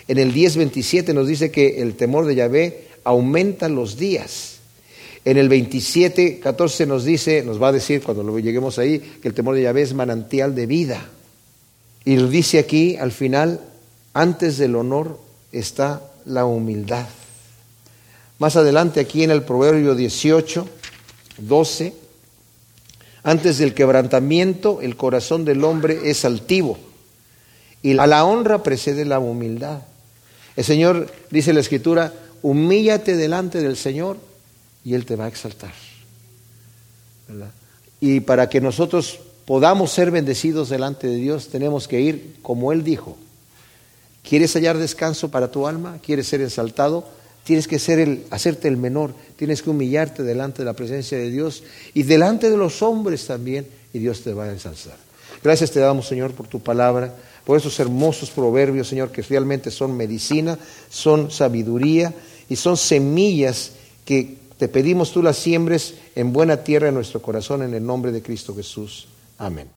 En 0.08 0.18
el 0.18 0.34
10.27 0.34 1.14
nos 1.14 1.28
dice 1.28 1.52
que 1.52 1.82
el 1.82 1.96
temor 1.96 2.26
de 2.26 2.36
Yahvé 2.36 2.88
aumenta 3.04 3.70
los 3.70 3.98
días. 3.98 4.58
En 5.24 5.38
el 5.38 5.50
27.14 5.50 6.86
nos 6.86 7.04
dice, 7.04 7.44
nos 7.44 7.62
va 7.62 7.70
a 7.70 7.72
decir 7.72 8.04
cuando 8.04 8.38
lleguemos 8.38 8.78
ahí, 8.78 9.00
que 9.00 9.28
el 9.28 9.34
temor 9.34 9.56
de 9.56 9.64
Yahvé 9.64 9.82
es 9.82 9.94
manantial 9.94 10.54
de 10.54 10.68
vida. 10.68 11.10
Y 12.04 12.18
lo 12.18 12.28
dice 12.28 12.60
aquí 12.60 12.96
al 12.98 13.12
final, 13.12 13.62
antes 14.14 14.58
del 14.60 14.76
honor 14.76 15.20
está 15.52 16.02
la 16.26 16.46
humildad. 16.46 17.08
Más 18.38 18.56
adelante 18.56 19.00
aquí 19.00 19.24
en 19.24 19.32
el 19.32 19.44
Proverbio 19.44 19.96
18, 19.96 20.68
12, 21.40 21.94
antes 23.26 23.58
del 23.58 23.74
quebrantamiento 23.74 24.82
el 24.82 24.96
corazón 24.96 25.46
del 25.46 25.64
hombre 25.64 26.12
es 26.12 26.24
altivo 26.26 26.78
y 27.82 27.98
a 27.98 28.06
la 28.06 28.24
honra 28.24 28.62
precede 28.62 29.04
la 29.04 29.18
humildad. 29.18 29.80
El 30.56 30.64
Señor, 30.64 31.12
dice 31.32 31.52
la 31.52 31.60
Escritura, 31.60 32.14
humíllate 32.44 33.18
delante 33.18 33.62
del 33.62 33.78
Señor 33.78 34.18
y 34.84 34.94
Él 34.94 35.06
te 35.06 35.16
va 35.16 35.26
a 35.26 35.28
exaltar. 35.28 35.74
Y 38.00 38.20
para 38.20 38.48
que 38.48 38.62
nosotros 38.62 39.20
podamos 39.46 39.92
ser 39.92 40.12
bendecidos 40.12 40.70
delante 40.70 41.08
de 41.08 41.16
Dios, 41.16 41.48
tenemos 41.48 41.88
que 41.88 42.02
ir 42.02 42.36
como 42.44 42.72
Él 42.72 42.84
dijo. 42.84 43.18
¿Quieres 44.28 44.54
hallar 44.54 44.78
descanso 44.78 45.30
para 45.30 45.50
tu 45.50 45.66
alma? 45.66 45.98
¿Quieres 46.04 46.28
ser 46.28 46.42
exaltado? 46.42 47.08
Tienes 47.46 47.68
que 47.68 47.78
ser 47.78 48.00
el, 48.00 48.26
hacerte 48.32 48.68
el 48.68 48.76
menor, 48.76 49.14
tienes 49.38 49.62
que 49.62 49.70
humillarte 49.70 50.24
delante 50.24 50.64
de 50.64 50.66
la 50.66 50.74
presencia 50.74 51.18
de 51.18 51.30
Dios 51.30 51.64
y 51.94 52.04
delante 52.04 52.50
de 52.50 52.58
los 52.58 52.82
hombres 52.82 53.28
también, 53.28 53.68
y 53.94 54.00
Dios 54.00 54.22
te 54.22 54.34
va 54.34 54.46
a 54.46 54.52
ensalzar. 54.52 54.98
Gracias 55.44 55.70
te 55.70 55.80
damos, 55.80 56.08
Señor, 56.08 56.34
por 56.34 56.48
tu 56.48 56.60
palabra, 56.60 57.14
por 57.46 57.56
esos 57.56 57.80
hermosos 57.80 58.32
proverbios, 58.32 58.88
Señor, 58.88 59.12
que 59.12 59.22
realmente 59.22 59.70
son 59.70 59.96
medicina, 59.96 60.58
son 60.90 61.30
sabiduría 61.30 62.16
y 62.50 62.56
son 62.56 62.78
semillas 62.78 63.74
que 64.06 64.38
te 64.58 64.68
pedimos 64.68 65.12
tú 65.12 65.22
las 65.22 65.38
siembres 65.38 65.94
en 66.16 66.34
buena 66.34 66.64
tierra 66.64 66.88
en 66.88 66.96
nuestro 66.96 67.22
corazón, 67.22 67.62
en 67.62 67.76
el 67.76 67.86
nombre 67.86 68.12
de 68.12 68.24
Cristo 68.24 68.56
Jesús. 68.56 69.08
Amén. 69.38 69.68